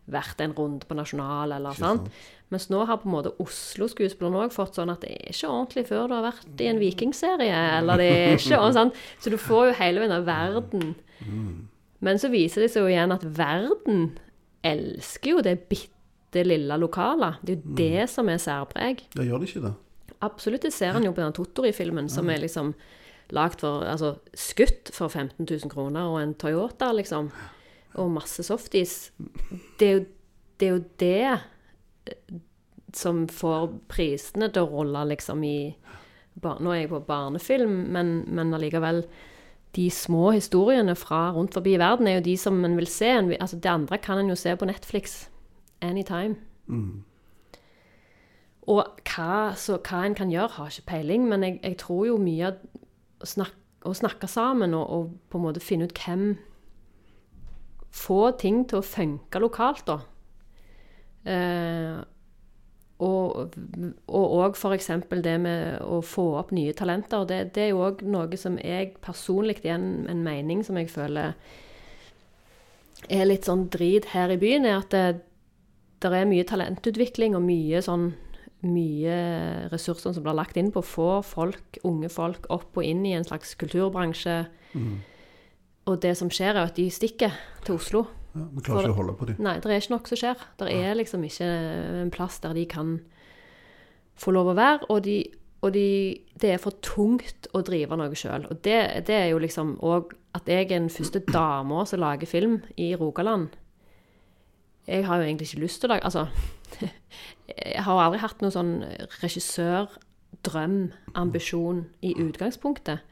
vært 0.06 0.40
en 0.44 0.52
runde 0.54 0.87
på 0.87 0.94
Nasjonal, 0.94 1.54
eller 1.56 1.74
sant. 1.74 2.04
sant. 2.06 2.26
Mens 2.52 2.68
nå 2.70 2.85
har 2.87 3.00
på 3.02 3.09
en 3.09 3.14
måte 3.16 3.32
Oslo-skuespillerne 3.42 4.44
òg 4.44 4.52
fått 4.54 4.76
sånn 4.78 4.92
at 4.92 5.00
det 5.02 5.14
er 5.16 5.32
ikke 5.32 5.48
ordentlig 5.50 5.87
før 5.88 6.04
du 6.06 6.14
har 6.14 6.26
vært 6.28 6.61
i 6.62 6.68
en 6.70 6.78
vikingserie, 6.78 7.56
eller 7.80 7.98
det 7.98 8.11
er 8.12 8.37
ikke 8.37 8.61
og 8.61 8.76
sant? 8.76 9.00
Så 9.18 9.32
du 9.32 9.38
får 9.40 9.70
jo 9.72 9.78
hele 9.80 10.04
denne 10.04 10.20
verden. 10.28 10.92
Men 12.04 12.20
så 12.22 12.28
viser 12.30 12.62
det 12.66 12.70
seg 12.74 12.85
jo 12.85 12.92
igjen 12.92 13.14
at 13.16 13.24
verden 13.24 14.04
elsker 14.66 15.37
jo 15.37 15.42
det 15.44 15.57
bitte 15.70 16.44
lille 16.46 16.76
lokale. 16.81 17.35
Det 17.42 17.57
er 17.57 17.61
jo 17.61 17.76
det 17.79 18.07
som 18.12 18.29
er 18.33 18.42
særpreg. 18.42 19.07
Ja, 19.16 19.24
gjør 19.24 19.42
de 19.42 19.50
ikke 19.50 19.64
det? 19.68 19.74
Absolutt, 20.24 20.64
det 20.64 20.72
ser 20.72 20.96
en 20.96 21.05
jo 21.05 21.12
på 21.12 21.22
den 21.22 21.35
Tottori-filmen, 21.37 22.09
som 22.12 22.29
er 22.33 22.40
liksom 22.40 22.72
lagd 23.35 23.61
for 23.61 23.85
Altså 23.85 24.14
skutt 24.38 24.92
for 24.94 25.11
15 25.11 25.44
000 25.44 25.72
kroner, 25.72 26.09
og 26.09 26.20
en 26.22 26.35
Toyota, 26.38 26.92
liksom. 26.94 27.31
Og 27.96 28.12
masse 28.12 28.44
softis. 28.46 29.11
Det 29.81 29.88
er 29.88 29.96
jo 29.98 30.05
det, 30.57 30.66
er 30.66 30.72
jo 30.72 30.83
det 31.00 31.24
eh, 32.12 32.37
som 32.96 33.26
får 33.29 33.70
prisene 33.92 34.48
til 34.52 34.64
å 34.64 34.72
rulle, 34.72 35.05
liksom, 35.12 35.44
i 35.44 35.74
Nå 36.37 36.68
er 36.68 36.83
jeg 36.83 36.90
på 36.90 36.98
barnefilm, 37.09 37.87
men, 37.94 38.11
men 38.29 38.52
allikevel 38.52 38.98
De 39.77 39.91
små 39.91 40.31
historiene 40.31 40.95
fra 40.97 41.33
rundt 41.37 41.55
forbi 41.55 41.75
i 41.77 41.81
verden 41.81 42.09
er 42.09 42.19
jo 42.19 42.25
de 42.25 42.37
som 42.41 42.65
en 42.65 42.77
vil 42.79 42.89
se. 42.89 43.11
Altså, 43.41 43.57
det 43.57 43.71
andre 43.71 43.99
kan 43.99 44.19
en 44.19 44.33
jo 44.33 44.39
se 44.39 44.57
på 44.57 44.65
Netflix 44.65 45.29
anytime. 45.85 46.37
Og 48.67 48.83
hva, 49.07 49.53
så, 49.55 49.79
hva 49.79 50.03
en 50.07 50.17
kan 50.19 50.33
gjøre, 50.33 50.57
har 50.57 50.73
ikke 50.73 50.89
peiling, 50.91 51.29
men 51.29 51.45
jeg, 51.45 51.61
jeg 51.62 51.79
tror 51.79 52.07
jo 52.09 52.17
mye 52.19 52.51
å 53.21 53.29
snakke, 53.29 53.61
å 53.87 53.95
snakke 53.95 54.27
sammen 54.27 54.75
og, 54.75 54.91
og 54.91 55.12
på 55.31 55.39
en 55.39 55.47
måte 55.47 55.62
finne 55.62 55.87
ut 55.87 56.05
hvem 56.05 56.37
Få 57.97 58.31
ting 58.37 58.67
til 58.69 58.83
å 58.83 58.85
funke 58.85 59.41
lokalt, 59.41 59.87
da. 59.89 59.95
Eh, 61.25 62.01
og 62.96 63.56
òg 64.09 64.56
f.eks. 64.56 64.90
det 65.20 65.37
med 65.42 65.82
å 65.85 66.00
få 66.00 66.30
opp 66.40 66.52
nye 66.56 66.72
talenter. 66.72 67.26
Det, 67.28 67.40
det 67.56 67.66
er 67.66 67.72
jo 67.74 67.85
òg 67.85 68.02
noe 68.09 68.40
som 68.40 68.56
jeg 68.62 68.94
personlig 69.04 69.59
er 69.64 69.74
en, 69.74 70.06
en 70.09 70.22
mening 70.24 70.64
som 70.64 70.78
jeg 70.80 70.88
føler 70.92 71.37
er 73.12 73.28
litt 73.28 73.46
sånn 73.46 73.66
drit 73.70 74.09
her 74.14 74.32
i 74.32 74.38
byen, 74.40 74.64
er 74.64 74.80
at 74.80 74.94
det, 74.94 75.04
det 76.00 76.12
er 76.12 76.30
mye 76.30 76.46
talentutvikling 76.48 77.37
og 77.37 77.44
mye 77.44 77.82
sånn 77.85 78.14
mye 78.66 79.16
ressurser 79.70 80.14
som 80.16 80.24
blir 80.24 80.35
lagt 80.35 80.56
inn 80.59 80.72
på 80.74 80.80
å 80.80 80.87
få 80.87 81.11
folk, 81.22 81.78
unge 81.87 82.09
folk 82.11 82.48
opp 82.50 82.78
og 82.80 82.87
inn 82.87 83.04
i 83.06 83.12
en 83.14 83.26
slags 83.26 83.52
kulturbransje. 83.61 84.38
Og 85.87 86.00
det 86.02 86.16
som 86.18 86.32
skjer, 86.32 86.56
er 86.56 86.64
at 86.66 86.78
de 86.80 86.88
stikker 86.90 87.37
til 87.66 87.76
Oslo. 87.76 88.06
Ja, 88.37 88.46
Vi 88.53 88.62
klarer 88.66 88.87
ikke 88.87 88.94
å 88.94 89.01
holde 89.01 89.16
på 89.16 89.29
dem. 89.31 89.40
Nei, 89.46 89.57
det 89.62 89.72
er 89.72 89.81
ikke 89.81 89.94
nok 89.94 90.11
som 90.11 90.20
skjer. 90.20 90.46
Det 90.61 90.68
er 90.75 90.96
liksom 90.99 91.25
ikke 91.25 91.49
en 92.03 92.12
plass 92.12 92.38
der 92.44 92.57
de 92.57 92.66
kan 92.68 92.99
få 94.20 94.35
lov 94.37 94.53
å 94.53 94.57
være. 94.59 94.88
Og, 94.92 95.03
de, 95.07 95.16
og 95.64 95.72
de, 95.77 95.88
det 96.40 96.53
er 96.53 96.62
for 96.62 96.77
tungt 96.85 97.49
å 97.57 97.62
drive 97.64 97.96
noe 97.96 98.18
sjøl. 98.18 98.49
Og 98.51 98.61
det, 98.66 98.81
det 99.09 99.16
er 99.16 99.31
jo 99.33 99.40
liksom 99.42 99.77
òg 99.85 100.12
at 100.37 100.51
jeg 100.51 100.66
er 100.66 100.75
den 100.75 100.90
første 100.92 101.22
dama 101.33 101.87
som 101.88 102.03
lager 102.03 102.29
film 102.29 102.61
i 102.77 102.92
Rogaland. 102.99 103.57
Jeg 104.87 105.07
har 105.07 105.18
jo 105.18 105.27
egentlig 105.27 105.49
ikke 105.49 105.64
lyst 105.64 105.81
til 105.83 105.90
å 105.90 105.96
lage 105.96 106.07
Altså, 106.07 106.27
jeg 107.51 107.83
har 107.83 108.03
aldri 108.05 108.20
hatt 108.22 108.42
noen 108.44 108.55
sånn 108.55 108.75
regissørdrøm, 109.22 110.77
ambisjon, 111.18 111.87
i 112.07 112.12
utgangspunktet. 112.22 113.03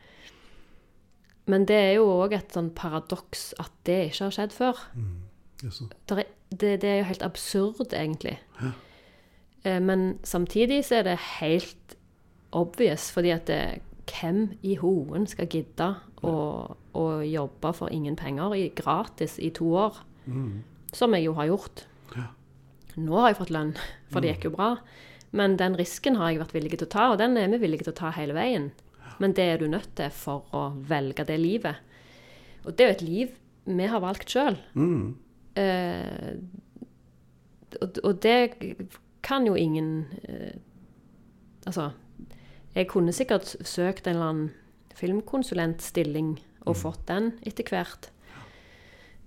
Men 1.47 1.67
det 1.69 1.77
er 1.77 1.93
jo 1.99 2.07
òg 2.23 2.33
et 2.39 2.55
sånn 2.57 2.71
paradoks 2.77 3.53
at 3.61 3.73
det 3.85 3.99
ikke 4.09 4.25
har 4.29 4.37
skjedd 4.39 4.55
før. 4.57 4.79
Mm. 4.97 5.17
Der 6.09 6.23
er, 6.23 6.31
det, 6.51 6.71
det 6.83 6.89
er 6.91 6.99
jo 7.03 7.09
helt 7.11 7.23
absurd, 7.27 7.93
egentlig. 7.93 8.39
Eh, 9.65 9.81
Men 9.81 10.19
samtidig 10.25 10.83
så 10.89 11.01
er 11.01 11.09
det 11.11 11.19
helt 11.41 11.97
obvious, 12.53 13.11
fordi 13.13 13.33
at 13.35 13.47
det, 13.51 13.81
hvem 14.09 14.55
i 14.63 14.77
hoen 14.81 15.27
skal 15.27 15.49
gidde 15.53 15.91
å, 16.25 16.35
å 16.97 17.05
jobbe 17.25 17.73
for 17.77 17.93
ingen 17.93 18.17
penger 18.17 18.55
i, 18.57 18.69
gratis 18.77 19.39
i 19.39 19.51
to 19.57 19.73
år? 19.77 20.01
Som 20.95 21.13
jeg 21.17 21.27
jo 21.27 21.35
har 21.37 21.51
gjort. 21.51 21.85
Nå 22.97 23.17
har 23.21 23.33
jeg 23.33 23.41
fått 23.41 23.51
lønn, 23.51 23.73
for 24.13 24.21
det 24.23 24.37
gikk 24.37 24.45
jo 24.49 24.55
bra. 24.55 24.69
Men 25.35 25.57
den 25.59 25.75
risken 25.77 26.15
har 26.21 26.31
jeg 26.31 26.39
vært 26.45 26.55
villig 26.55 26.77
til 26.79 26.87
å 26.87 26.93
ta, 26.95 27.07
og 27.11 27.19
den 27.19 27.37
er 27.37 27.49
vi 27.51 27.59
villige 27.65 27.89
til 27.89 27.93
å 27.93 28.01
ta 28.05 28.13
hele 28.15 28.37
veien. 28.37 28.69
Men 29.23 29.33
det 29.37 29.45
er 29.45 29.59
du 29.61 29.67
nødt 29.71 29.91
til 29.97 30.11
for 30.11 30.47
å 30.55 30.65
velge 30.89 31.25
det 31.29 31.39
livet. 31.41 31.77
Og 32.65 32.75
det 32.77 32.85
er 32.85 32.89
jo 32.93 32.97
et 32.99 33.07
liv 33.09 33.35
vi 33.65 33.87
har 33.89 34.01
valgt 34.05 34.29
sjøl. 34.35 34.59
Eh, 35.57 36.35
og, 37.81 38.01
og 38.05 38.19
det 38.23 38.39
kan 39.25 39.47
jo 39.47 39.55
ingen 39.55 40.07
eh, 40.29 40.57
Altså, 41.65 41.91
jeg 42.75 42.91
kunne 42.91 43.13
sikkert 43.17 43.55
søkt 43.65 44.05
en 44.07 44.17
eller 44.19 44.27
annen 44.33 44.51
filmkonsulentstilling 44.99 46.35
og 46.69 46.77
fått 46.77 47.07
den 47.09 47.31
etter 47.47 47.65
hvert. 47.73 48.11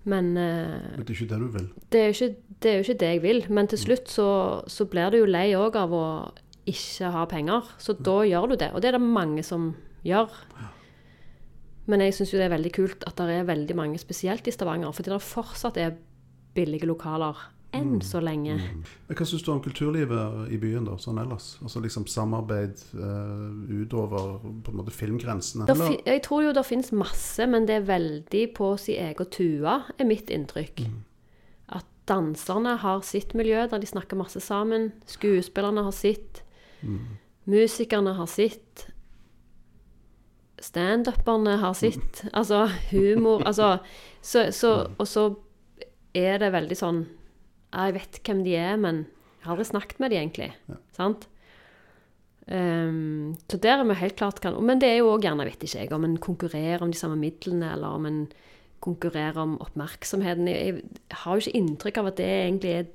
Men 0.08 0.38
eh, 0.38 0.76
Men 0.96 1.02
det 1.08 1.10
er 1.10 1.16
ikke 1.16 1.32
det 1.32 1.40
du 1.42 1.48
vil. 1.56 1.66
det, 1.92 2.00
er 2.00 2.06
jo 2.06 2.14
ikke, 2.14 2.36
ikke 2.84 3.00
det 3.02 3.10
jeg 3.16 3.22
vil. 3.26 3.42
Men 3.50 3.68
til 3.68 3.82
slutt 3.82 4.08
så, 4.14 4.28
så 4.70 4.86
blir 4.86 5.10
du 5.12 5.18
jo 5.24 5.26
lei 5.26 5.50
òg 5.58 5.76
av 5.82 5.94
å 5.98 6.06
ikke 6.68 7.12
har 7.14 7.30
penger. 7.32 7.70
Så 7.82 7.96
da 7.98 8.20
gjør 8.28 8.52
du 8.52 8.58
det. 8.60 8.72
Og 8.74 8.84
det 8.84 8.92
er 8.92 8.98
det 8.98 9.06
mange 9.06 9.44
som 9.46 9.72
gjør. 10.06 10.34
Men 11.88 12.04
jeg 12.04 12.18
syns 12.18 12.34
jo 12.34 12.40
det 12.40 12.50
er 12.50 12.56
veldig 12.58 12.74
kult 12.76 13.06
at 13.08 13.20
det 13.20 13.38
er 13.40 13.48
veldig 13.48 13.76
mange, 13.80 14.00
spesielt 14.02 14.48
i 14.48 14.54
Stavanger, 14.54 14.92
fordi 14.96 15.14
det 15.14 15.22
fortsatt 15.24 15.80
er 15.80 15.96
billige 16.58 16.90
lokaler 16.90 17.38
enn 17.76 18.00
så 18.04 18.20
lenge. 18.24 18.56
Mm. 18.58 18.84
Hva 19.12 19.26
syns 19.28 19.44
du 19.46 19.52
om 19.54 19.60
kulturlivet 19.64 20.52
i 20.54 20.60
byen, 20.62 20.88
da, 20.88 20.96
sånn 21.02 21.20
ellers? 21.22 21.50
Altså 21.64 21.82
liksom 21.84 22.08
samarbeid 22.10 22.80
uh, 22.96 23.52
utover 23.70 24.40
på 24.64 24.74
en 24.74 24.80
måte 24.80 24.96
filmgrensene? 24.96 25.68
Jeg 26.08 26.24
tror 26.26 26.48
jo 26.48 26.56
det 26.56 26.66
finnes 26.68 26.94
masse, 26.96 27.48
men 27.50 27.68
det 27.70 27.82
er 27.82 27.90
veldig 27.90 28.46
på 28.58 28.72
sin 28.82 29.04
egen 29.10 29.32
tue, 29.34 29.78
er 29.98 30.10
mitt 30.10 30.32
inntrykk. 30.34 30.86
At 31.78 31.88
danserne 32.10 32.78
har 32.84 33.04
sitt 33.06 33.36
miljø 33.38 33.68
der 33.68 33.84
de 33.84 33.90
snakker 33.90 34.20
masse 34.20 34.42
sammen. 34.44 34.92
Skuespillerne 35.10 35.84
har 35.88 35.96
sitt. 35.96 36.44
Musikerne 37.48 38.14
har 38.18 38.30
sitt. 38.30 38.88
Standuperne 40.60 41.58
har 41.62 41.76
sitt. 41.78 42.24
Altså 42.34 42.66
humor 42.90 43.44
Altså 43.46 43.78
så, 44.22 44.50
så, 44.52 44.90
Og 44.98 45.06
så 45.08 45.28
er 46.18 46.42
det 46.42 46.50
veldig 46.56 46.78
sånn 46.80 47.04
Jeg 47.70 47.94
vet 47.94 48.20
hvem 48.26 48.42
de 48.46 48.56
er, 48.58 48.76
men 48.82 49.04
jeg 49.06 49.46
har 49.46 49.54
aldri 49.54 49.68
snakket 49.70 50.00
med 50.02 50.12
de 50.12 50.18
egentlig. 50.18 50.48
Sant? 50.98 51.28
Um, 52.48 53.36
så 53.52 53.60
der 53.60 53.82
er 53.82 53.86
vi 53.88 53.96
helt 54.00 54.16
klart 54.16 54.40
kan, 54.40 54.56
Men 54.64 54.80
det 54.80 54.90
er 54.90 55.02
jo 55.02 55.12
òg 55.12 55.28
gjerne, 55.28 55.46
vet 55.46 55.64
ikke 55.64 55.82
jeg, 55.84 55.92
om 55.94 56.06
en 56.08 56.18
konkurrerer 56.18 56.84
om 56.84 56.92
de 56.92 57.00
samme 57.00 57.20
midlene, 57.20 57.74
eller 57.76 58.00
om 58.00 58.08
en 58.08 58.22
konkurrerer 58.84 59.40
om 59.44 59.58
oppmerksomheten. 59.64 60.48
Jeg 60.48 60.82
har 61.12 61.36
jo 61.36 61.44
ikke 61.44 61.60
inntrykk 61.60 62.02
av 62.02 62.10
at 62.12 62.18
det 62.20 62.30
egentlig 62.32 62.74
er 62.74 62.90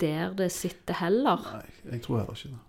der 0.00 0.34
det 0.36 0.50
sitter 0.52 0.96
heller. 1.00 1.44
Nei, 1.60 1.92
jeg 1.92 2.04
tror 2.06 2.22
heller 2.22 2.36
ikke 2.36 2.54
det. 2.54 2.60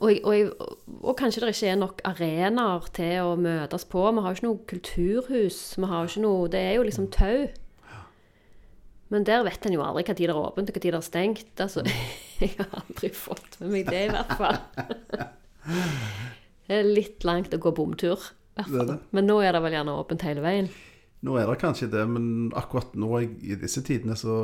Og, 0.00 0.22
og, 0.24 0.68
og 1.02 1.16
kanskje 1.18 1.42
det 1.42 1.52
ikke 1.52 1.72
er 1.72 1.80
nok 1.80 2.00
arenaer 2.08 2.86
til 2.96 3.26
å 3.26 3.34
møtes 3.36 3.84
på. 3.92 4.04
Vi 4.08 4.22
har 4.24 4.32
jo 4.32 4.38
ikke 4.38 4.46
noe 4.46 4.62
kulturhus. 4.70 5.58
Vi 5.76 5.90
har 5.90 6.04
jo 6.04 6.12
ikke 6.12 6.24
noe, 6.24 6.48
det 6.52 6.62
er 6.62 6.78
jo 6.78 6.86
liksom 6.86 7.10
tau. 7.12 7.50
Men 9.12 9.26
der 9.28 9.44
vet 9.44 9.66
en 9.68 9.74
jo 9.76 9.82
aldri 9.84 10.06
hva 10.06 10.14
tid 10.16 10.30
det 10.30 10.32
er 10.32 10.40
åpent 10.40 10.70
og 10.72 10.78
tid 10.78 10.86
det 10.88 10.96
er 10.96 11.04
stengt. 11.04 11.52
Altså, 11.60 11.84
jeg 12.40 12.54
har 12.56 12.78
aldri 12.80 13.12
fått 13.12 13.58
med 13.60 13.74
meg 13.74 13.90
det, 13.92 14.06
i 14.06 14.14
hvert 14.14 14.36
fall. 14.40 14.62
Det 16.62 16.76
er 16.78 16.86
litt 16.86 17.24
langt 17.26 17.52
å 17.52 17.58
gå 17.60 17.72
bomtur. 17.74 18.22
Men 19.12 19.26
nå 19.26 19.34
er 19.42 19.52
det 19.52 19.60
vel 19.64 19.74
gjerne 19.74 19.96
åpent 19.98 20.22
hele 20.24 20.40
veien. 20.44 20.68
Nå 21.22 21.36
er 21.38 21.46
det 21.46 21.58
kanskje 21.62 21.86
det, 21.92 22.02
men 22.10 22.24
akkurat 22.58 22.96
nå 22.98 23.10
i 23.20 23.28
i 23.52 23.54
disse 23.54 23.82
tidene 23.86 24.16
så, 24.18 24.34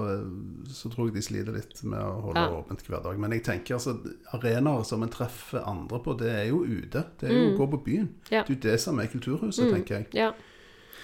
så 0.71 0.91
tror 0.93 1.09
jeg 1.09 1.17
de 1.17 1.23
sliter 1.27 1.57
litt 1.57 1.81
med 1.83 1.99
å 1.99 2.21
holde 2.29 2.45
Ja. 2.45 2.53
åpent 2.61 2.85
hver 2.87 3.03
dag. 3.03 3.19
Men 3.19 3.33
jeg 3.35 3.43
tenker 3.49 3.75
altså, 3.75 3.97
arenaer 4.33 4.85
som 4.87 5.03
en 5.03 5.11
treffer 5.11 5.65
andre 5.67 5.99
på, 6.05 6.15
det 6.21 6.31
er 6.31 6.45
jo 6.53 6.61
ute. 6.63 7.03
Det 7.19 7.27
er 7.31 7.35
jo 7.35 7.49
å 7.51 7.57
gå 7.59 7.67
på 7.75 7.83
byen. 7.89 8.07
Mm. 8.13 8.31
Ja. 8.31 8.45
Mm. 8.45 8.47
Det 8.47 8.53
er 8.53 8.55
jo 8.55 8.63
det 8.71 8.79
som 8.81 8.99
er 9.03 9.11
kulturhuset, 9.11 9.73
tenker 9.75 9.95
jeg. 9.99 10.07
Ja. 10.15 10.31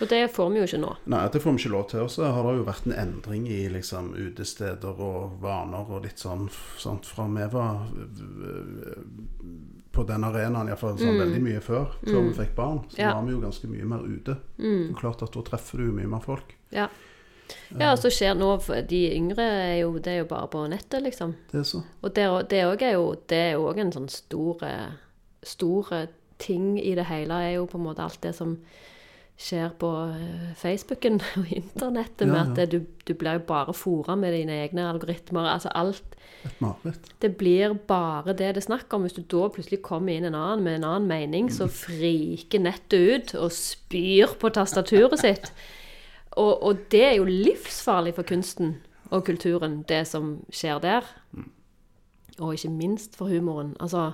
Og 0.03 0.09
det 0.11 0.31
får 0.35 0.49
vi 0.51 0.59
jo 0.59 0.65
ikke 0.67 0.79
nå. 0.83 0.93
Nei, 1.07 1.29
det 1.31 1.39
får 1.43 1.53
vi 1.55 1.61
ikke 1.63 1.71
lov 1.75 1.85
til. 1.91 2.01
Og 2.03 2.11
så 2.11 2.27
har 2.27 2.43
det 2.49 2.55
jo 2.59 2.65
vært 2.67 2.87
en 2.89 2.97
endring 2.99 3.45
i 3.47 3.61
liksom 3.71 4.09
utesteder 4.15 4.99
og 5.07 5.37
vaner 5.43 5.87
og 5.91 6.03
litt 6.07 6.19
sånn 6.19 6.49
sant? 6.83 7.07
fra 7.07 7.27
vi 7.31 7.47
var 7.53 7.87
på 9.95 10.05
den 10.09 10.25
arenaen, 10.27 10.69
iallfall 10.69 10.99
sånn 10.99 11.19
veldig 11.23 11.41
mye 11.45 11.61
før, 11.65 11.95
før 12.05 12.21
vi 12.29 12.35
fikk 12.43 12.55
barn, 12.59 12.83
så 12.91 12.97
Mm. 12.97 13.01
Ja. 13.01 13.11
Mm. 13.11 13.17
var 13.17 13.27
vi 13.29 13.33
jo 13.33 13.41
ganske 13.41 13.69
mye 13.71 13.85
mer 13.95 14.03
ute. 14.05 14.37
Det 14.59 14.91
er 14.91 15.01
klart 15.01 15.23
at 15.23 15.33
da 15.33 15.43
treffer 15.47 15.79
du 15.79 15.93
mye 15.93 16.11
mer 16.11 16.21
folk. 16.25 16.55
Ja. 16.73 16.89
Ja, 17.79 17.93
og 17.93 17.99
så 18.01 18.09
skjer 18.09 18.35
nå 18.39 18.57
De 18.89 19.01
yngre 19.15 19.43
er 19.45 19.81
jo, 19.83 19.99
det 19.99 20.13
er 20.13 20.19
jo 20.23 20.29
bare 20.31 20.49
på 20.49 20.63
nettet, 20.69 21.03
liksom. 21.03 21.35
Det 21.51 21.61
er 21.61 21.67
så. 21.69 21.83
Og 22.03 22.15
det, 22.15 22.25
det 22.51 22.59
er 22.61 22.93
jo 22.95 23.15
det 23.29 23.37
er 23.37 23.53
jo 23.53 23.69
en 23.69 23.93
sånn 23.93 24.09
store, 24.09 24.71
store 25.43 26.07
ting 26.39 26.79
i 26.81 26.95
det 26.95 27.05
hele, 27.05 27.35
er 27.35 27.55
jo 27.59 27.67
på 27.67 27.79
en 27.79 27.85
måte 27.85 28.03
alt 28.03 28.21
det 28.23 28.35
som 28.35 28.57
skjer 29.37 29.73
på 29.79 29.91
eh, 30.15 30.55
Facebooken 30.57 31.21
og 31.39 31.53
internettet, 31.53 32.27
med 32.27 32.37
Ja, 32.37 32.45
med 32.45 32.51
at 32.51 32.57
det, 32.57 32.71
du, 32.71 32.87
du 33.05 33.15
blir 33.19 33.41
jo 33.41 33.47
bare 33.49 33.75
fora 33.75 34.17
med 34.17 34.33
dine 34.33 34.61
egne 34.65 34.89
algoritmer. 34.89 35.49
Altså 35.51 35.73
alt 35.75 36.14
Et 36.45 36.61
mareritt. 36.61 37.07
Det 37.23 37.31
blir 37.41 37.75
bare 37.89 38.35
det 38.37 38.51
det 38.55 38.63
er 38.63 38.67
snakk 38.67 38.93
om. 38.93 39.07
Hvis 39.07 39.17
du 39.17 39.23
da 39.23 39.49
plutselig 39.53 39.81
kommer 39.83 40.13
inn 40.13 40.27
en 40.29 40.37
annen 40.37 40.65
med 40.65 40.79
en 40.79 40.89
annen 40.91 41.09
mening, 41.09 41.51
så 41.53 41.69
friker 41.73 42.61
nettet 42.61 42.99
ut 43.01 43.35
og 43.41 43.53
spyr 43.55 44.37
på 44.41 44.51
tastaturet 44.53 45.21
sitt. 45.23 45.53
Og, 46.37 46.53
og 46.63 46.85
det 46.93 47.05
er 47.05 47.17
jo 47.17 47.29
livsfarlig 47.29 48.15
for 48.17 48.27
kunsten 48.29 48.77
og 49.11 49.25
kulturen, 49.25 49.83
det 49.89 50.03
som 50.11 50.41
skjer 50.53 50.83
der. 50.83 51.09
Og 52.41 52.57
ikke 52.57 52.73
minst 52.75 53.17
for 53.17 53.31
humoren. 53.31 53.77
Altså, 53.81 54.13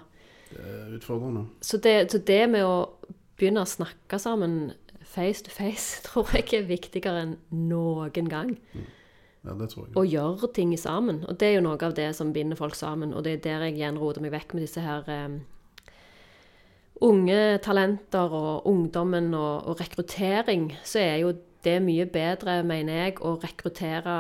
Det 0.51 0.61
er 0.61 0.95
utfordrende. 0.97 1.47
så, 1.61 1.79
det, 1.79 2.13
så 2.13 2.19
det 2.19 2.43
med 2.51 2.65
å 2.67 2.91
begynne 3.39 3.65
å 3.65 3.71
snakke 3.71 4.19
sammen 4.21 4.73
face 5.11 5.43
to 5.45 5.51
face, 5.51 6.03
tror 6.07 6.29
jeg 6.37 6.53
er 6.55 6.69
viktigere 6.69 7.25
enn 7.25 7.37
noen 7.51 8.29
gang 8.31 8.57
Ja, 9.45 9.55
det 9.57 9.71
tror 9.73 9.87
jeg. 9.87 9.97
Og 9.97 10.07
gjøre 10.07 10.53
ting 10.53 10.75
sammen. 10.79 11.23
Og 11.29 11.39
det 11.41 11.49
er 11.49 11.55
jo 11.55 11.63
noe 11.65 11.79
av 11.83 11.95
det 11.97 12.11
som 12.17 12.33
binder 12.33 12.57
folk 12.57 12.75
sammen. 12.75 13.15
Og 13.15 13.25
det 13.25 13.33
er 13.39 13.45
der 13.47 13.65
jeg 13.69 13.79
igjen 13.79 13.99
roter 13.99 14.21
meg 14.21 14.33
vekk 14.33 14.53
med 14.55 14.67
disse 14.67 14.81
her 14.85 15.09
eh, 15.09 15.39
unge 17.01 17.59
talenter 17.65 18.35
og 18.37 18.67
ungdommen 18.69 19.33
og, 19.35 19.65
og 19.71 19.81
rekruttering. 19.81 20.71
Så 20.85 21.01
er 21.01 21.17
jo 21.23 21.33
det 21.65 21.79
mye 21.85 22.07
bedre, 22.09 22.59
mener 22.65 23.05
jeg, 23.07 23.17
å 23.25 23.35
rekruttere 23.41 24.19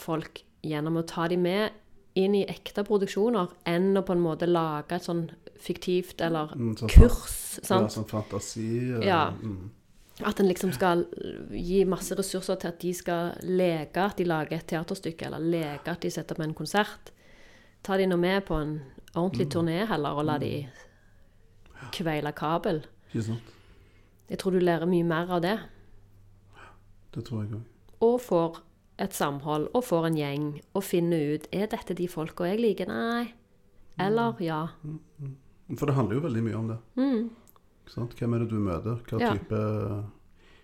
folk 0.00 0.42
gjennom 0.64 0.96
å 1.00 1.06
ta 1.08 1.26
dem 1.28 1.42
med 1.44 1.78
inn 2.20 2.34
i 2.36 2.42
ekte 2.48 2.84
produksjoner, 2.84 3.48
enn 3.68 3.94
å 3.96 4.02
på 4.04 4.12
en 4.12 4.20
måte 4.24 4.48
lage 4.48 4.98
et 4.98 5.04
sånn 5.06 5.26
fiktivt 5.62 6.20
eller 6.24 6.50
Mm, 6.56 6.74
sånn 6.76 6.90
kurs. 6.92 7.36
Ja, 7.56 7.64
sant? 7.70 7.92
sånn 7.94 8.08
fantasi. 8.08 8.66
eller- 8.92 9.06
Ja. 9.06 9.30
Mm. 9.42 9.70
At 10.20 10.40
en 10.40 10.46
liksom 10.46 10.74
skal 10.76 11.06
gi 11.56 11.82
masse 11.88 12.14
ressurser 12.18 12.58
til 12.60 12.68
at 12.68 12.80
de 12.82 12.92
skal 12.94 13.38
leke 13.48 14.04
at 14.04 14.18
de 14.20 14.26
lager 14.28 14.58
et 14.58 14.66
teaterstykke, 14.68 15.26
eller 15.26 15.40
leke 15.40 15.94
at 15.94 16.04
de 16.04 16.10
setter 16.12 16.36
opp 16.36 16.44
en 16.44 16.54
konsert. 16.54 17.12
Ta 17.82 17.96
de 17.98 18.06
nå 18.06 18.18
med 18.20 18.44
på 18.46 18.58
en 18.60 18.76
ordentlig 19.14 19.48
turné 19.54 19.80
heller, 19.88 20.18
og 20.18 20.28
la 20.28 20.36
de 20.38 20.52
kveile 21.96 22.32
kabel. 22.36 22.84
Ikke 23.10 23.24
sant? 23.32 23.54
Jeg 24.30 24.38
tror 24.40 24.54
du 24.54 24.62
lærer 24.62 24.88
mye 24.88 25.04
mer 25.04 25.32
av 25.32 25.42
det. 25.44 25.56
Det 27.12 27.24
tror 27.26 27.42
jeg 27.42 27.56
òg. 27.56 27.64
Og 28.02 28.20
får 28.22 28.62
et 29.02 29.16
samhold, 29.16 29.68
og 29.74 29.84
får 29.84 30.06
en 30.10 30.16
gjeng, 30.20 30.48
og 30.76 30.84
finner 30.86 31.34
ut 31.34 31.48
er 31.52 31.68
dette 31.72 31.96
de 31.98 32.08
folka 32.08 32.46
jeg 32.48 32.60
liker. 32.60 32.92
Nei. 32.92 33.32
Eller 34.00 34.38
ja. 34.44 34.66
For 35.76 35.88
det 35.88 35.96
handler 35.96 36.20
jo 36.20 36.26
veldig 36.28 36.44
mye 36.46 36.58
om 36.58 36.70
det. 36.72 36.78
Ikke 37.00 37.41
sant? 37.86 38.14
Hvem 38.18 38.34
er 38.34 38.38
det 38.44 38.48
du 38.50 38.58
møter? 38.58 38.98
Hva 39.08 39.18
Mm. 39.18 39.20
Ja. 39.20 39.32
type 39.34 40.04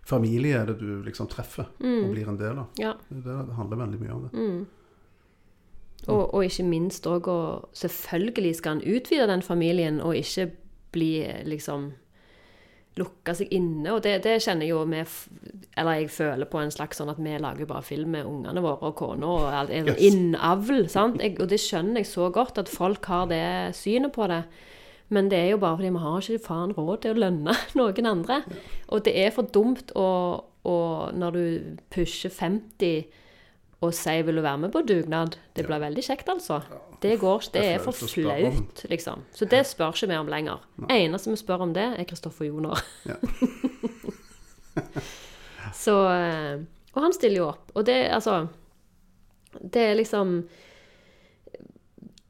familie 0.09 0.57
er 0.62 0.66
det 0.66 0.79
du 0.81 1.03
liksom 1.05 1.29
treffer 1.29 1.66
og 1.81 2.12
blir 2.14 2.29
en 2.29 2.37
del 2.39 2.59
av? 2.59 2.66
ja. 2.79 2.95
Det, 3.11 3.23
det, 3.25 3.55
handler 3.57 3.77
veldig 3.87 4.01
mye 4.01 4.14
om 4.14 4.23
det. 4.29 4.33
Mm. 4.33 4.66
Og, 6.09 6.35
og 6.35 6.45
ikke 6.45 6.64
minst 6.64 7.07
òg 7.11 7.27
å 7.29 7.39
Selvfølgelig 7.75 8.55
skal 8.57 8.79
en 8.79 8.85
utvide 8.97 9.27
den 9.27 9.43
familien, 9.43 10.01
og 10.01 10.14
ikke 10.16 10.51
bli 10.93 11.27
liksom 11.45 11.93
Lukke 12.99 13.31
seg 13.37 13.53
inne. 13.55 13.93
Og 13.95 14.01
det, 14.03 14.16
det 14.25 14.41
kjenner 14.43 14.66
jo 14.66 14.81
vi 14.91 15.05
Eller 15.79 16.01
jeg 16.01 16.11
føler 16.11 16.49
på 16.51 16.59
en 16.59 16.71
slags 16.75 16.99
sånn 16.99 17.11
at 17.12 17.19
vi 17.23 17.37
lager 17.39 17.66
bare 17.66 17.83
film 17.87 18.11
med 18.16 18.27
ungene 18.27 18.62
våre 18.64 18.89
og 18.91 18.97
kona 18.99 19.27
og 19.27 19.45
alt- 19.55 19.71
Yes. 19.71 20.01
innavl. 20.03 20.89
sant? 20.91 21.21
Jeg, 21.23 21.37
og 21.41 21.49
det 21.49 21.61
skjønner 21.61 21.97
jeg 22.03 22.07
så 22.07 22.33
godt, 22.33 22.59
at 22.59 22.69
folk 22.69 23.05
har 23.07 23.27
det 23.31 23.75
synet 23.77 24.12
på 24.12 24.27
det. 24.27 24.45
Men 25.09 25.31
det 25.33 25.39
er 25.39 25.49
jo 25.55 25.61
bare 25.63 25.79
fordi 25.79 25.93
vi 25.95 26.03
har 26.03 26.19
ikke 26.21 26.47
faen 26.47 26.75
råd 26.77 26.99
til 27.03 27.15
å 27.15 27.21
lønne 27.25 27.55
noen 27.79 28.11
andre. 28.11 28.43
Og 28.93 29.05
det 29.07 29.15
er 29.17 29.33
for 29.35 29.49
dumt 29.55 29.95
å, 29.97 30.09
å 30.69 30.77
når 31.17 31.39
du 31.39 31.45
pusher 31.95 32.35
50 32.35 33.09
og 33.79 33.95
sier 33.95 34.25
'vil 34.27 34.37
du 34.37 34.43
være 34.43 34.59
med 34.59 34.73
på 34.75 34.83
dugnad', 34.83 35.37
det 35.55 35.67
blir 35.67 35.79
veldig 35.79 36.03
kjekt, 36.03 36.29
altså. 36.29 36.61
Det, 37.03 37.21
går, 37.21 37.45
det 37.55 37.63
er 37.63 37.79
for 37.79 37.93
flaut 37.93 38.85
liksom. 38.91 39.23
Så 39.33 39.47
det 39.47 39.67
spør 39.67 39.95
ikke 39.95 40.09
vi 40.11 40.17
om 40.19 40.27
lenger. 40.27 40.59
Eneste 40.91 41.31
vi 41.31 41.37
spør 41.39 41.63
om 41.63 41.75
det, 41.75 41.87
er 41.95 42.05
Kristoffer 42.05 42.45
Joner. 42.45 42.83
Ja. 43.07 43.15
Så 45.75 46.11
eh, 46.11 46.61
Og 46.95 47.03
han 47.03 47.13
stiller 47.13 47.37
jo 47.37 47.49
opp. 47.49 47.71
Og 47.75 47.87
det, 47.87 48.09
altså 48.11 48.47
Det 49.63 49.83
er 49.83 49.95
liksom 49.95 50.49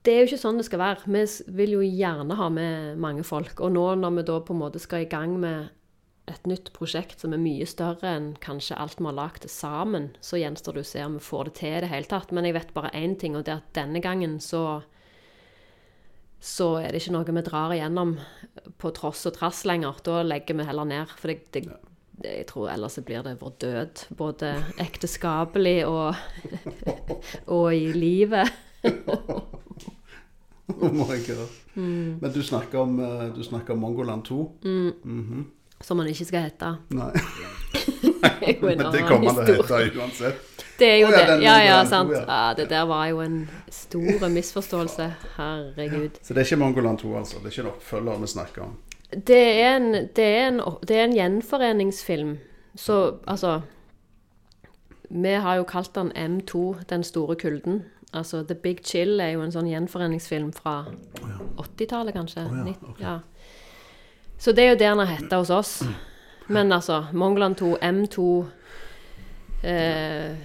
Det 0.08 0.14
er 0.14 0.22
jo 0.22 0.28
ikke 0.30 0.40
sånn 0.40 0.56
det 0.56 0.64
skal 0.64 0.80
være. 0.80 1.10
Vi 1.12 1.54
vil 1.58 1.74
jo 1.74 1.80
gjerne 1.84 2.36
ha 2.38 2.46
med 2.48 2.96
mange 2.96 3.20
folk. 3.28 3.58
Og 3.60 3.74
nå 3.74 3.82
når 4.00 4.14
vi 4.16 4.22
da 4.30 4.38
på 4.40 4.54
en 4.54 4.62
måte 4.62 4.80
skal 4.80 5.04
i 5.04 5.10
gang 5.10 5.34
med 5.36 5.68
et 6.32 6.48
nytt 6.48 6.70
prosjekt 6.72 7.20
som 7.20 7.34
er 7.36 7.42
mye 7.42 7.66
større 7.68 8.14
enn 8.16 8.30
kanskje 8.40 8.78
alt 8.80 8.96
vi 9.02 9.04
har 9.04 9.18
lagd 9.18 9.44
sammen, 9.52 10.14
så 10.24 10.40
gjenstår 10.40 10.78
det 10.78 10.84
å 10.86 10.88
se 10.88 11.04
om 11.04 11.18
vi 11.18 11.26
får 11.26 11.50
det 11.50 11.54
til 11.60 11.74
i 11.74 11.82
det 11.84 11.92
hele 11.92 12.08
tatt. 12.08 12.32
Men 12.32 12.48
jeg 12.48 12.56
vet 12.56 12.72
bare 12.72 12.94
én 12.96 13.18
ting, 13.20 13.36
og 13.36 13.44
det 13.44 13.52
er 13.52 13.60
at 13.60 13.76
denne 13.76 14.00
gangen 14.04 14.38
så 14.40 14.80
så 16.40 16.70
er 16.78 16.94
det 16.94 17.02
ikke 17.02 17.16
noe 17.18 17.34
vi 17.34 17.44
drar 17.44 17.72
igjennom 17.74 18.16
på 18.80 18.94
tross 18.96 19.26
og 19.28 19.36
trass 19.36 19.64
lenger. 19.68 20.00
Da 20.08 20.22
legger 20.24 20.56
vi 20.56 20.68
heller 20.70 20.88
ned. 20.88 21.12
For 21.20 21.34
det, 21.34 21.50
det, 21.52 21.66
jeg 22.24 22.48
tror 22.48 22.70
ellers 22.72 22.96
så 22.96 23.04
blir 23.04 23.28
det 23.28 23.36
vår 23.42 23.56
død. 23.60 24.04
Både 24.16 24.56
ekteskapelig 24.88 25.82
og, 25.84 26.14
og 27.60 27.74
i 27.76 27.90
livet. 27.92 28.56
Oh. 30.78 31.10
Mm. 31.74 32.18
Men 32.20 32.32
du 32.32 32.42
snakker 32.42 32.78
om, 32.78 32.98
eh, 33.00 33.28
du 33.34 33.42
snakker 33.44 33.72
om 33.72 33.78
Mongoland 33.78 34.24
2. 34.24 34.38
Som 35.80 35.96
man 35.96 36.08
ikke 36.10 36.26
skal 36.28 36.44
hete. 36.44 36.74
Nei, 36.92 37.12
men 38.62 38.82
det 38.92 39.04
kommer 39.06 39.38
det 39.38 39.46
til 39.46 39.62
å 39.62 39.78
hete 39.78 40.02
uansett. 40.02 40.58
Det 40.78 40.86
er 40.86 40.96
jo 41.00 41.08
oh, 41.08 41.14
ja, 41.14 41.22
det. 41.26 41.36
Ja, 41.42 41.54
ja, 41.62 41.78
sant. 41.86 42.10
2, 42.12 42.14
ja. 42.14 42.24
Ja, 42.28 42.54
det 42.54 42.68
der 42.70 42.84
var 42.86 43.06
jo 43.10 43.22
en 43.24 43.38
stor 43.70 44.28
misforståelse. 44.36 45.08
Herregud. 45.36 46.20
Så 46.22 46.34
det 46.34 46.42
er 46.42 46.50
ikke 46.50 46.60
Mongoland 46.62 47.00
2, 47.02 47.16
altså. 47.18 47.40
Det 47.42 47.50
er 47.50 47.56
ikke 47.56 47.64
en 47.64 47.72
oppfølger 47.72 48.20
vi 48.22 48.30
snakker 48.34 48.66
om. 48.66 48.76
Det 49.10 49.40
er 49.40 49.76
en, 49.76 49.92
det 50.16 50.24
er 50.24 50.48
en, 50.50 50.60
det 50.88 50.96
er 50.96 51.04
en 51.08 51.16
gjenforeningsfilm. 51.16 52.36
Så 52.78 53.18
altså 53.26 53.60
Vi 55.08 55.28
har 55.28 55.56
jo 55.56 55.64
kalt 55.64 55.94
den 55.94 56.12
M2, 56.12 56.84
Den 56.88 57.04
store 57.04 57.36
kulden. 57.36 57.82
Altså 58.16 58.42
The 58.48 58.54
Big 58.56 58.80
Chill 58.88 59.20
er 59.20 59.34
jo 59.34 59.42
en 59.44 59.52
sånn 59.52 59.68
gjenforeningsfilm 59.68 60.52
fra 60.56 60.78
80-tallet, 61.60 62.14
kanskje. 62.16 62.44
Oh, 62.48 62.54
ja, 62.56 62.64
Nitt- 62.64 62.86
ok. 62.88 63.00
ja. 63.04 63.18
Så 64.38 64.54
det 64.54 64.64
er 64.64 64.70
jo 64.72 64.78
det 64.78 64.86
den 64.86 65.02
har 65.02 65.10
hetta 65.12 65.40
hos 65.42 65.50
oss. 65.50 65.72
Men 66.48 66.72
altså, 66.72 67.02
Mongoland 67.12 67.58
2, 67.60 67.74
M2 67.84 68.28
eh, 69.68 70.36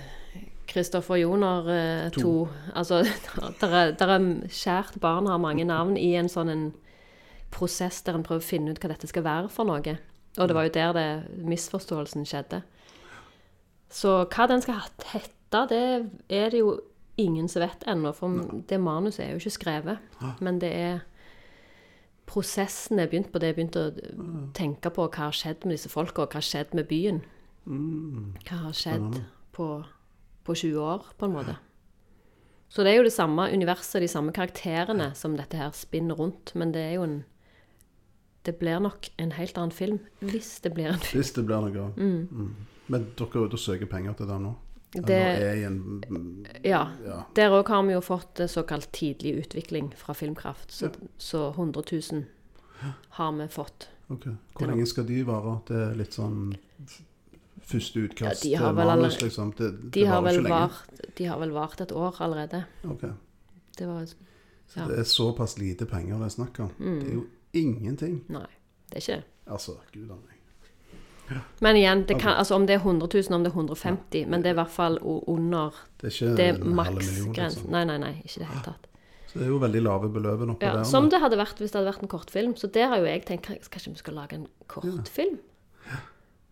Kristoffer 0.67 1.15
Joner 1.21 1.69
eh, 1.71 2.09
2 2.11 2.31
Altså, 2.75 3.03
der 3.61 3.75
er, 3.77 3.91
der 3.91 4.07
er 4.17 4.25
Kjært 4.49 4.99
barn 4.99 5.29
har 5.29 5.37
mange 5.39 5.63
navn 5.69 5.95
i 5.97 6.15
en 6.19 6.27
sånn 6.31 6.49
en 6.51 6.65
prosess 7.53 8.01
der 8.01 8.17
en 8.17 8.25
prøver 8.25 8.41
å 8.41 8.47
finne 8.49 8.73
ut 8.73 8.81
hva 8.81 8.89
dette 8.89 9.07
skal 9.07 9.23
være 9.23 9.49
for 9.53 9.69
noe. 9.69 9.97
Og 10.41 10.49
det 10.49 10.55
var 10.57 10.65
jo 10.65 10.73
der 10.73 10.95
det 10.97 11.07
misforståelsen 11.45 12.25
skjedde. 12.25 12.63
Så 13.93 14.23
hva 14.25 14.47
den 14.49 14.63
skal 14.65 14.81
hete, 15.13 15.61
det 15.69 15.83
er 16.33 16.49
det 16.49 16.63
jo 16.63 16.71
ingen 17.17 17.47
som 17.49 17.61
vet 17.61 17.83
ennå. 17.87 18.13
For 18.15 18.61
det 18.69 18.79
manuset 18.81 19.25
er 19.25 19.33
jo 19.33 19.41
ikke 19.41 19.57
skrevet. 19.57 19.97
Men 20.41 20.59
det 20.63 20.71
er 20.73 21.03
prosessen 22.29 23.01
jeg 23.01 23.11
begynte 23.11 23.33
på. 23.33 23.41
Det 23.41 23.51
jeg 23.51 23.59
begynte 23.59 23.83
å 23.83 24.47
tenke 24.55 24.93
på 24.93 25.07
hva 25.09 25.27
har 25.27 25.37
skjedd 25.37 25.67
med 25.67 25.77
disse 25.77 25.91
folka, 25.91 26.25
hva 26.25 26.39
har 26.39 26.47
skjedd 26.47 26.73
med 26.77 26.87
byen. 26.89 27.21
Hva 27.65 28.63
har 28.67 28.77
skjedd 28.77 29.21
på, 29.55 29.67
på 30.43 30.55
20 30.55 30.81
år, 30.81 31.13
på 31.17 31.29
en 31.29 31.37
måte. 31.37 31.59
Så 32.73 32.81
det 32.81 32.93
er 32.93 33.03
jo 33.03 33.05
det 33.05 33.13
samme 33.13 33.45
universet, 33.53 34.01
de 34.01 34.09
samme 34.09 34.33
karakterene 34.33 35.11
som 35.15 35.35
dette 35.37 35.59
her 35.59 35.75
spinner 35.77 36.17
rundt. 36.17 36.55
Men 36.57 36.73
det 36.73 36.81
er 36.87 36.97
jo 36.97 37.05
en 37.09 37.21
Det 38.43 38.57
blir 38.59 38.79
nok 38.83 39.07
en 39.17 39.31
helt 39.31 39.55
annen 39.55 39.71
film, 39.71 39.99
hvis 40.19 40.59
det 40.59 40.73
blir 40.73 40.89
en 40.91 40.99
film. 40.99 41.21
Hvis 41.21 41.31
det 41.31 41.45
blir 41.45 41.61
noe 41.63 41.93
Mm. 41.95 42.27
Mm. 42.27 42.55
Men 42.89 43.05
dere 43.15 43.29
er 43.39 43.45
ute 43.45 43.55
og 43.55 43.59
søker 43.59 43.85
penger 43.85 44.13
til 44.13 44.27
det 44.27 44.41
nå? 44.41 44.55
Det- 44.93 45.65
en 45.65 46.45
Ja. 46.63 46.91
Ja. 47.05 47.23
Der 47.35 47.49
òg 47.49 47.67
har 47.67 47.83
vi 47.83 47.93
jo 47.93 47.99
fått 48.01 48.39
eh, 48.39 48.47
såkalt 48.47 48.91
tidlig 48.91 49.35
utvikling 49.45 49.93
fra 49.97 50.13
Filmkraft. 50.13 50.71
Så, 50.71 50.89
så 51.17 51.49
100 51.55 51.83
000 52.11 52.25
har 53.09 53.31
vi 53.31 53.47
fått. 53.47 53.87
Okay. 54.09 54.33
Hvor 54.53 54.67
lenge 54.67 54.85
skal 54.85 55.05
de 55.07 55.23
vare? 55.25 55.59
Det 55.67 55.75
er 55.75 55.95
litt 55.95 56.13
sånn 56.13 56.55
første 57.63 57.99
utkast 58.03 58.45
Ja, 58.45 58.59
til 58.59 58.67
alle- 58.67 58.85
manus, 58.85 59.21
liksom. 59.21 59.53
Det, 59.57 59.71
De 59.81 59.89
det 60.01 60.07
har, 60.07 60.21
vel 60.21 60.43
vart, 60.43 60.89
de 61.17 61.25
har 61.25 61.39
vel 61.39 61.51
vart 61.51 61.81
et 61.81 61.91
år 61.91 62.15
allerede. 62.21 62.65
Okay. 62.85 63.09
Det 63.77 63.87
var 63.87 64.05
Ja. 64.75 64.87
det 64.87 64.99
er 64.99 65.03
såpass 65.03 65.57
lite 65.57 65.85
penger 65.85 66.17
det 66.19 66.25
er 66.25 66.29
snakk 66.29 66.59
om. 66.59 66.71
Det 66.79 67.09
er 67.09 67.13
jo 67.13 67.25
ingenting. 67.53 68.23
Nei, 68.29 68.45
det 68.89 68.95
er 68.97 68.99
ikke 68.99 69.15
det. 69.21 69.23
Altså, 69.47 69.71
gud 69.91 70.09
a 70.11 70.15
meg. 70.15 70.32
Men 71.61 71.75
igjen, 71.79 72.05
det 72.05 72.17
kan, 72.21 72.35
altså 72.37 72.55
om 72.55 72.65
det 72.67 72.75
er 72.75 72.81
100 72.83 73.07
000, 73.13 73.35
om 73.35 73.43
det 73.43 73.51
er 73.51 73.55
150 73.55 74.25
men 74.27 74.41
det 74.43 74.49
er 74.51 74.53
i 74.53 74.59
hvert 74.59 74.73
fall 74.73 74.97
under 75.01 75.71
Det 76.01 76.09
er 76.09 76.15
ikke 76.17 76.35
Det 76.37 76.65
maksgrensen. 76.65 77.33
liksom. 77.33 77.69
Nei, 77.71 77.83
nei, 77.85 77.97
nei, 77.97 78.11
ikke 78.25 78.37
i 78.37 78.43
det 78.43 78.47
hele 78.49 78.63
tatt. 78.65 78.87
Så 79.27 79.39
det 79.39 79.45
er 79.47 79.49
jo 79.49 79.57
veldig 79.63 79.81
lave 79.81 80.09
beløp 80.13 80.43
nå. 80.45 80.57
Ja, 80.61 80.73
der. 80.75 80.83
som 80.83 81.07
det 81.09 81.19
hadde 81.23 81.37
vært 81.39 81.57
hvis 81.57 81.71
det 81.71 81.79
hadde 81.79 81.89
vært 81.93 82.03
en 82.03 82.11
kortfilm. 82.11 82.55
Så 82.59 82.67
der 82.71 82.87
har 82.91 82.97
jo 83.01 83.05
jeg 83.05 83.25
tenkt 83.25 83.43
kan- 83.47 83.57
kanskje 83.71 83.93
vi 83.95 83.97
skal 84.03 84.13
lage 84.13 84.33
en 84.35 84.47
kortfilm? 84.67 85.39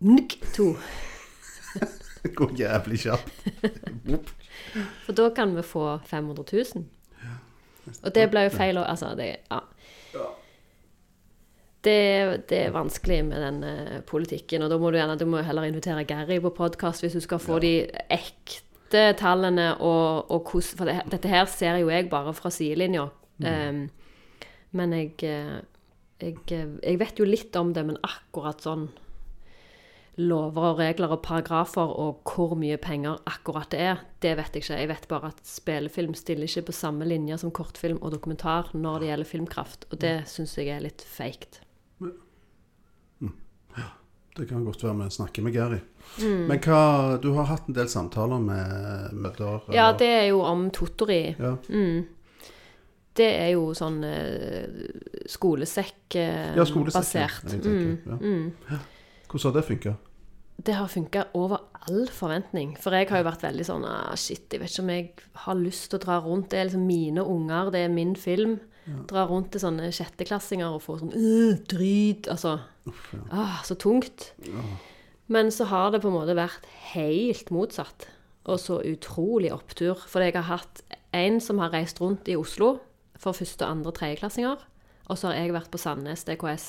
ja 0.00 0.40
to. 0.54 0.76
Det 2.22 2.34
går 2.36 2.50
jævlig 2.54 2.98
kjapt. 3.02 3.30
For 5.06 5.12
da 5.12 5.30
kan 5.34 5.54
vi 5.56 5.62
få 5.62 5.98
500 6.06 6.44
000. 6.74 6.84
Og 8.04 8.14
det 8.14 8.30
ble 8.30 8.44
jo 8.46 8.50
feil 8.54 8.76
Altså, 8.78 9.14
det 9.16 9.36
Ja. 9.50 9.58
Det, 11.82 12.46
det 12.50 12.58
er 12.68 12.74
vanskelig 12.74 13.24
med 13.26 13.42
den 13.42 13.62
eh, 13.66 14.02
politikken, 14.06 14.62
og 14.62 14.70
da 14.70 14.78
må 14.78 14.92
du 14.92 15.00
gjerne 15.00 15.18
du 15.18 15.26
må 15.26 15.42
heller 15.42 15.66
invitere 15.66 16.04
Gary 16.06 16.38
på 16.42 16.52
podkast 16.54 17.02
hvis 17.02 17.16
du 17.18 17.22
skal 17.24 17.42
få 17.42 17.58
de 17.64 17.72
ekte 18.06 19.08
tallene 19.18 19.72
og, 19.80 20.30
og 20.30 20.52
hvordan 20.52 20.78
For 20.78 20.86
det, 20.86 20.96
dette 21.10 21.32
her 21.32 21.48
ser 21.50 21.80
jo 21.82 21.90
jeg 21.90 22.10
bare 22.12 22.34
fra 22.38 22.52
sidelinja. 22.54 23.08
Um, 23.42 23.88
men 24.76 24.92
jeg, 24.94 25.14
eh, 25.26 25.62
jeg 26.22 26.36
eh, 26.54 26.76
Jeg 26.82 27.00
vet 27.00 27.18
jo 27.18 27.26
litt 27.26 27.56
om 27.58 27.72
det, 27.74 27.84
men 27.88 27.98
akkurat 28.06 28.62
sånn 28.62 28.90
lover 30.20 30.74
og 30.74 30.80
regler 30.82 31.14
og 31.14 31.22
paragrafer 31.24 31.88
og 31.88 32.28
hvor 32.28 32.52
mye 32.60 32.76
penger 32.76 33.22
akkurat 33.24 33.70
det 33.72 33.80
er, 33.80 34.02
det 34.20 34.34
vet 34.36 34.54
jeg 34.54 34.66
ikke. 34.66 34.80
Jeg 34.82 34.90
vet 34.90 35.08
bare 35.08 35.30
at 35.32 35.40
spillefilm 35.48 36.12
stiller 36.14 36.44
ikke 36.44 36.66
på 36.68 36.76
samme 36.76 37.08
linje 37.08 37.38
som 37.40 37.52
kortfilm 37.54 37.96
og 38.02 38.12
dokumentar 38.12 38.68
når 38.76 39.00
det 39.00 39.08
gjelder 39.08 39.30
filmkraft, 39.30 39.86
og 39.90 40.02
det 40.04 40.16
syns 40.28 40.58
jeg 40.60 40.68
er 40.74 40.84
litt 40.84 41.00
feigt. 41.00 41.62
Det 44.32 44.46
kan 44.48 44.64
godt 44.64 44.80
være 44.80 44.96
vi 44.96 45.10
snakker 45.12 45.44
med 45.44 45.52
Gary. 45.52 45.78
Mm. 46.22 46.46
Men 46.48 46.60
hva 46.64 47.18
Du 47.20 47.34
har 47.36 47.50
hatt 47.50 47.68
en 47.68 47.76
del 47.76 47.88
samtaler 47.88 48.40
med 48.40 49.12
mødre? 49.12 49.60
Ja, 49.74 49.90
det 49.92 50.08
er 50.08 50.26
jo 50.30 50.40
om 50.40 50.70
Totori. 50.70 51.36
ja. 51.38 51.56
Det 53.12 53.28
er 53.28 53.50
jo 53.52 53.74
sånn 53.76 53.98
skolesekkbasert. 55.28 56.64
skolesekk-basert. 56.64 57.44
Ja, 57.44 57.60
skolesekk, 57.60 58.06
ja, 58.06 58.14
ja. 58.14 58.16
Mm. 58.16 58.80
Hvordan 59.28 59.50
har 59.50 59.58
det 59.58 59.64
funka? 59.68 59.92
Det 60.56 60.74
har 60.74 60.88
funka 60.88 61.24
over 61.34 61.58
all 61.88 62.08
forventning. 62.08 62.74
For 62.80 62.94
jeg 62.94 63.08
har 63.10 63.22
jo 63.22 63.28
vært 63.30 63.46
veldig 63.46 63.64
sånn 63.66 63.86
ah, 63.88 64.12
Shit, 64.18 64.46
jeg 64.52 64.62
vet 64.62 64.72
ikke 64.72 64.84
om 64.84 64.92
jeg 64.92 65.08
har 65.44 65.58
lyst 65.58 65.88
til 65.90 65.98
å 65.98 66.04
dra 66.04 66.18
rundt. 66.24 66.50
Det 66.52 66.60
er 66.60 66.68
liksom 66.68 66.84
mine 66.86 67.24
unger, 67.24 67.72
det 67.74 67.86
er 67.86 67.92
min 67.92 68.14
film. 68.18 68.60
Dra 69.10 69.24
rundt 69.30 69.52
til 69.54 69.62
sånne 69.62 69.92
sjetteklassinger 69.94 70.74
og 70.74 70.82
få 70.82 70.98
sånn 71.00 71.12
øh, 71.14 71.58
drit. 71.70 72.28
Altså. 72.32 72.58
Ah, 73.30 73.60
så 73.64 73.74
tungt. 73.74 74.32
Men 75.26 75.50
så 75.54 75.64
har 75.70 75.92
det 75.92 76.02
på 76.02 76.10
en 76.10 76.16
måte 76.16 76.36
vært 76.36 76.66
helt 76.92 77.50
motsatt. 77.54 78.08
Og 78.44 78.58
så 78.58 78.80
utrolig 78.82 79.52
opptur. 79.54 80.00
For 80.10 80.24
jeg 80.24 80.34
har 80.34 80.48
hatt 80.50 80.82
en 81.14 81.38
som 81.40 81.60
har 81.62 81.72
reist 81.74 82.00
rundt 82.02 82.28
i 82.28 82.36
Oslo 82.36 82.80
for 83.22 83.36
første, 83.38 83.64
andre, 83.64 83.92
tredjeklassinger. 83.94 84.64
Og 85.10 85.18
så 85.18 85.30
har 85.30 85.38
jeg 85.38 85.54
vært 85.54 85.70
på 85.70 85.78
Sandnes 85.78 86.24
DKS. 86.26 86.68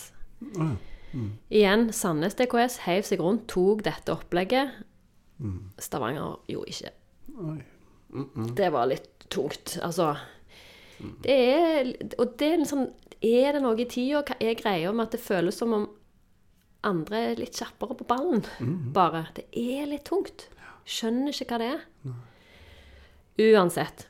Igjen, 1.53 1.87
Sandnes 1.93 2.35
DKS 2.37 2.79
heiv 2.87 3.05
seg 3.07 3.21
rundt, 3.21 3.47
tok 3.51 3.83
dette 3.85 4.13
opplegget. 4.13 4.73
Stavanger 5.81 6.39
gjorde 6.49 6.73
ikke. 6.73 6.91
Det 8.57 8.69
var 8.73 8.89
litt 8.91 9.25
tungt. 9.33 9.77
Altså 9.81 10.13
Det 11.23 11.33
er 11.33 11.87
Og 12.21 12.35
det 12.39 12.47
er 12.47 12.59
liksom 12.61 12.83
Er 13.23 13.55
det 13.55 13.61
noe 13.63 13.79
i 13.81 13.87
tida? 13.89 14.21
Hva 14.21 14.37
er 14.39 14.59
greia 14.59 14.91
med 14.93 15.07
at 15.07 15.15
det 15.15 15.23
føles 15.23 15.57
som 15.57 15.73
om 15.73 15.87
andre 16.87 17.19
er 17.31 17.39
litt 17.41 17.57
kjappere 17.59 17.97
på 17.99 18.07
ballen? 18.07 18.43
Bare. 18.95 19.27
Det 19.35 19.47
er 19.53 19.87
litt 19.89 20.05
tungt. 20.09 20.47
Skjønner 20.83 21.31
ikke 21.33 21.53
hva 21.53 21.61
det 21.61 21.69
er. 21.77 21.85
Uansett. 23.53 24.07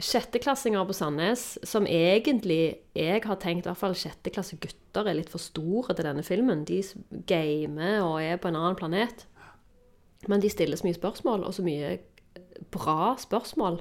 Sjetteklassinger 0.00 0.86
på 0.88 0.94
Sandnes, 0.96 1.58
som 1.66 1.84
egentlig 1.84 2.80
jeg 2.96 3.22
har 3.26 3.40
tenkt, 3.42 3.66
i 3.66 3.68
hvert 3.68 3.80
fall 3.80 3.96
sjetteklasse 3.98 4.56
gutter 4.62 5.10
er 5.10 5.18
litt 5.18 5.32
for 5.32 5.42
store 5.42 5.92
til 5.96 6.06
denne 6.06 6.24
filmen. 6.24 6.64
De 6.68 6.80
gamer 7.28 8.00
og 8.06 8.20
er 8.22 8.40
på 8.40 8.48
en 8.48 8.58
annen 8.60 8.78
planet. 8.78 9.26
Men 10.28 10.40
de 10.40 10.50
stiller 10.52 10.80
så 10.80 10.86
mye 10.86 10.96
spørsmål, 10.96 11.44
og 11.44 11.56
så 11.56 11.64
mye 11.64 11.98
bra 12.72 13.14
spørsmål, 13.20 13.80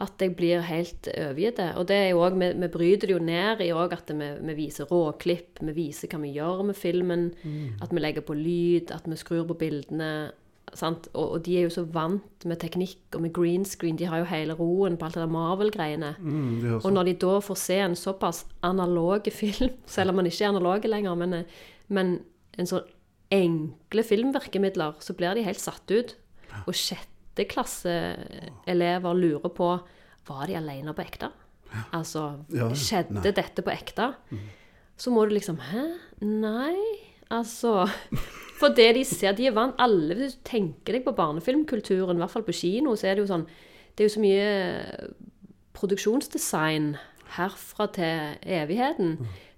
at 0.00 0.22
jeg 0.24 0.32
blir 0.36 0.62
helt 0.64 1.08
overgitt. 1.12 1.58
Og 1.76 1.86
det 1.88 1.96
er 1.96 2.08
jo 2.10 2.20
også, 2.24 2.38
vi, 2.40 2.46
vi 2.62 2.68
bryter 2.72 3.06
det 3.10 3.14
jo 3.16 3.22
ned 3.24 3.60
i 3.60 3.70
at 3.70 4.10
vi, 4.16 4.28
vi 4.48 4.54
viser 4.64 4.88
råklipp, 4.88 5.60
vi 5.60 5.72
viser 5.76 6.08
hva 6.08 6.20
vi 6.22 6.30
gjør 6.38 6.62
med 6.70 6.76
filmen, 6.78 7.26
at 7.82 7.92
vi 7.92 8.00
legger 8.00 8.24
på 8.24 8.34
lyd, 8.38 8.90
at 8.96 9.04
vi 9.06 9.16
skrur 9.20 9.44
på 9.50 9.58
bildene. 9.60 10.30
Sant? 10.72 11.08
Og, 11.18 11.32
og 11.34 11.42
de 11.44 11.56
er 11.58 11.64
jo 11.66 11.72
så 11.74 11.82
vant 11.84 12.44
med 12.46 12.60
teknikk 12.62 13.16
og 13.18 13.24
med 13.24 13.32
green 13.34 13.64
screen. 13.66 13.96
De 13.98 14.06
har 14.06 14.22
jo 14.22 14.28
hele 14.30 14.54
roen 14.54 14.96
på 14.96 15.04
alt 15.08 15.16
det 15.18 15.24
der 15.24 15.32
Marvel-greiene. 15.34 16.12
Mm, 16.22 16.76
Og 16.76 16.84
sånn- 16.84 16.94
når 16.94 17.04
de 17.10 17.14
da 17.26 17.40
får 17.42 17.58
se 17.58 17.78
en 17.82 17.96
såpass 17.98 18.44
analog 18.62 19.26
film, 19.40 19.70
selv 19.86 20.10
om 20.10 20.16
man 20.22 20.26
ikke 20.30 20.44
er 20.46 20.52
analog 20.54 20.84
lenger, 20.86 21.14
men, 21.18 21.44
men 21.88 22.12
en 22.56 22.66
sånn 22.70 22.86
enkle 23.34 24.02
filmvirkemidler, 24.06 24.96
så 25.02 25.14
blir 25.18 25.34
de 25.38 25.44
helt 25.46 25.60
satt 25.62 25.90
ut. 25.90 26.16
Og 26.66 26.74
sjetteklasseelever 27.40 29.14
lurer 29.14 29.52
på 29.54 29.70
var 30.28 30.46
de 30.46 30.56
alene 30.58 30.94
på 30.94 31.02
ekte. 31.02 31.30
Altså, 31.94 32.44
Ja, 32.52 32.68
skjedde 32.74 33.14
nei. 33.14 33.30
dette 33.32 33.62
på 33.62 33.70
ekte? 33.70 34.14
Så 34.98 35.10
må 35.10 35.24
du 35.28 35.34
liksom 35.34 35.58
Hæ? 35.58 35.84
Nei? 36.20 36.76
Altså 37.30 37.86
For 38.58 38.74
det 38.74 38.94
de 38.96 39.04
ser 39.04 39.32
De 39.38 39.46
er 39.46 39.52
vant 39.54 39.76
Alle 39.78 40.16
Hvis 40.18 40.34
du 40.34 40.40
tenker 40.44 40.92
deg 40.92 41.04
på 41.04 41.14
barnefilmkulturen, 41.14 42.16
i 42.16 42.18
hvert 42.18 42.30
fall 42.34 42.42
på 42.42 42.52
kino, 42.52 42.96
så 42.96 43.06
er 43.06 43.14
det 43.14 43.22
jo 43.22 43.30
sånn 43.30 43.46
Det 43.94 44.02
er 44.02 44.08
jo 44.08 44.14
så 44.16 44.20
mye 44.24 44.48
produksjonsdesign 45.78 46.96
herfra 47.36 47.86
til 47.94 48.34
evigheten. 48.42 49.12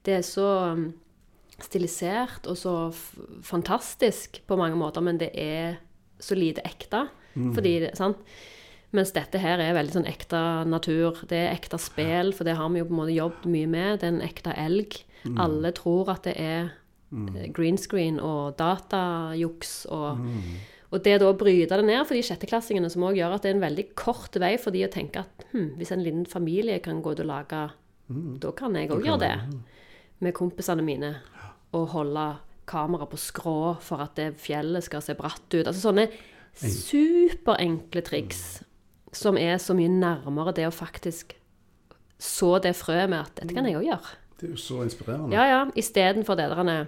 Det 0.04 0.18
er 0.18 0.20
så 0.26 0.72
um, 0.76 0.82
stilisert 1.58 2.46
og 2.46 2.56
så 2.60 2.74
fantastisk 3.42 4.42
på 4.46 4.56
mange 4.60 4.76
måter, 4.76 5.00
men 5.00 5.16
det 5.18 5.30
er 5.32 5.78
så 6.22 6.38
lite 6.38 6.64
ekte. 6.68 7.06
Fordi 7.32 7.78
det, 7.86 7.94
sant? 7.98 8.18
Mens 8.92 9.12
dette 9.16 9.40
her 9.40 9.60
er 9.64 9.72
veldig 9.72 9.94
sånn 9.94 10.08
ekte 10.10 10.38
natur. 10.68 11.22
Det 11.28 11.38
er 11.38 11.54
ekte 11.54 11.78
spel, 11.80 12.34
for 12.36 12.44
det 12.44 12.58
har 12.58 12.68
vi 12.74 12.82
jo 12.82 12.88
på 12.90 12.92
en 12.92 13.00
måte 13.00 13.14
jobbet 13.16 13.46
mye 13.48 13.70
med. 13.72 14.00
Det 14.02 14.08
er 14.08 14.12
en 14.12 14.26
ekte 14.26 14.52
elg. 14.60 14.98
Alle 15.40 15.70
tror 15.72 16.10
at 16.12 16.26
det 16.28 16.34
er 16.36 16.66
eh, 17.14 17.48
green 17.56 17.78
screen 17.80 18.20
og 18.20 18.58
datajuks 18.60 19.86
og 19.90 20.20
Og 20.92 21.00
det 21.00 21.14
da 21.22 21.30
bryte 21.32 21.72
det 21.80 21.84
ned 21.88 22.02
for 22.04 22.12
de 22.12 22.20
sjetteklassingene, 22.20 22.90
som 22.92 23.06
òg 23.08 23.16
gjør 23.16 23.32
at 23.38 23.46
det 23.46 23.48
er 23.48 23.54
en 23.56 23.62
veldig 23.64 23.84
kort 23.96 24.36
vei 24.36 24.58
for 24.60 24.74
de 24.76 24.82
å 24.84 24.90
tenke 24.92 25.22
at 25.22 25.46
hm, 25.54 25.70
hvis 25.78 25.92
en 25.94 26.02
liten 26.04 26.26
familie 26.28 26.82
kan 26.84 27.00
gå 27.00 27.14
ut 27.14 27.22
og 27.24 27.30
lage 27.30 27.62
Da 28.42 28.50
kan 28.52 28.76
jeg 28.76 28.90
òg 28.92 29.06
gjøre 29.06 29.22
det. 29.22 29.62
Med 30.20 30.34
kompisene 30.36 30.84
mine. 30.84 31.14
Og 31.72 31.88
holde 31.94 32.26
kamera 32.68 33.06
på 33.10 33.18
skrå 33.20 33.74
for 33.82 34.04
at 34.04 34.16
det 34.18 34.32
fjellet 34.40 34.84
skal 34.86 35.02
se 35.04 35.16
bratt 35.18 35.46
ut. 35.54 35.66
Altså 35.66 35.80
sånne 35.88 36.08
superenkle 36.54 38.02
triks 38.04 38.62
som 39.12 39.38
er 39.40 39.58
så 39.60 39.76
mye 39.76 39.92
nærmere 39.92 40.54
det 40.56 40.66
å 40.68 40.74
faktisk 40.74 41.36
så 42.22 42.56
det 42.62 42.74
frøet 42.78 43.10
med 43.10 43.24
at 43.24 43.40
dette 43.40 43.54
kan 43.56 43.66
jeg 43.66 43.80
òg 43.80 43.86
gjøre. 43.88 44.18
Det 44.38 44.46
er 44.48 44.52
jo 44.54 44.60
så 44.60 44.82
inspirerende. 44.86 45.34
Ja, 45.34 45.46
ja. 45.50 45.62
Istedenfor 45.78 46.38
det 46.38 46.48
der 46.52 46.86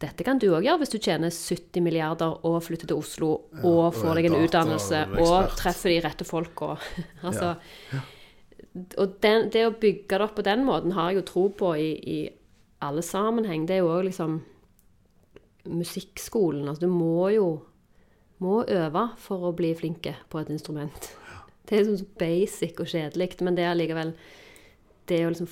dette 0.00 0.24
kan 0.24 0.38
du 0.40 0.46
òg 0.48 0.64
gjøre 0.64 0.80
hvis 0.80 0.92
du 0.94 0.98
tjener 0.98 1.32
70 1.32 1.84
milliarder 1.84 2.38
og 2.48 2.62
flytter 2.64 2.88
til 2.88 3.00
Oslo 3.00 3.30
og 3.60 3.66
og 3.68 3.98
får 3.98 4.10
er 4.10 4.18
deg 4.18 4.28
en 4.30 4.38
utdannelse 4.46 5.00
og 5.20 5.52
treffer 5.60 5.92
de 5.92 5.98
rette 6.06 6.24
folka. 6.24 6.78
altså, 7.26 7.54
Og 8.96 9.16
den, 9.20 9.50
det 9.52 9.66
å 9.66 9.74
bygge 9.76 10.16
det 10.16 10.24
opp 10.24 10.38
på 10.38 10.46
den 10.46 10.64
måten 10.64 10.96
har 10.96 11.10
jeg 11.10 11.20
jo 11.20 11.26
tro 11.28 11.44
på 11.52 11.74
i, 11.76 11.90
i 12.00 12.18
alle 12.80 13.04
sammenheng. 13.04 13.66
Det 13.68 13.76
er 13.76 13.82
jo 13.84 13.92
òg 13.92 14.06
liksom 14.08 14.40
musikkskolen. 15.68 16.68
Altså, 16.68 16.86
du 16.86 16.92
må 16.92 17.28
jo 17.34 17.48
må 18.40 18.62
øve 18.72 19.04
for 19.20 19.50
å 19.50 19.54
bli 19.56 19.74
flinke 19.76 20.14
på 20.32 20.40
et 20.40 20.50
instrument. 20.52 21.10
Det 21.68 21.76
er 21.76 21.86
sånn 21.86 22.06
basic 22.18 22.80
og 22.82 22.88
kjedelig, 22.90 23.34
men 23.44 23.56
det 23.56 23.66
er 23.66 23.74
allikevel 23.74 24.14
Det 25.10 25.24
å 25.26 25.30
liksom 25.32 25.48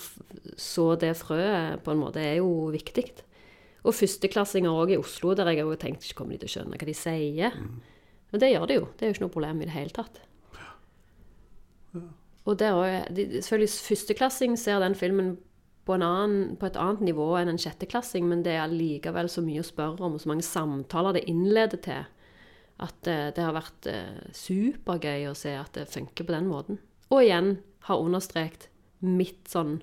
så 0.59 0.93
det 1.01 1.17
frøet 1.19 1.83
på 1.83 1.91
en 1.91 1.99
måte 1.99 2.23
er 2.23 2.37
jo 2.39 2.71
viktig. 2.71 3.09
Og 3.83 3.97
førsteklassinger 3.97 4.71
òg 4.71 4.93
i 4.95 4.99
Oslo, 5.01 5.33
der 5.35 5.51
jeg 5.51 5.67
har 5.67 5.81
tenkt 5.83 6.07
ikke 6.07 6.21
kommer 6.21 6.37
de 6.37 6.45
til 6.45 6.51
å 6.51 6.53
skjønne 6.53 6.79
hva 6.79 6.87
de 6.87 6.95
sier. 6.95 7.57
Men 8.31 8.43
det 8.43 8.53
gjør 8.53 8.67
de 8.69 8.77
jo. 8.77 8.87
Det 8.95 9.03
er 9.03 9.11
jo 9.11 9.17
ikke 9.17 9.25
noe 9.25 9.35
problem 9.35 9.63
i 9.63 9.67
det 9.67 9.75
hele 9.75 9.95
tatt. 9.97 10.21
Og 12.49 12.59
der 12.61 13.09
de, 13.13 13.27
selvfølgelig 13.43 13.75
Førsteklassing 13.89 14.57
ser 14.61 14.79
den 14.85 14.95
filmen 14.99 15.35
på, 15.89 15.97
en 15.97 16.05
annen, 16.05 16.57
på 16.61 16.69
et 16.69 16.77
annet 16.77 17.07
nivå 17.09 17.31
enn 17.39 17.55
en 17.55 17.61
sjetteklassing, 17.61 18.27
men 18.29 18.43
det 18.45 18.53
er 18.53 18.67
allikevel 18.67 19.31
så 19.33 19.41
mye 19.45 19.63
å 19.63 19.67
spørre 19.67 20.05
om, 20.05 20.19
og 20.19 20.21
så 20.21 20.29
mange 20.29 20.45
samtaler 20.45 21.17
det 21.17 21.25
innleder 21.33 21.81
til, 21.87 22.03
at 22.85 23.09
eh, 23.09 23.31
det 23.33 23.47
har 23.47 23.57
vært 23.57 23.89
eh, 23.89 24.19
supergøy 24.37 25.31
å 25.31 25.37
se 25.39 25.55
at 25.57 25.73
det 25.79 25.89
funker 25.89 26.29
på 26.29 26.35
den 26.37 26.51
måten. 26.51 26.83
Og 27.09 27.25
igjen 27.25 27.55
har 27.89 28.05
understreket 28.05 28.69
mitt 29.01 29.49
sånn 29.49 29.79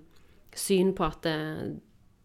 syn 0.55 0.93
på 0.95 1.07
at 1.07 1.25
det, 1.25 1.35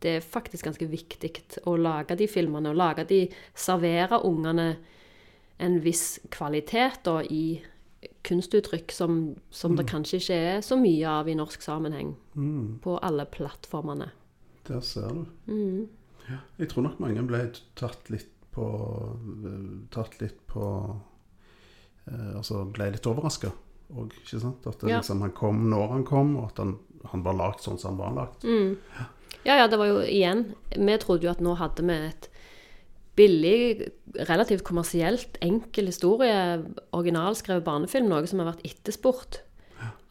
det 0.05 0.15
er 0.19 0.29
faktisk 0.37 0.69
ganske 0.69 0.91
viktig 0.91 1.33
å 1.65 1.79
lage 1.81 2.19
de 2.21 2.29
filmene, 2.29 2.75
og 2.75 2.81
lage 2.83 3.09
de 3.09 3.23
Servere 3.57 4.21
ungene 4.29 4.75
en 5.61 5.81
viss 5.85 6.19
kvalitet 6.33 7.01
da, 7.09 7.23
i 7.25 7.63
kunstuttrykk 8.25 8.93
som, 8.93 9.37
som 9.51 9.75
det 9.77 9.87
kanskje 9.91 10.21
ikke 10.21 10.37
er 10.55 10.61
så 10.65 10.77
mye 10.81 11.09
av 11.09 11.29
i 11.29 11.35
norsk 11.37 11.63
sammenheng. 11.65 12.15
På 12.85 12.99
alle 13.05 13.27
plattformene. 13.29 14.11
Der 14.69 14.81
ser 14.87 15.09
du. 15.13 15.25
Mm. 15.51 15.89
Ja. 16.31 16.39
Jeg 16.61 16.69
tror 16.71 16.85
nok 16.87 17.01
mange 17.03 17.23
ble 17.27 17.41
tatt 17.77 18.11
litt 18.13 18.29
på 18.55 18.67
Tatt 19.95 20.17
litt 20.21 20.39
på 20.51 20.65
eh, 22.07 22.33
Altså 22.37 22.65
ble 22.71 22.91
litt 22.95 23.07
overraska 23.07 23.51
òg, 23.91 24.13
ikke 24.23 24.39
sant? 24.43 24.67
At 24.71 24.79
det, 24.85 24.91
Ja. 24.93 24.99
liksom, 25.01 25.21
han 25.25 25.33
kom 25.35 25.65
når 25.71 25.89
han 25.97 26.05
kom, 26.07 26.37
og 26.39 26.53
at 26.53 26.59
han, 26.63 26.77
han 27.11 27.25
var 27.27 27.35
lagd 27.35 27.65
sånn 27.65 27.79
som 27.79 27.99
han 27.99 27.99
var 27.99 28.13
lagd. 28.21 28.45
Ja, 29.43 29.57
ja, 29.57 29.67
det 29.73 29.79
var 29.81 29.89
jo 29.89 30.01
igjen 30.05 30.55
Vi 30.77 30.97
trodde 31.01 31.25
jo 31.27 31.31
at 31.33 31.41
nå 31.43 31.55
hadde 31.59 31.83
vi 31.89 31.97
et 32.11 32.30
billig, 33.19 33.91
relativt 34.29 34.65
kommersielt 34.67 35.39
enkel 35.45 35.91
historie, 35.91 36.35
originalskrevet 36.97 37.67
barnefilm, 37.67 38.09
noe 38.11 38.29
som 38.31 38.43
har 38.43 38.53
vært 38.53 38.67
etterspurt. 38.69 39.43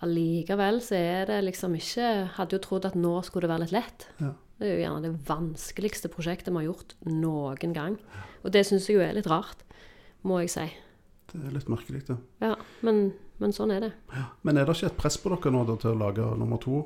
Allikevel 0.04 0.80
så 0.84 0.96
er 0.96 1.26
det 1.28 1.40
liksom 1.44 1.74
ikke 1.76 2.10
Hadde 2.38 2.56
jo 2.56 2.62
trodd 2.64 2.86
at 2.88 2.96
nå 2.96 3.18
skulle 3.28 3.46
det 3.46 3.52
være 3.52 3.66
litt 3.66 3.76
lett. 3.76 4.06
Ja. 4.24 4.32
Det 4.60 4.68
er 4.68 4.76
jo 4.76 4.84
gjerne 4.84 5.04
det 5.06 5.12
vanskeligste 5.28 6.12
prosjektet 6.12 6.52
vi 6.52 6.62
har 6.62 6.70
gjort 6.70 6.96
noen 7.08 7.74
gang. 7.76 7.98
Og 8.44 8.52
det 8.56 8.66
syns 8.68 8.90
jeg 8.90 8.98
jo 9.00 9.04
er 9.04 9.16
litt 9.16 9.28
rart, 9.32 9.64
må 10.28 10.42
jeg 10.44 10.52
si. 10.52 10.68
Det 11.32 11.40
er 11.40 11.54
litt 11.56 11.70
merkelig, 11.72 12.02
det. 12.10 12.18
Ja, 12.44 12.56
men, 12.84 13.12
men 13.40 13.56
sånn 13.56 13.72
er 13.76 13.86
det. 13.86 13.92
Men 14.44 14.60
er 14.60 14.68
det 14.68 14.76
ikke 14.76 14.90
et 14.92 14.98
press 15.00 15.20
på 15.22 15.32
dere 15.32 15.54
nå 15.56 15.64
da, 15.68 15.78
til 15.80 15.94
å 15.94 16.00
lage 16.00 16.26
nummer 16.40 16.60
to? 16.64 16.82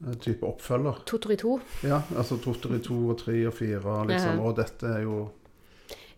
En 0.00 0.16
type 0.16 0.48
oppfølger? 0.48 1.02
Totori 1.08 1.36
2. 1.40 1.56
Ja, 1.90 1.98
altså 2.16 2.38
Totori 2.40 2.78
2 2.80 3.00
og 3.12 3.18
3 3.20 3.34
og 3.50 3.56
4, 3.58 3.96
liksom. 4.08 4.40
Ja. 4.40 4.46
Og 4.46 4.56
dette 4.56 4.94
er 4.94 5.04
jo 5.04 5.18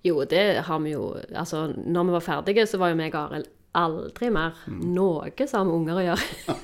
Jo, 0.03 0.23
det 0.27 0.65
har 0.67 0.79
vi 0.83 0.95
jo 0.97 1.13
Altså, 1.31 1.69
når 1.77 2.09
vi 2.09 2.17
var 2.17 2.25
ferdige, 2.27 2.67
så 2.67 2.81
var 2.83 2.93
jo 2.93 2.99
meg 2.99 3.15
og 3.15 3.29
Arild 3.29 3.51
aldri 3.73 4.29
mer 4.29 4.59
noe 4.69 5.31
som 5.49 5.63
har 5.63 5.77
unger 5.77 6.01
å 6.01 6.03
gjøre. 6.05 6.57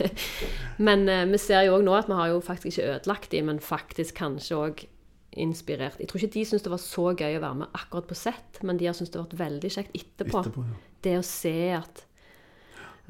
men 0.86 1.06
eh, 1.08 1.24
vi 1.30 1.40
ser 1.40 1.66
jo 1.66 1.78
òg 1.78 1.86
nå 1.86 1.94
at 1.96 2.10
vi 2.10 2.18
har 2.18 2.32
jo 2.32 2.42
faktisk 2.44 2.74
ikke 2.74 2.88
ødelagt 2.96 3.30
dem, 3.32 3.48
men 3.48 3.62
faktisk 3.62 4.18
kanskje 4.20 4.58
òg 4.58 4.84
inspirert. 5.40 6.00
Jeg 6.00 6.10
tror 6.10 6.20
ikke 6.20 6.34
de 6.34 6.44
syntes 6.44 6.64
det 6.66 6.72
var 6.74 6.82
så 6.82 7.04
gøy 7.16 7.38
å 7.38 7.44
være 7.44 7.60
med 7.62 7.76
akkurat 7.78 8.08
på 8.08 8.18
sett, 8.18 8.60
men 8.62 8.80
de 8.80 8.88
har 8.88 8.96
syntes 8.96 9.14
det 9.14 9.20
har 9.20 9.28
vært 9.30 9.44
veldig 9.46 9.70
kjekt 9.72 9.94
etterpå. 9.96 10.42
etterpå. 10.42 10.64
Ja. 10.68 10.80
Det 11.02 11.20
å 11.20 11.26
se 11.26 11.58
at 11.78 12.08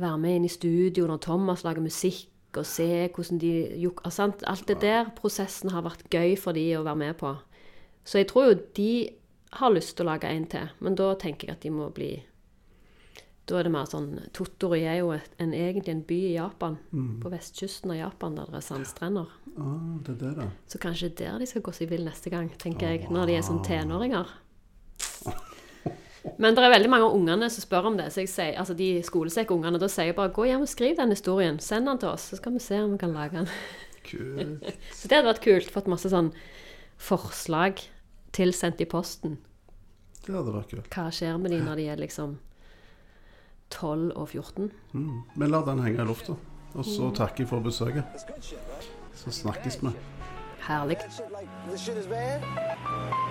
Være 0.00 0.16
med 0.18 0.38
inn 0.38 0.46
i 0.48 0.50
studio 0.50 1.04
når 1.04 1.18
Thomas 1.20 1.62
lager 1.66 1.84
musikk, 1.84 2.30
og 2.56 2.64
se 2.66 3.10
hvordan 3.12 3.38
de 3.38 3.50
altså, 3.90 4.10
sant? 4.16 4.40
Alt 4.48 4.64
det 4.70 4.78
der 4.80 5.10
prosessen 5.14 5.70
har 5.70 5.84
vært 5.84 6.06
gøy 6.08 6.32
for 6.40 6.56
de 6.56 6.64
å 6.78 6.80
være 6.86 7.00
med 7.02 7.18
på. 7.20 7.34
Så 8.04 8.22
jeg 8.22 8.30
tror 8.32 8.50
jo 8.50 8.60
de 8.76 8.92
har 9.58 9.72
lyst 9.74 9.96
til 9.96 10.06
å 10.06 10.12
lage 10.12 10.30
en 10.30 10.46
til, 10.50 10.70
men 10.82 10.96
da 10.98 11.12
tenker 11.20 11.48
jeg 11.48 11.58
at 11.58 11.64
de 11.64 11.72
må 11.74 11.88
bli 11.94 12.12
Da 13.48 13.58
er 13.58 13.66
det 13.66 13.72
mer 13.74 13.88
sånn 13.90 14.08
Tottori 14.32 14.84
er 14.86 15.00
jo 15.00 15.10
en, 15.12 15.52
egentlig 15.52 15.92
en 15.92 16.04
by 16.06 16.18
i 16.30 16.36
Japan, 16.36 16.78
på 17.20 17.32
vestkysten 17.32 17.92
av 17.92 17.98
Japan, 17.98 18.36
der 18.38 18.52
det 18.52 18.60
er 18.60 18.64
sandstrender. 18.64 19.32
Ah, 19.58 19.98
det 20.06 20.14
er 20.14 20.20
det, 20.20 20.30
da. 20.38 20.46
Så 20.70 20.78
kanskje 20.82 21.10
der 21.18 21.40
de 21.42 21.48
skal 21.50 21.64
gå 21.66 21.74
seg 21.74 21.90
vill 21.90 22.06
neste 22.06 22.30
gang, 22.32 22.48
tenker 22.62 22.94
jeg, 22.94 23.10
når 23.10 23.28
de 23.28 23.36
er 23.36 23.44
sånn 23.46 23.60
tenåringer. 23.66 24.30
Men 26.38 26.54
det 26.54 26.62
er 26.62 26.72
veldig 26.72 26.90
mange 26.90 27.08
av 27.08 27.16
ungene 27.16 27.48
som 27.50 27.64
spør 27.64 27.90
om 27.90 27.96
det. 27.98 28.08
Så 28.14 28.22
jeg 28.22 28.30
sier, 28.30 28.54
altså 28.62 28.76
de 28.78 28.88
skolesekkungene, 29.04 29.80
da 29.82 29.88
sier 29.90 30.12
jeg 30.12 30.18
bare 30.18 30.32
gå 30.34 30.46
hjem 30.48 30.62
og 30.64 30.70
skriv 30.70 30.94
den 30.98 31.12
historien. 31.12 31.58
Send 31.60 31.90
den 31.90 31.98
til 32.02 32.12
oss, 32.12 32.28
så 32.30 32.38
skal 32.38 32.54
vi 32.54 32.62
se 32.62 32.78
om 32.78 32.94
vi 32.94 33.00
kan 33.02 33.14
lage 33.16 33.42
den. 33.42 33.50
Kult. 34.06 34.70
Så 34.98 35.10
det 35.10 35.18
hadde 35.18 35.28
vært 35.28 35.44
kult. 35.44 35.68
Fått 35.70 35.90
masse 35.90 36.10
sånn 36.10 36.32
forslag 37.02 37.82
tilsendt 38.32 38.80
i 38.80 38.88
posten. 38.88 39.38
Det 40.22 40.34
hadde 40.34 40.54
vært 40.54 40.70
kult. 40.70 40.88
Hva 40.94 41.10
skjer 41.12 41.38
med 41.42 41.50
de 41.54 41.60
når 41.64 41.80
de 41.80 41.86
er 41.92 42.00
liksom 42.00 42.38
12 43.74 44.12
og 44.14 44.28
14? 44.28 44.70
Mm. 44.92 45.20
Vi 45.36 45.48
lar 45.50 45.66
den 45.66 45.82
henge 45.82 46.02
i 46.02 46.06
lufta. 46.06 46.36
Og 46.72 46.86
så 46.88 47.10
takker 47.12 47.44
jeg 47.44 47.48
for 47.50 47.60
besøket. 47.60 48.04
Så 49.14 49.30
snakkes 49.30 49.82
vi. 49.82 49.92
Herlig. 50.62 50.96
This 51.68 51.80
shit 51.80 51.96
is 51.96 52.06
bad? 52.06 52.40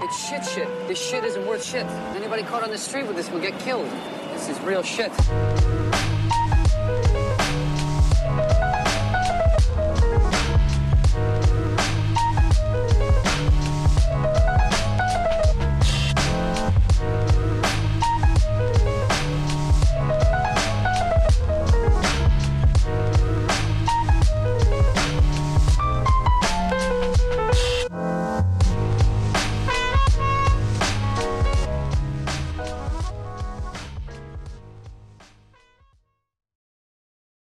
It's 0.03 0.17
shit 0.27 0.45
shit. 0.45 0.67
This 0.87 0.99
shit 0.99 1.23
isn't 1.23 1.47
worth 1.47 1.63
shit. 1.63 1.85
Anybody 2.15 2.43
caught 2.43 2.63
on 2.63 2.69
the 2.69 2.77
street 2.77 3.07
with 3.07 3.15
this 3.15 3.31
will 3.31 3.41
get 3.41 3.57
killed. 3.59 3.89
This 4.33 4.49
is 4.49 4.59
real 4.67 4.83
shit. 4.83 6.10